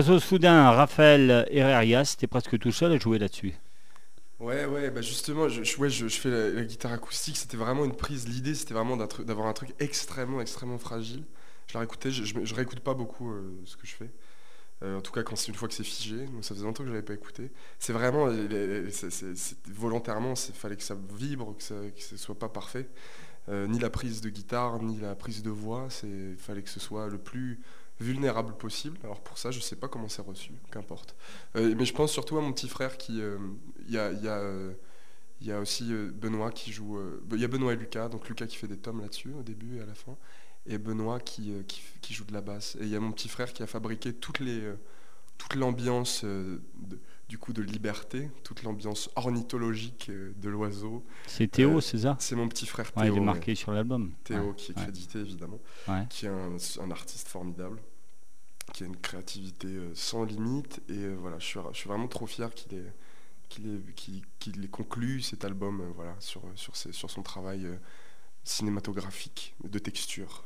L'oiseau 0.00 0.18
soudain, 0.18 0.70
Raphaël 0.70 1.46
Herrerias, 1.50 2.16
t'es 2.18 2.26
presque 2.26 2.58
tout 2.58 2.72
seul 2.72 2.92
à 2.92 2.98
jouer 2.98 3.18
là-dessus. 3.18 3.52
Ouais, 4.38 4.64
ouais, 4.64 4.90
bah 4.90 5.02
justement, 5.02 5.46
je, 5.46 5.62
fais 6.08 6.30
la, 6.54 6.64
guitare 6.64 6.92
acoustique, 6.94 7.36
c'était 7.36 7.58
vraiment 7.58 7.84
une 7.84 7.94
prise. 7.94 8.26
L'idée, 8.26 8.54
c'était 8.54 8.72
vraiment 8.72 8.96
d'avoir 8.96 9.46
un 9.46 9.52
truc 9.52 9.74
extrêmement, 9.78 10.40
extrêmement 10.40 10.78
fragile. 10.78 11.24
Je 11.66 11.76
la 11.76 11.84
je, 11.84 12.54
réécoute 12.54 12.80
pas 12.80 12.94
beaucoup 12.94 13.30
euh, 13.30 13.60
ce 13.66 13.76
que 13.76 13.86
je 13.86 13.92
fais. 13.92 14.10
Euh, 14.82 14.96
en 14.96 15.00
tout 15.02 15.12
cas, 15.12 15.22
quand 15.22 15.36
c'est 15.36 15.48
une 15.48 15.54
fois 15.54 15.68
que 15.68 15.74
c'est 15.74 15.84
figé, 15.84 16.24
donc 16.28 16.46
ça 16.46 16.54
faisait 16.54 16.64
longtemps 16.64 16.82
que 16.82 16.88
je 16.88 16.94
l'avais 16.94 17.04
pas 17.04 17.12
écouté. 17.12 17.52
C'est 17.78 17.92
vraiment, 17.92 18.26
volontairement, 19.66 20.32
il 20.32 20.54
fallait 20.54 20.76
que 20.76 20.82
ça 20.82 20.96
vibre, 21.14 21.54
que 21.58 21.62
ce 21.62 22.16
soit 22.16 22.38
pas 22.38 22.48
parfait. 22.48 22.88
Euh, 23.50 23.66
ni 23.66 23.78
la 23.78 23.90
prise 23.90 24.22
de 24.22 24.30
guitare, 24.30 24.82
ni 24.82 24.98
la 24.98 25.14
prise 25.14 25.42
de 25.42 25.50
voix, 25.50 25.88
il 26.04 26.36
fallait 26.38 26.62
que 26.62 26.70
ce 26.70 26.80
soit 26.80 27.08
le 27.08 27.18
plus 27.18 27.60
vulnérable 28.00 28.54
possible. 28.56 28.98
Alors 29.04 29.20
pour 29.20 29.38
ça, 29.38 29.50
je 29.50 29.60
sais 29.60 29.76
pas 29.76 29.88
comment 29.88 30.08
c'est 30.08 30.22
reçu, 30.22 30.52
qu'importe. 30.72 31.14
Euh, 31.56 31.74
mais 31.76 31.84
je 31.84 31.92
pense 31.94 32.10
surtout 32.12 32.36
à 32.38 32.40
mon 32.40 32.52
petit 32.52 32.68
frère 32.68 32.96
qui, 32.98 33.20
euh, 33.20 33.38
il 33.86 33.92
y 33.94 33.98
a, 33.98 34.10
y 34.12 34.28
a, 34.28 34.42
il 35.40 35.46
y 35.46 35.52
a 35.52 35.60
aussi 35.60 35.92
euh, 35.92 36.10
Benoît 36.12 36.50
qui 36.50 36.72
joue. 36.72 36.98
euh, 36.98 37.22
Il 37.32 37.40
y 37.40 37.44
a 37.44 37.48
Benoît 37.48 37.72
et 37.72 37.76
Lucas, 37.76 38.08
donc 38.08 38.28
Lucas 38.28 38.46
qui 38.46 38.56
fait 38.56 38.68
des 38.68 38.78
tomes 38.78 39.00
là-dessus 39.00 39.32
au 39.38 39.42
début 39.42 39.76
et 39.76 39.80
à 39.80 39.86
la 39.86 39.94
fin, 39.94 40.16
et 40.66 40.78
Benoît 40.78 41.20
qui, 41.20 41.52
qui, 41.68 41.82
qui 42.00 42.14
joue 42.14 42.24
de 42.24 42.32
la 42.32 42.40
basse. 42.40 42.76
Et 42.80 42.84
il 42.84 42.88
y 42.88 42.96
a 42.96 43.00
mon 43.00 43.12
petit 43.12 43.28
frère 43.28 43.52
qui 43.52 43.62
a 43.62 43.66
fabriqué 43.66 44.12
toutes 44.12 44.40
les, 44.40 44.62
toute 45.38 45.54
l'ambiance 45.54 46.24
de- 46.24 46.60
du 47.28 47.38
coup 47.38 47.52
de 47.52 47.62
liberté, 47.62 48.28
toute 48.42 48.64
l'ambiance 48.64 49.08
ornithologique 49.14 50.10
de 50.10 50.48
l'oiseau. 50.48 51.04
C'est 51.28 51.46
Théo, 51.48 51.76
Euh, 51.76 51.80
c'est 51.80 51.98
ça? 51.98 52.16
C'est 52.18 52.34
mon 52.34 52.48
petit 52.48 52.66
frère 52.66 52.90
Ouais, 52.96 53.04
Théo. 53.04 53.14
il 53.14 53.16
est 53.16 53.20
ouais. 53.20 53.24
marqué 53.24 53.54
sur 53.54 53.70
l'album. 53.72 54.10
Théo 54.24 54.48
Ouais, 54.48 54.54
qui 54.56 54.72
est 54.72 54.74
crédité 54.74 55.20
évidemment, 55.20 55.60
qui 56.10 56.26
est 56.26 56.28
un, 56.28 56.56
un 56.82 56.90
artiste 56.90 57.28
formidable, 57.28 57.78
qui 58.72 58.84
a 58.84 58.86
une 58.86 58.96
créativité 58.96 59.68
euh, 59.68 59.94
sans 59.94 60.24
limite. 60.24 60.80
Et 60.88 60.92
euh, 60.98 61.14
voilà, 61.20 61.38
je 61.38 61.46
suis, 61.46 61.88
vraiment 61.88 62.08
trop 62.08 62.26
fier 62.26 62.52
qu'il 62.54 62.74
ait, 62.76 62.92
ait, 64.64 64.68
conclu 64.68 65.20
cet 65.22 65.44
album 65.44 65.80
euh, 65.80 65.90
voilà, 65.94 66.14
sur, 66.20 66.42
sur, 66.54 66.76
ses- 66.76 66.92
sur 66.92 67.10
son 67.10 67.22
travail 67.22 67.66
cinématographique, 68.44 69.54
de 69.64 69.78
texture. 69.78 70.44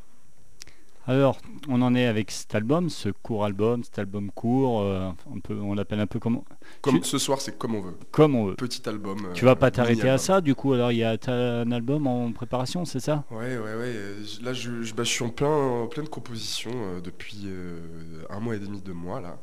Alors, 1.06 1.38
on 1.68 1.82
en 1.82 1.94
est 1.94 2.06
avec 2.06 2.30
cet 2.30 2.54
album, 2.54 2.88
ce 2.88 3.10
court 3.10 3.44
album, 3.44 3.84
cet 3.84 3.98
album 3.98 4.30
court, 4.30 4.80
euh, 4.80 5.10
on, 5.30 5.38
peut, 5.40 5.54
on 5.60 5.74
l'appelle 5.74 6.00
un 6.00 6.06
peu 6.06 6.18
comme, 6.18 6.40
Comme, 6.80 7.00
Tu- 7.00 7.06
Ce 7.08 7.18
soir, 7.18 7.42
c'est 7.42 7.58
comme 7.58 7.74
on 7.74 7.82
veut. 7.82 7.96
comme 8.10 8.34
on 8.34 8.46
veut. 8.46 8.54
Petit 8.54 8.88
album. 8.88 9.18
Tu 9.34 9.44
euh, 9.44 9.48
vas 9.48 9.56
pas 9.56 9.70
t'arrêter 9.70 10.08
à 10.08 10.16
ça, 10.16 10.40
du 10.40 10.54
coup, 10.54 10.72
alors 10.72 10.92
il 10.92 10.98
y 10.98 11.04
a 11.04 11.14
un 11.26 11.70
album 11.72 12.06
en 12.06 12.32
préparation, 12.32 12.86
c'est 12.86 13.00
ça? 13.00 13.24
Ouais, 13.30 13.58
ouais, 13.58 13.58
ouais. 13.58 13.92
euh, 13.94 14.22
Là, 14.42 14.54
je, 14.54 14.82
je- 14.82 14.94
bah, 14.94 15.04
je 15.04 15.10
suis 15.10 15.24
en, 15.24 15.28
plein, 15.28 15.48
en 15.48 15.86
pleine 15.88 16.08
composition 16.08 16.70
euh, 16.74 17.00
depuis 17.02 17.42
euh, 17.44 18.24
un 18.30 18.40
mois 18.40 18.56
et 18.56 18.58
demi, 18.58 18.80
deux 18.80 18.94
mois, 18.94 19.20
là. 19.20 19.38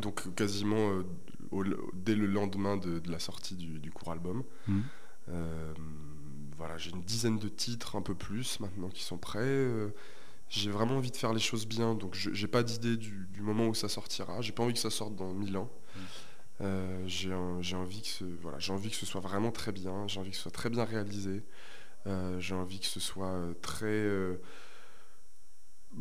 Donc, 0.00 0.22
euh, 0.26 0.30
quasiment 0.30 0.90
euh, 0.90 1.02
au- 1.50 1.64
dès 1.92 2.14
le 2.14 2.24
lendemain 2.26 2.78
de, 2.78 2.98
de 2.98 3.10
la 3.12 3.18
sortie 3.18 3.56
du, 3.56 3.78
du 3.78 3.90
court 3.90 4.10
album. 4.12 4.42
Euh, 5.28 5.72
voilà, 6.56 6.78
j'ai 6.78 6.90
une 6.92 7.02
dizaine 7.02 7.38
de 7.38 7.48
titres, 7.48 7.94
un 7.96 8.02
peu 8.02 8.14
plus 8.14 8.58
maintenant, 8.60 8.88
qui 8.88 9.02
sont 9.02 9.18
prêts. 9.18 9.40
J'ai 10.54 10.70
vraiment 10.70 10.98
envie 10.98 11.10
de 11.10 11.16
faire 11.16 11.32
les 11.32 11.40
choses 11.40 11.66
bien, 11.66 11.94
donc 11.94 12.14
je 12.14 12.30
j'ai 12.34 12.46
pas 12.46 12.62
d'idée 12.62 12.98
du, 12.98 13.26
du 13.30 13.40
moment 13.40 13.68
où 13.68 13.74
ça 13.74 13.88
sortira. 13.88 14.42
J'ai 14.42 14.52
pas 14.52 14.62
envie 14.62 14.74
que 14.74 14.78
ça 14.78 14.90
sorte 14.90 15.16
dans 15.16 15.32
mille 15.32 15.56
ans. 15.56 15.70
Euh, 16.60 17.02
j'ai 17.08 17.32
envie 17.32 18.02
que 18.02 18.08
ce 18.08 18.24
voilà, 18.42 18.58
j'ai 18.58 18.72
envie 18.74 18.90
que 18.90 18.96
ce 18.96 19.06
soit 19.06 19.22
vraiment 19.22 19.50
très 19.50 19.72
bien. 19.72 20.06
J'ai 20.08 20.20
envie 20.20 20.30
que 20.30 20.36
ce 20.36 20.42
soit 20.42 20.50
très 20.50 20.68
bien 20.68 20.84
réalisé. 20.84 21.42
Euh, 22.06 22.38
j'ai 22.38 22.54
envie 22.54 22.80
que 22.80 22.86
ce 22.86 23.00
soit 23.00 23.28
euh, 23.28 23.54
très 23.62 23.86
euh, 23.86 24.42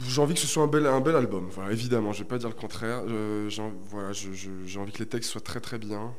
j'ai 0.06 0.22
envie 0.22 0.34
que 0.34 0.40
ce 0.42 0.48
soit 0.48 0.64
un 0.64 0.68
bel, 0.68 0.86
un 0.86 1.00
bel 1.00 1.16
album, 1.16 1.48
voilà, 1.50 1.72
évidemment, 1.72 2.12
je 2.12 2.20
vais 2.24 2.28
pas 2.28 2.38
dire 2.38 2.50
le 2.50 2.56
contraire. 2.56 3.04
J'ai 3.50 3.62
voilà, 3.84 4.10
envie 4.10 4.92
que 4.92 5.00
les 5.00 5.08
textes 5.08 5.32
soient 5.32 5.42
très 5.42 5.62
très 5.62 5.78
bien. 5.80 6.14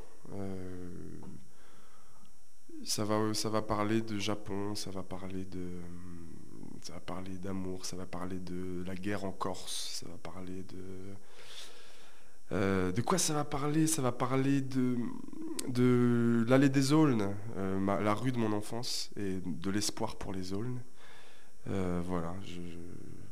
Ça 2.84 3.04
va, 3.04 3.34
ça 3.34 3.48
va 3.50 3.62
parler 3.62 4.00
de 4.00 4.18
Japon, 4.18 4.74
ça 4.74 4.90
va 4.90 5.02
parler 5.02 5.44
de, 5.44 5.68
ça 6.82 6.94
va 6.94 7.00
parler 7.00 7.32
d'amour, 7.38 7.84
ça 7.84 7.96
va 7.96 8.06
parler 8.06 8.38
de 8.38 8.82
la 8.86 8.94
guerre 8.94 9.24
en 9.24 9.32
Corse, 9.32 10.00
ça 10.02 10.06
va 10.10 10.16
parler 10.18 10.62
de, 10.64 11.14
euh, 12.52 12.92
de 12.92 13.00
quoi 13.00 13.18
ça 13.18 13.32
va 13.34 13.44
parler? 13.44 13.86
Ça 13.86 14.02
va 14.02 14.12
parler 14.12 14.60
de, 14.60 14.96
de 15.68 16.44
l'allée 16.48 16.68
des 16.68 16.92
Aulnes, 16.92 17.34
euh, 17.56 17.78
ma- 17.78 18.00
la 18.00 18.14
rue 18.14 18.32
de 18.32 18.38
mon 18.38 18.52
enfance 18.52 19.10
et 19.16 19.38
de 19.44 19.70
l'espoir 19.70 20.16
pour 20.16 20.32
les 20.32 20.52
Aulnes. 20.52 20.80
Euh, 21.70 22.00
voilà, 22.04 22.34
je, 22.44 22.54
je- 22.54 22.78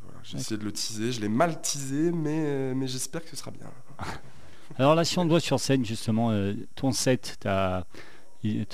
voilà, 0.05 0.19
j'ai 0.23 0.39
essayé 0.39 0.57
de 0.59 0.65
le 0.65 0.73
teaser, 0.73 1.13
je 1.13 1.21
l'ai 1.21 1.29
mal 1.29 1.61
teasé, 1.61 2.13
mais, 2.13 2.75
mais 2.75 2.87
j'espère 2.87 3.23
que 3.25 3.31
ce 3.31 3.37
sera 3.37 3.51
bien. 3.51 3.67
Alors 4.79 4.95
là, 4.95 5.05
si 5.05 5.19
on 5.19 5.25
te 5.25 5.29
voit 5.31 5.41
sur 5.41 5.59
scène, 5.59 5.85
justement, 5.85 6.31
ton 6.77 6.93
set, 6.93 7.37
t'as 7.41 7.85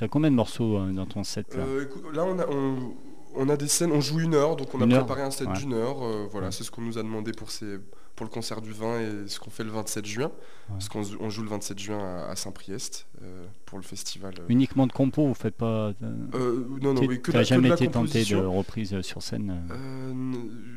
as 0.01 0.09
combien 0.09 0.31
de 0.31 0.37
morceaux 0.37 0.87
dans 0.93 1.07
ton 1.07 1.25
set 1.25 1.55
là? 1.57 1.65
Euh, 1.65 1.85
écoute, 1.85 2.05
là, 2.15 2.25
on 2.25 2.39
a, 2.39 2.47
on, 2.47 2.95
on 3.37 3.49
a 3.49 3.57
des 3.57 3.69
scènes, 3.69 3.93
on 3.93 4.01
joue 4.01 4.21
une 4.21 4.35
heure, 4.35 4.57
donc 4.57 4.75
on 4.75 4.81
a 4.81 4.87
préparé 4.87 5.23
un 5.23 5.31
set 5.31 5.47
Ouais. 5.49 5.55
d'une 5.57 5.75
heure. 5.75 6.03
euh, 6.05 6.27
voilà, 6.31 6.47
Ouais. 6.49 6.53
c'est 6.53 6.65
ce 6.65 6.71
qu'on 6.71 6.83
nous 6.83 6.99
a 6.99 7.03
demandé 7.03 7.33
pour, 7.33 7.51
ces, 7.51 7.79
pour 8.15 8.25
le 8.27 8.31
concert 8.31 8.61
du 8.61 8.73
20 8.73 9.01
et 9.01 9.29
ce 9.29 9.39
qu'on 9.41 9.51
fait 9.51 9.65
le 9.65 9.71
27 9.71 10.05
juin. 10.07 10.31
Parce 10.69 10.89
qu'on 10.89 11.03
on 11.21 11.31
joue 11.31 11.43
le 11.43 11.49
27 11.49 11.79
juin 11.79 11.99
à, 11.99 12.31
à 12.31 12.37
Saint-Priest 12.37 13.07
euh, 13.23 13.47
pour 13.67 13.79
le 13.79 13.85
festival. 13.85 14.35
euh. 14.41 14.45
Uniquement 14.49 14.87
de 14.87 14.93
compo, 14.93 15.27
vous 15.27 15.35
faites 15.35 15.55
pas. 15.57 15.93
non, 16.01 16.95
non, 16.95 17.01
oui, 17.07 17.21
que, 17.21 17.31
de 17.31 17.37
la- 17.37 17.43
que 17.43 17.49
jamais 17.49 17.69
la 17.69 17.75
été 17.77 17.89
tenté 17.89 18.25
de 18.25 18.37
reprise 18.37 19.01
sur 19.03 19.23
scène 19.23 19.55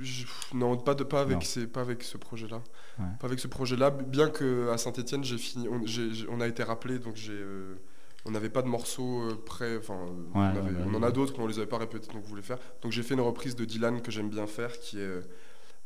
je- 0.02 0.26
non, 0.54 0.78
pas, 0.78 0.96
de, 0.96 1.04
pas, 1.04 1.22
avec, 1.22 1.44
ces- 1.44 1.68
pas 1.68 1.82
avec 1.82 2.04
ce 2.04 2.18
projet-là. 2.18 2.62
Ouais. 3.00 3.06
Pas 3.20 3.28
avec 3.28 3.40
ce 3.40 3.48
projet-là, 3.48 3.90
bien 3.92 4.30
que 4.30 4.70
à 4.70 4.78
Saint-Etienne, 4.78 5.24
j'ai 5.24 5.38
fini, 5.38 5.68
on, 5.68 5.82
on 6.32 6.42
a 6.42 6.48
été 6.48 6.64
rappelé, 6.64 7.00
donc 7.00 7.16
j'ai, 7.16 7.34
on 8.30 8.32
n'avait 8.32 8.50
pas 8.50 8.62
de 8.62 8.68
morceaux 8.68 9.24
euh, 9.24 9.36
prêts. 9.44 9.78
Enfin, 9.78 9.96
euh, 9.96 10.24
on, 10.34 10.40
Ouais, 10.40 10.46
avait- 10.48 10.62
ouais, 10.62 10.84
on 10.86 10.94
en 10.94 11.02
ouais. 11.02 11.08
a 11.08 11.12
d'autres, 11.12 11.34
mais 11.38 11.44
on 11.44 11.48
les 11.48 11.58
avait 11.58 11.68
pas 11.68 11.80
répétés, 11.80 12.08
donc 12.14 12.24
on 12.24 12.28
voulait 12.28 12.42
faire. 12.44 12.60
Donc 12.82 12.92
j'ai 12.92 13.04
fait 13.04 13.16
une 13.16 13.22
reprise 13.22 13.56
de 13.56 13.66
Dylan 13.66 14.02
que 14.02 14.12
j'aime 14.12 14.30
bien 14.30 14.48
faire, 14.48 14.78
qui 14.80 15.00
est 15.00 15.22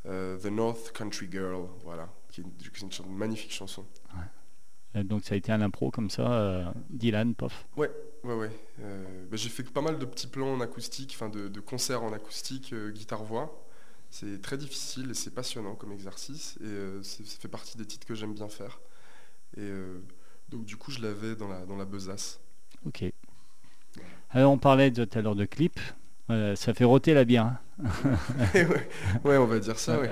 euh, 0.06 0.38
The 0.38 0.48
North 0.48 0.92
Country 0.92 1.28
Girl, 1.32 1.68
voilà, 1.84 2.10
qui 2.30 2.42
est 2.42 2.44
une, 2.44 3.16
magnifique 3.16 3.52
chanson. 3.54 3.86
Donc 4.96 5.24
ça 5.24 5.34
a 5.34 5.38
été 5.38 5.52
un 5.52 5.62
impro 5.62 5.90
comme 5.90 6.10
ça, 6.12 6.32
euh, 6.34 6.66
Dylan, 6.92 7.34
pof. 7.34 7.66
Ouais, 7.78 7.90
ouais. 8.26 8.52
Euh, 8.82 9.26
bah, 9.32 9.38
j'ai 9.38 9.50
fait 9.50 9.64
pas 9.64 9.82
mal 9.82 9.98
de 9.98 10.06
petits 10.06 10.28
plans 10.28 10.54
en 10.54 10.62
acoustique, 10.62 11.14
enfin 11.16 11.30
de, 11.30 11.48
de 11.48 11.60
concerts 11.62 12.04
en 12.04 12.14
acoustique, 12.14 12.76
guitare-voix. 12.76 13.60
C'est 14.12 14.40
très 14.44 14.58
difficile 14.58 15.10
et 15.10 15.14
c'est 15.16 15.34
passionnant 15.34 15.74
comme 15.74 15.92
exercice. 15.94 16.60
Et 16.64 17.04
ça 17.04 17.24
fait 17.40 17.48
partie 17.48 17.76
des 17.78 17.86
titres 17.88 18.06
que 18.06 18.14
j'aime 18.14 18.34
bien 18.36 18.50
faire. 18.50 18.80
Et 19.58 19.68
donc 20.50 20.66
du 20.66 20.76
coup, 20.78 20.92
je 20.92 21.02
l'avais 21.02 21.36
dans 21.36 21.48
la, 21.48 21.66
dans 21.66 21.76
la 21.76 21.86
besace. 21.86 22.40
Ok. 22.86 23.04
Alors 24.32 24.52
on 24.52 24.58
parlait 24.58 24.92
tout 24.92 25.08
à 25.14 25.22
l'heure 25.22 25.36
de 25.36 25.46
clip. 25.46 25.80
Euh, 26.30 26.56
ça 26.56 26.74
fait 26.74 26.86
roter 26.86 27.14
la 27.14 27.26
bière. 27.26 27.46
hein. 27.46 27.60
ouais, 28.56 28.68
ouais, 29.26 29.38
on 29.38 29.46
va 29.46 29.60
dire 29.60 29.78
ça, 29.78 30.00
ouais. 30.00 30.10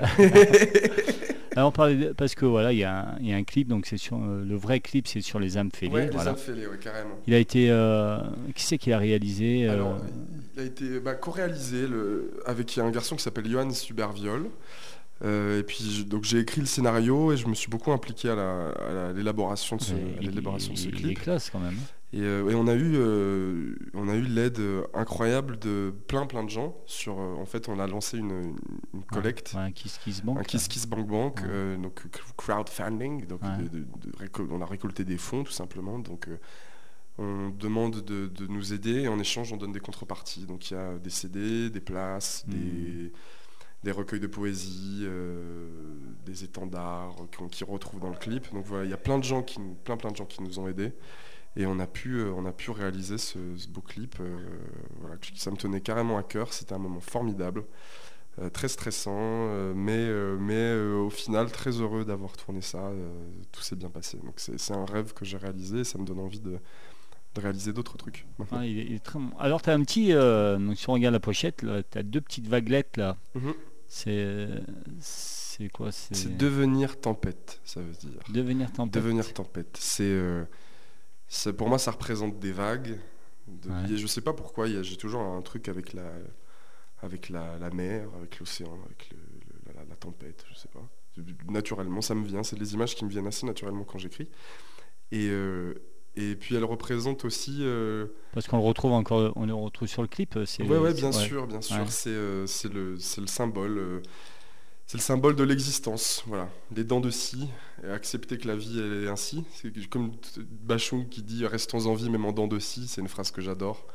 Alors 1.56 1.68
on 1.70 1.72
parlait 1.72 1.96
de- 1.96 2.12
parce 2.12 2.34
que 2.34 2.44
voilà, 2.44 2.72
il 2.72 2.78
y, 2.78 2.84
a 2.84 3.00
un- 3.14 3.18
il 3.18 3.28
y 3.28 3.32
a 3.32 3.36
un 3.36 3.44
clip, 3.44 3.66
donc 3.68 3.86
c'est 3.86 3.96
sur 3.96 4.18
euh, 4.22 4.44
le 4.44 4.54
vrai 4.56 4.80
clip, 4.80 5.08
c'est 5.08 5.22
sur 5.22 5.40
les 5.40 5.56
âmes 5.56 5.70
fêlées. 5.72 5.92
Ouais, 5.92 6.04
les 6.06 6.10
voilà. 6.10 6.30
âmes 6.32 6.36
fêlées, 6.36 6.66
ouais, 6.66 6.78
carrément. 6.78 7.18
Il 7.26 7.34
a 7.34 7.38
été, 7.38 7.70
euh, 7.70 8.18
qui 8.54 8.62
c'est 8.64 8.78
qui 8.78 8.92
a 8.92 8.98
réalisé 8.98 9.66
euh, 9.66 9.72
Alors, 9.72 9.96
il 10.54 10.62
a 10.62 10.64
été 10.66 11.00
bah, 11.00 11.14
co-réalisé 11.14 11.86
avec 12.46 12.76
un 12.78 12.90
garçon 12.90 13.16
qui 13.16 13.22
s'appelle 13.22 13.50
Johan 13.50 13.70
Suberviol. 13.70 14.50
Euh, 15.24 15.60
et 15.60 15.62
puis 15.62 15.78
je- 15.84 16.02
donc 16.02 16.24
j'ai 16.24 16.40
écrit 16.40 16.60
le 16.60 16.66
scénario 16.66 17.32
et 17.32 17.36
je 17.36 17.46
me 17.46 17.54
suis 17.54 17.70
beaucoup 17.70 17.92
impliqué 17.92 18.28
à 18.30 18.34
la- 18.34 18.70
à 18.70 18.92
la- 18.92 19.08
à 19.08 19.12
l'élaboration 19.12 19.76
de 19.76 19.82
ce, 19.82 19.94
l'élaboration 20.20 20.72
de 20.72 20.78
ce 20.78 20.88
il- 20.88 20.94
il 20.94 20.98
est 20.98 21.14
clip. 21.14 21.20
classe 21.20 21.48
quand 21.50 21.60
même. 21.60 21.76
Et, 22.14 22.20
euh, 22.20 22.50
et 22.50 22.54
on 22.54 22.66
a 22.66 22.74
eu, 22.74 22.94
euh, 22.96 23.74
on 23.94 24.08
a 24.08 24.14
eu 24.16 24.22
l'aide 24.22 24.60
incroyable 24.92 25.58
de 25.60 25.94
plein 26.08 26.26
plein 26.26 26.42
de 26.44 26.50
gens. 26.50 26.76
Sur, 26.86 27.16
en 27.18 27.46
fait, 27.46 27.68
on 27.68 27.78
a 27.78 27.86
lancé 27.86 28.18
une, 28.18 28.56
collecte, 29.10 29.52
Ouais, 29.54 29.60
un 29.60 29.70
Kiss 29.70 29.98
Kiss 30.02 30.22
Bank. 30.22 30.38
un 30.38 30.42
Kiss 30.42 30.66
Kiss 30.68 30.86
Bank 30.86 31.06
Bank, 31.06 31.40
Ouais. 31.40 31.76
donc 31.78 32.02
crowdfunding. 32.36 33.26
Donc 33.26 33.42
Ouais. 33.42 33.56
de- 33.62 33.68
de- 33.78 33.84
de 33.84 34.12
récol- 34.18 34.48
on 34.50 34.60
a 34.60 34.66
récolté 34.66 35.04
des 35.04 35.16
fonds 35.18 35.44
tout 35.44 35.52
simplement. 35.52 35.98
Donc 36.00 36.28
on 37.18 37.50
demande 37.50 38.02
de, 38.04 38.30
nous 38.48 38.72
aider 38.72 39.02
et 39.02 39.08
en 39.08 39.18
échange 39.18 39.52
on 39.52 39.56
donne 39.56 39.72
des 39.72 39.80
contreparties. 39.80 40.46
Donc 40.46 40.70
il 40.70 40.74
y 40.74 40.76
a 40.76 40.98
des 40.98 41.10
CD, 41.10 41.70
des 41.70 41.80
places, 41.80 42.44
des, 42.46 43.12
des 43.84 43.90
recueils 43.92 44.20
de 44.20 44.26
poésie, 44.28 45.00
euh, 45.02 45.66
des 46.24 46.44
étendards 46.44 47.16
qu'on- 47.36 47.48
qui 47.48 47.64
retrouvent 47.64 48.00
dans 48.00 48.10
le 48.10 48.16
clip. 48.16 48.52
Donc 48.52 48.64
voilà, 48.66 48.84
il 48.84 48.90
y 48.90 48.94
a 48.94 48.98
plein 48.98 49.18
de 49.18 49.24
gens 49.24 49.42
qui, 49.42 49.60
nous- 49.60 49.74
plein 49.74 49.96
plein 49.96 50.10
de 50.10 50.16
gens 50.16 50.24
qui 50.26 50.42
nous 50.42 50.58
ont 50.58 50.68
aidés. 50.68 50.92
Et 51.56 51.66
on 51.66 51.78
a 51.80 51.86
pu, 51.86 52.14
euh, 52.18 52.32
on 52.34 52.46
a 52.46 52.52
pu 52.52 52.70
réaliser 52.70 53.18
ce, 53.18 53.38
ce 53.56 53.68
beau 53.68 53.80
clip. 53.82 54.16
euh, 54.20 54.36
voilà, 55.00 55.16
ça 55.34 55.50
me 55.50 55.56
tenait 55.56 55.80
carrément 55.80 56.16
à 56.16 56.22
cœur. 56.22 56.52
C'était 56.52 56.72
un 56.74 56.78
moment 56.78 57.00
formidable, 57.00 57.64
très 58.54 58.68
stressant, 58.68 59.74
mais, 59.74 60.08
mais 60.38 60.74
au 60.74 61.10
final 61.10 61.50
très 61.52 61.72
heureux 61.72 62.04
d'avoir 62.06 62.32
tourné 62.36 62.62
ça. 62.62 62.90
tout 63.50 63.60
s'est 63.60 63.76
bien 63.76 63.90
passé. 63.90 64.16
Donc 64.18 64.34
c'est 64.36 64.72
un 64.72 64.86
rêve 64.86 65.12
que 65.12 65.24
j'ai 65.26 65.36
réalisé 65.36 65.80
et 65.80 65.84
ça 65.84 65.98
me 65.98 66.06
donne 66.06 66.20
envie 66.20 66.40
de, 66.40 66.52
de 67.34 67.40
réaliser 67.40 67.74
d'autres 67.74 67.98
trucs. 67.98 68.26
maintenant. 68.38 68.60
Ouais, 68.60 68.70
il, 68.70 68.78
est, 68.78 68.84
il 68.86 68.94
est 68.94 69.04
très 69.04 69.18
bon. 69.18 69.30
Alors 69.38 69.60
tu 69.60 69.68
as 69.68 69.74
un 69.74 69.82
petit, 69.82 70.14
euh, 70.14 70.56
donc, 70.56 70.78
si 70.78 70.88
on 70.88 70.94
regarde 70.94 71.12
la 71.12 71.20
pochette, 71.20 71.58
tu 71.90 71.98
as 71.98 72.02
deux 72.02 72.22
petites 72.22 72.46
vaguelettes 72.46 72.96
là. 72.96 73.18
Mhm. 73.34 73.52
C'est 73.94 74.48
c'est 75.00 75.68
quoi 75.68 75.92
C'est 75.92 76.34
devenir 76.38 76.98
tempête, 76.98 77.60
ça 77.62 77.82
veut 77.82 77.92
dire. 77.92 78.20
devenir 78.30 78.72
tempête. 78.72 78.94
Devenir 78.94 79.34
tempête. 79.34 79.76
C'est, 79.78 80.02
euh, 80.04 80.44
c'est- 81.28 81.52
pour 81.52 81.68
moi, 81.68 81.78
ça 81.78 81.90
représente 81.90 82.38
des 82.40 82.52
vagues. 82.52 82.98
De, 83.46 83.68
Ouais. 83.68 83.96
je 83.98 84.06
sais 84.06 84.22
pas 84.22 84.32
pourquoi. 84.32 84.66
il 84.68 84.74
y 84.76 84.78
a- 84.78 84.82
J'ai 84.82 84.96
toujours 84.96 85.20
un 85.20 85.42
truc 85.42 85.68
avec 85.68 85.92
la, 85.92 86.10
avec 87.02 87.28
la, 87.28 87.58
la 87.58 87.68
mer, 87.68 88.08
avec 88.16 88.38
l'océan, 88.38 88.78
avec 88.86 89.10
le- 89.10 89.18
le- 89.66 89.74
la, 89.74 89.84
la 89.84 89.96
tempête. 89.96 90.42
Je 90.50 90.54
sais 90.54 90.68
pas. 90.68 90.88
Naturellement, 91.50 92.00
ça 92.00 92.14
me 92.14 92.24
vient. 92.26 92.42
C'est 92.42 92.56
des 92.58 92.72
images 92.72 92.94
qui 92.94 93.04
me 93.04 93.10
viennent 93.10 93.26
assez 93.26 93.44
naturellement 93.44 93.84
quand 93.84 93.98
j'écris. 93.98 94.30
Et, 95.10 95.28
euh, 95.28 95.74
et 96.16 96.34
puis, 96.36 96.54
elle 96.56 96.64
représente 96.64 97.24
aussi. 97.24 97.58
euh, 97.60 98.06
Parce 98.32 98.46
qu'on 98.46 98.58
le 98.58 98.64
retrouve 98.64 98.92
encore, 98.92 99.32
on 99.36 99.46
le 99.46 99.54
retrouve 99.54 99.88
sur 99.88 100.02
le 100.02 100.08
clip. 100.08 100.38
C'est 100.46 100.62
Ouais, 100.64 100.78
ouais, 100.78 100.92
bien 100.94 101.10
sûr, 101.12 101.46
bien 101.46 101.60
sûr. 101.60 101.76
Ouais. 101.76 101.84
C'est 101.88 102.10
euh, 102.10 102.46
c'est 102.46 102.72
le, 102.72 102.94
le 102.94 103.26
symbole. 103.26 103.78
euh, 103.78 104.00
c'est 104.86 104.98
le 104.98 105.02
symbole 105.02 105.36
de 105.36 105.44
l'existence, 105.44 106.22
voilà. 106.26 106.50
Les 106.76 106.84
dents 106.84 107.00
de 107.00 107.08
scie, 107.10 107.48
et 107.82 107.88
accepter 107.88 108.36
que 108.36 108.46
la 108.46 108.56
vie 108.56 108.78
elle 108.78 109.04
est 109.04 109.08
ainsi. 109.08 109.42
C'est 109.54 109.72
comme 109.88 110.12
Bachung 110.50 111.08
qui 111.08 111.22
dit 111.22 111.46
restons 111.46 111.86
en 111.86 111.94
vie 111.94 112.10
même 112.10 112.26
en 112.26 112.32
dents 112.32 112.48
de 112.48 112.58
scie, 112.58 112.88
c'est 112.88 113.00
une 113.00 113.08
phrase 113.08 113.30
que 113.30 113.40
j'adore. 113.40 113.86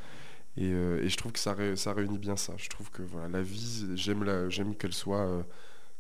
Et, 0.56 0.72
euh, 0.72 1.04
et 1.04 1.10
je 1.10 1.16
trouve 1.18 1.34
que 1.34 1.40
ça, 1.40 1.54
ré- 1.54 1.76
ça 1.76 1.94
réunit 1.94 2.18
bien 2.18 2.36
ça. 2.36 2.54
Je 2.58 2.68
trouve 2.70 2.90
que 2.90 3.04
voilà, 3.04 3.28
la 3.28 3.42
vie, 3.44 3.86
j'aime 3.96 4.76
qu'elle 4.80 4.94
soit, 4.94 5.28
euh, 5.28 5.44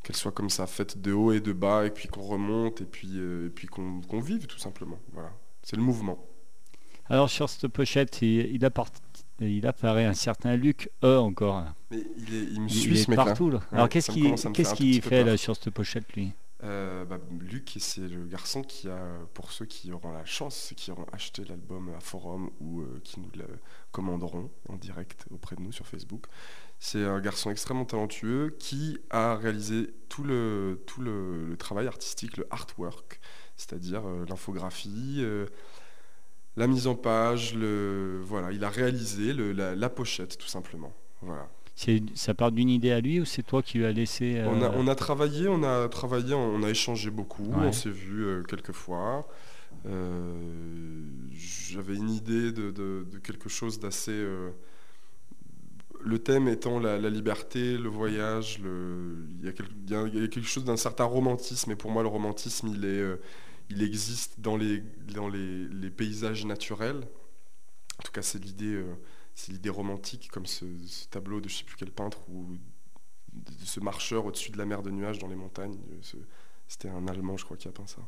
qu'elle 0.01 0.15
soit 0.15 0.31
comme 0.31 0.49
ça, 0.49 0.65
faite 0.65 0.99
de 0.99 1.11
haut 1.13 1.31
et 1.31 1.41
de 1.41 1.53
bas, 1.53 1.85
et 1.85 1.91
puis 1.91 2.07
qu'on 2.07 2.23
remonte, 2.23 2.81
et 2.81 2.85
puis, 2.85 3.11
euh, 3.17 3.47
et 3.47 3.49
puis 3.51 3.67
qu'on 3.67 4.01
qu'on 4.01 4.19
vive 4.19 4.47
tout 4.47 4.57
simplement. 4.57 4.97
Voilà. 5.13 5.31
C'est 5.69 5.75
le 5.75 5.81
mouvement. 5.81 6.17
Alors 7.09 7.29
sur 7.29 7.49
cette 7.49 7.67
pochette, 7.67 8.21
il, 8.21 8.55
il, 8.55 8.69
il 9.41 9.67
apparaît 9.67 10.05
un 10.05 10.13
certain 10.13 10.55
Luc 10.55 10.89
E 11.03 11.17
encore. 11.19 11.65
Mais 11.91 12.05
il, 12.15 12.33
est, 12.33 12.43
il 12.53 12.61
me 12.61 12.69
suit 12.69 12.91
il 12.91 12.97
ce 12.99 13.11
partout. 13.11 13.49
là. 13.49 13.59
Alors 13.73 13.89
qu'est-ce 13.89 14.09
qu'il 14.09 14.33
qu'est-ce 14.53 15.01
fait 15.01 15.25
là 15.25 15.35
sur 15.35 15.57
cette 15.57 15.71
pochette 15.71 16.13
lui? 16.13 16.31
Euh, 16.63 17.03
bah, 17.03 17.19
Luc, 17.41 17.75
c'est 17.79 18.07
le 18.07 18.25
garçon 18.27 18.61
qui 18.61 18.87
a, 18.87 18.97
pour 19.33 19.51
ceux 19.51 19.65
qui 19.65 19.91
auront 19.91 20.13
la 20.13 20.23
chance, 20.23 20.73
qui 20.77 20.89
auront 20.89 21.05
acheté 21.11 21.43
l'album 21.43 21.93
à 21.97 21.99
Forum 21.99 22.49
ou 22.61 22.79
euh, 22.79 23.01
qui 23.03 23.19
nous 23.19 23.29
le 23.35 23.45
commanderont 23.91 24.49
en 24.69 24.77
direct 24.77 25.25
auprès 25.31 25.57
de 25.57 25.61
nous 25.61 25.73
sur 25.73 25.85
Facebook, 25.85 26.27
c'est 26.79 27.03
un 27.03 27.19
garçon 27.19 27.51
extrêmement 27.51 27.85
talentueux 27.85 28.55
qui 28.57 28.99
a 29.09 29.35
réalisé 29.35 29.93
tout 30.07 30.23
le, 30.23 30.81
tout 30.87 31.01
le, 31.01 31.45
le 31.45 31.57
travail 31.57 31.87
artistique, 31.87 32.37
le 32.37 32.47
artwork, 32.51 33.19
c'est-à-dire 33.57 34.01
euh, 34.07 34.25
l'infographie, 34.29 35.17
euh, 35.19 35.45
la 36.55 36.67
mise 36.67 36.87
en 36.87 36.95
page, 36.95 37.53
le, 37.55 38.21
voilà, 38.23 38.51
il 38.51 38.63
a 38.63 38.69
réalisé 38.69 39.33
le- 39.33 39.51
la, 39.51 39.75
la 39.75 39.89
pochette 39.89 40.37
tout 40.37 40.47
simplement. 40.47 40.93
Voilà. 41.21 41.49
Ça 42.15 42.33
part 42.33 42.51
d'une 42.51 42.69
idée 42.69 42.91
à 42.91 42.99
lui 42.99 43.19
ou 43.19 43.25
c'est 43.25 43.43
toi 43.43 43.61
qui 43.61 43.77
lui 43.77 43.85
as 43.85 43.91
laissé 43.91 44.41
On, 44.47 44.61
a, 44.63 44.65
euh, 44.65 44.71
on 44.75 44.87
a 44.87 44.95
travaillé, 44.95 45.47
on 45.47 45.61
a 45.63 45.87
travaillé, 45.89 46.33
on 46.33 46.63
a 46.63 46.69
échangé 46.71 47.11
beaucoup, 47.11 47.43
Ouais. 47.51 47.67
on 47.67 47.71
s'est 47.71 47.91
vu 47.91 48.25
euh, 48.25 48.41
quelques 48.41 48.71
fois. 48.71 49.27
Euh, 49.85 50.33
J'avais 51.33 51.95
une 51.95 52.09
idée 52.09 52.51
de, 52.51 52.71
de- 52.71 53.05
de 53.11 53.17
quelque 53.19 53.49
chose 53.49 53.79
d'assez. 53.79 54.25
le 56.01 56.19
thème 56.19 56.47
étant 56.47 56.79
la, 56.79 56.97
la 56.97 57.09
liberté, 57.09 57.77
le 57.77 57.89
voyage, 57.89 58.59
le, 58.59 59.17
il, 59.41 59.45
y 59.45 59.93
a 59.95 60.07
y 60.07 60.23
y 60.23 60.29
quelque 60.29 60.47
chose 60.47 60.63
d'un 60.63 60.77
certain 60.77 61.03
romantisme, 61.03 61.71
et 61.71 61.75
pour 61.75 61.91
moi 61.91 62.01
le 62.01 62.07
romantisme 62.09 62.69
il, 62.69 62.85
est, 62.85 63.19
il 63.69 63.83
existe 63.83 64.39
dans 64.39 64.57
les, 64.57 64.81
paysages 65.95 66.45
naturels. 66.45 67.07
En 67.99 68.03
tout 68.03 68.11
cas 68.11 68.21
c'est 68.21 68.39
l'idée 68.39 68.75
euh, 68.75 69.71
romantique, 69.71 70.29
comme 70.31 70.45
ce, 70.45 70.65
tableau 71.09 71.41
de 71.41 71.49
je 71.49 71.57
sais 71.57 71.63
plus 71.63 71.75
quel 71.77 71.91
peintre, 71.91 72.19
où 72.29 72.57
de 73.33 73.65
ce 73.65 73.79
marcheur 73.79 74.25
au-dessus 74.25 74.51
de 74.51 74.57
la 74.57 74.65
mer 74.65 74.81
de 74.81 74.89
nuages 74.89 75.19
dans 75.19 75.27
les 75.27 75.35
montagnes. 75.35 75.77
euh, 75.91 76.19
C'était 76.67 76.89
un 76.89 77.07
Allemand, 77.07 77.37
je 77.37 77.45
crois, 77.45 77.57
qui 77.57 77.67
a 77.67 77.71
peint 77.71 77.87
ça, 77.87 78.01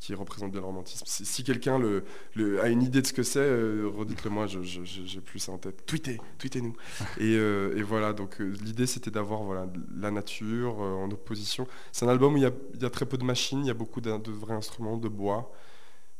qui 0.00 0.14
représente 0.14 0.50
bien 0.52 0.60
le 0.60 0.66
romantisme. 0.66 1.04
Si, 1.06 1.24
si 1.24 1.44
quelqu'un 1.44 1.78
le, 1.78 2.04
le- 2.34 2.60
a 2.62 2.68
une 2.68 2.82
idée 2.82 3.00
de 3.00 3.06
ce 3.06 3.12
que 3.14 3.22
c'est, 3.22 3.38
euh, 3.40 3.88
redites-le 3.88 4.30
moi, 4.30 4.46
je- 4.46 4.60
j'ai 4.62 5.20
plus 5.22 5.38
ça 5.38 5.52
en 5.52 5.58
tête. 5.58 5.86
Tweetez, 5.86 6.20
tweetez-nous. 6.38 6.76
et, 7.18 7.36
euh, 7.36 7.74
et 7.76 7.82
voilà, 7.82 8.12
donc 8.12 8.40
euh, 8.40 8.54
l'idée 8.62 8.86
c'était 8.86 9.10
d'avoir 9.10 9.42
voilà, 9.44 9.66
la 9.96 10.10
nature 10.10 10.82
euh, 10.82 10.92
en 10.94 11.10
opposition. 11.10 11.66
C'est 11.92 12.04
un 12.04 12.08
album 12.08 12.34
où 12.34 12.36
il 12.36 12.42
y, 12.42 12.46
a, 12.46 12.52
il 12.74 12.82
y 12.82 12.84
a 12.84 12.90
très 12.90 13.06
peu 13.06 13.16
de 13.16 13.24
machines, 13.24 13.60
il 13.60 13.66
y 13.66 13.70
a 13.70 13.74
beaucoup 13.74 14.00
de 14.02 14.10
vrais 14.30 14.54
instruments, 14.54 14.98
de 14.98 15.08
bois. 15.08 15.50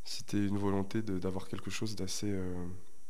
C'était 0.05 0.39
une 0.47 0.59
volonté 0.59 1.03
d'avoir 1.03 1.49
quelque 1.49 1.71
chose 1.71 1.95
d'assez 1.97 2.33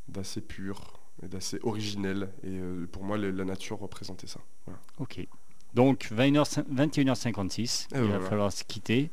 d'assez 0.08 0.40
pur 0.40 1.00
et 1.22 1.28
d'assez 1.28 1.58
originel. 1.62 2.30
Et 2.44 2.58
pour 2.92 3.04
moi, 3.04 3.16
la 3.18 3.44
nature 3.44 3.78
représentait 3.78 4.26
ça. 4.26 4.40
Voilà. 4.66 4.80
Ok. 4.98 5.26
Donc 5.74 6.08
20h, 6.14 6.62
21h56, 6.72 7.86
Et 7.94 7.98
il 7.98 8.10
va 8.10 8.20
falloir 8.20 8.52
se 8.52 8.64
quitter. 8.64 9.10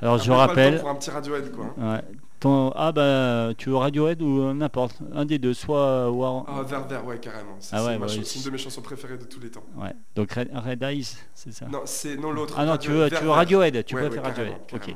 Alors 0.00 0.18
je 0.18 0.30
rappelle, 0.32 0.80
Pour 0.80 0.88
un 0.88 0.94
petit 0.94 1.10
Radiohead, 1.10 1.52
quoi. 1.52 1.74
hein. 1.80 2.00
ton, 2.40 2.72
ah 2.74 2.92
bah 2.92 3.50
tu 3.56 3.68
veux 3.70 3.76
Radiohead 3.76 4.20
ou 4.22 4.40
euh, 4.42 4.54
n'importe, 4.54 4.98
un 5.14 5.24
des 5.24 5.38
deux, 5.38 5.54
soit 5.54 6.10
War- 6.10 6.44
Ah, 6.48 6.62
Vert 6.62 6.86
Vert, 6.88 7.04
ouais, 7.06 7.18
carrément. 7.18 7.56
C'est 7.60 7.76
Ah 7.76 7.84
c'est 8.08 8.24
c'est 8.24 8.38
une 8.38 8.44
de 8.46 8.50
mes 8.50 8.58
chansons 8.58 8.80
préférées 8.82 9.18
de 9.18 9.24
tous 9.24 9.38
les 9.40 9.50
temps. 9.50 9.62
ouais. 9.76 9.92
Donc 10.16 10.32
Red, 10.32 10.82
Eyes, 10.82 11.06
c'est 11.34 11.52
ça? 11.52 11.66
Non, 11.66 11.82
c'est 11.84 12.16
non 12.16 12.32
l'autre. 12.32 12.54
ah 12.56 12.64
non, 12.64 12.76
tu 12.78 12.90
veux, 12.90 13.08
tu 13.10 13.22
veux. 13.22 13.30
Radiohead, 13.30 13.84
tu 13.84 13.94
préfères 13.94 14.22
Radiohead. 14.22 14.54
Ok. 14.72 14.94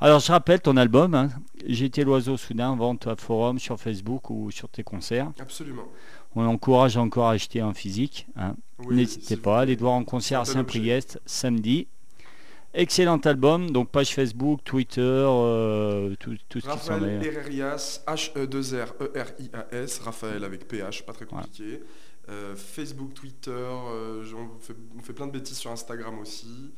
Alors 0.00 0.18
je 0.18 0.32
rappelle 0.32 0.60
ton 0.60 0.76
album, 0.76 1.14
hein, 1.14 1.28
J'étais 1.64 2.02
l'oiseau 2.02 2.36
soudain, 2.36 2.74
vente 2.74 3.06
à 3.06 3.14
forum 3.14 3.60
sur 3.60 3.78
Facebook 3.78 4.30
ou 4.30 4.50
sur 4.50 4.68
tes 4.68 4.82
concerts. 4.82 5.30
Absolument. 5.38 5.84
On 6.34 6.46
encourage 6.46 6.96
encore 6.96 7.28
à 7.28 7.32
acheter 7.32 7.62
en 7.62 7.74
physique. 7.74 8.26
hein. 8.36 8.54
Oui, 8.78 8.96
N'hésitez 8.96 9.36
pas 9.36 9.64
te 9.66 9.78
voir 9.78 9.92
en 9.92 10.02
concert 10.04 10.40
à 10.40 10.44
Saint-Priest 10.44 11.20
samedi. 11.26 11.86
Excellent 12.74 13.18
album, 13.18 13.70
donc 13.70 13.90
page 13.90 14.14
Facebook, 14.14 14.64
Twitter, 14.64 15.00
euh, 15.02 16.14
tout, 16.18 16.34
tout 16.48 16.58
ce 16.60 16.64
qui 16.64 16.70
s'en 16.78 16.94
Raphaël 16.94 17.22
est. 17.22 17.26
Herrerias, 17.26 18.00
H-E-2-R-E-R-I-A-S, 18.06 19.98
Raphaël 19.98 20.42
avec 20.42 20.66
PH, 20.68 21.04
pas 21.04 21.12
très 21.12 21.26
compliqué. 21.26 21.82
Euh, 22.30 22.56
Facebook, 22.56 23.12
Twitter, 23.14 23.50
euh, 23.52 24.24
on, 24.34 24.58
fait, 24.58 24.74
on 24.98 25.02
fait 25.02 25.12
plein 25.12 25.26
de 25.26 25.32
bêtises 25.32 25.58
sur 25.58 25.70
Instagram 25.70 26.18
aussi. 26.18 26.72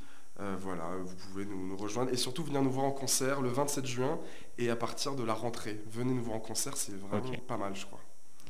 Voilà, 0.59 0.91
vous 1.01 1.15
pouvez 1.15 1.45
nous, 1.47 1.65
nous 1.69 1.77
rejoindre 1.77 2.13
et 2.13 2.17
surtout 2.17 2.43
venir 2.43 2.61
nous 2.61 2.71
voir 2.73 2.87
en 2.87 2.91
concert 2.91 3.41
le 3.41 3.51
27 3.51 3.87
juin 3.87 4.19
et 4.59 4.69
à 4.69 4.75
partir 4.75 5.15
de 5.15 5.23
la 5.23 5.33
rentrée. 5.33 5.81
Venez 5.93 6.13
nous 6.13 6.25
voir 6.25 6.39
en 6.39 6.41
concert, 6.41 6.77
c'est 6.77 6.97
vraiment 6.99 7.23
pas 7.47 7.57
mal, 7.57 7.77
je 7.77 7.87
crois. 7.87 8.01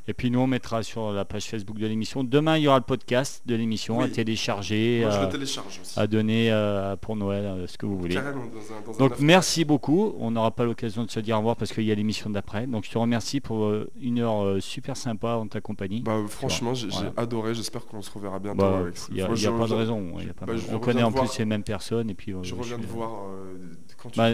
Et 0.07 0.13
puis 0.13 0.31
nous, 0.31 0.39
on 0.41 0.47
mettra 0.47 0.83
sur 0.83 1.13
la 1.13 1.25
page 1.25 1.47
Facebook 1.47 1.79
de 1.79 1.87
l'émission. 1.87 2.25
Demain, 2.25 2.59
il 2.59 2.65
y 2.65 2.69
aura 2.69 2.77
le 2.79 2.85
podcast 2.85 3.43
de 3.47 3.55
l'émission 3.55 4.01
à 4.01 4.09
télécharger, 4.09 5.01
Moi, 5.03 5.11
je 5.11 5.17
à, 5.17 5.25
le 5.25 5.29
télécharge 5.31 5.81
aussi. 5.83 5.99
à 5.99 6.07
donner 6.07 6.53
euh, 6.53 6.95
pour 6.97 7.17
Noël, 7.17 7.45
euh, 7.47 7.67
ce 7.67 7.79
que 7.79 7.87
vous 7.87 7.97
voulez. 7.99 8.15
Carrément, 8.15 8.45
dans 8.45 8.59
un, 8.75 8.81
dans 8.87 8.95
un 8.95 8.99
Donc 8.99 9.13
after. 9.13 9.25
merci 9.25 9.65
beaucoup. 9.65 10.15
On 10.19 10.31
n'aura 10.33 10.51
pas 10.51 10.65
l'occasion 10.65 11.05
de 11.05 11.11
se 11.11 11.21
dire 11.21 11.37
au 11.37 11.39
revoir 11.39 11.57
parce 11.57 11.73
qu'il 11.73 11.85
y 11.85 11.93
a 11.93 11.95
l'émission 11.95 12.29
d'après. 12.29 12.67
Donc 12.67 12.85
je 12.85 12.91
te 12.91 12.99
remercie 12.99 13.41
pour 13.41 13.65
euh, 13.65 13.91
une 13.99 14.19
heure 14.19 14.45
euh, 14.45 14.61
super 14.61 14.95
sympa 14.97 15.37
en 15.37 15.47
ta 15.47 15.63
compagnie. 15.63 16.01
Bah, 16.03 16.19
franchement, 16.29 16.75
j'ai 16.75 16.89
Voilà. 16.89 17.13
adoré. 17.17 17.55
J'espère 17.55 17.87
qu'on 17.87 18.03
se 18.03 18.11
reverra 18.11 18.39
bientôt. 18.39 18.59
Bah, 18.59 18.79
avec 18.81 18.95
Il 19.09 19.15
n'y 19.15 19.21
a, 19.21 19.25
y 19.25 19.27
a 19.27 19.29
pas 19.53 19.65
de 19.65 19.69
je- 19.69 19.75
raison. 19.75 20.19
y 20.19 20.29
a 20.29 20.35
pas 20.35 20.45
bah, 20.45 20.53
On 20.73 20.79
connaît 20.81 21.03
en 21.03 21.13
plus 21.13 21.39
les 21.39 21.45
mêmes 21.47 21.65
personnes. 21.65 22.11
Et 22.11 22.15
puis, 22.15 22.33
euh, 22.33 22.43
Je 22.43 22.55
reviens 22.55 22.79
de 22.79 22.85
voir 22.87 23.11
euh, 23.31 23.55
quand 24.03 24.11
tu 24.11 24.19
Bah, 24.19 24.31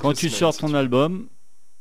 Quand 0.00 0.12
tu 0.12 0.28
sors 0.28 0.56
ton 0.56 0.74
album 0.74 1.26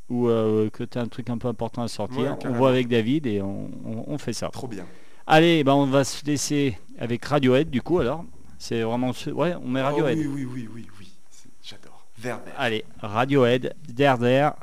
ou 0.10 0.28
euh, 0.28 0.70
que 0.70 0.84
tu 0.84 0.98
as 0.98 1.02
un 1.02 1.08
truc 1.08 1.30
un 1.30 1.38
peu 1.38 1.48
important 1.48 1.82
à 1.84 1.88
sortir, 1.88 2.20
Ouais, 2.20 2.46
on 2.46 2.52
voit 2.54 2.70
avec 2.70 2.88
David 2.88 3.26
et 3.28 3.42
on, 3.42 3.70
on- 3.86 4.04
on 4.08 4.18
fait 4.18 4.34
ça. 4.34 4.50
Trop 4.50 4.68
bien. 4.68 4.86
Allez, 5.26 5.64
bah, 5.64 5.76
on 5.76 5.86
va 5.86 6.04
se 6.04 6.26
laisser 6.26 6.78
avec 6.98 7.24
Radiohead 7.26 7.70
du 7.70 7.82
coup 7.82 8.00
alors. 8.00 8.24
C'est 8.58 8.82
vraiment... 8.82 9.12
ce- 9.14 9.30
Ouais, 9.30 9.54
on 9.64 9.68
met 9.68 9.82
Oh, 9.82 9.86
Radiohead. 9.86 10.18
oui, 10.18 10.26
oui, 10.28 10.46
oui, 10.52 10.70
oui, 10.74 10.88
oui. 11.00 11.12
C'est- 11.30 11.50
J'adore. 11.62 12.06
Vert. 12.18 12.40
Allez, 12.58 12.84
Radiohead, 13.02 13.76
Der 13.90 14.18
Der. 14.18 14.54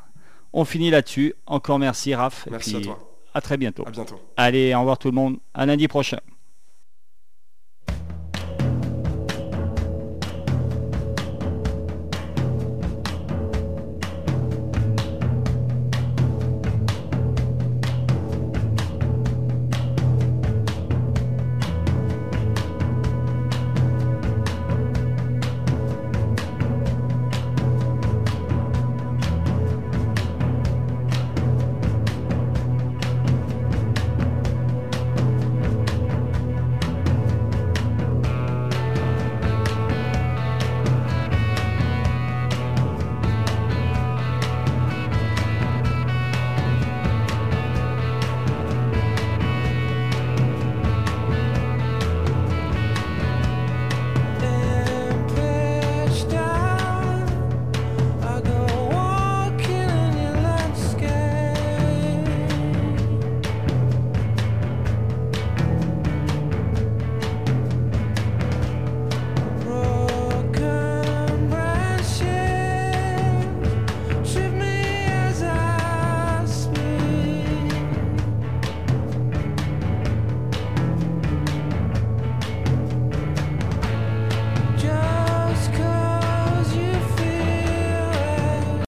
On 0.51 0.65
finit 0.65 0.89
là-dessus. 0.89 1.33
Encore 1.45 1.79
merci 1.79 2.15
Raph. 2.15 2.47
et 2.47 2.51
Merci 2.51 2.77
à 2.77 2.81
toi. 2.81 2.99
À 3.33 3.41
très 3.41 3.57
bientôt. 3.57 3.83
À 3.87 3.91
bientôt. 3.91 4.15
Allez, 4.37 4.73
au 4.73 4.79
revoir 4.79 4.97
tout 4.97 5.09
le 5.09 5.13
monde. 5.15 5.37
À 5.53 5.65
lundi 5.65 5.87
prochain. 5.87 6.19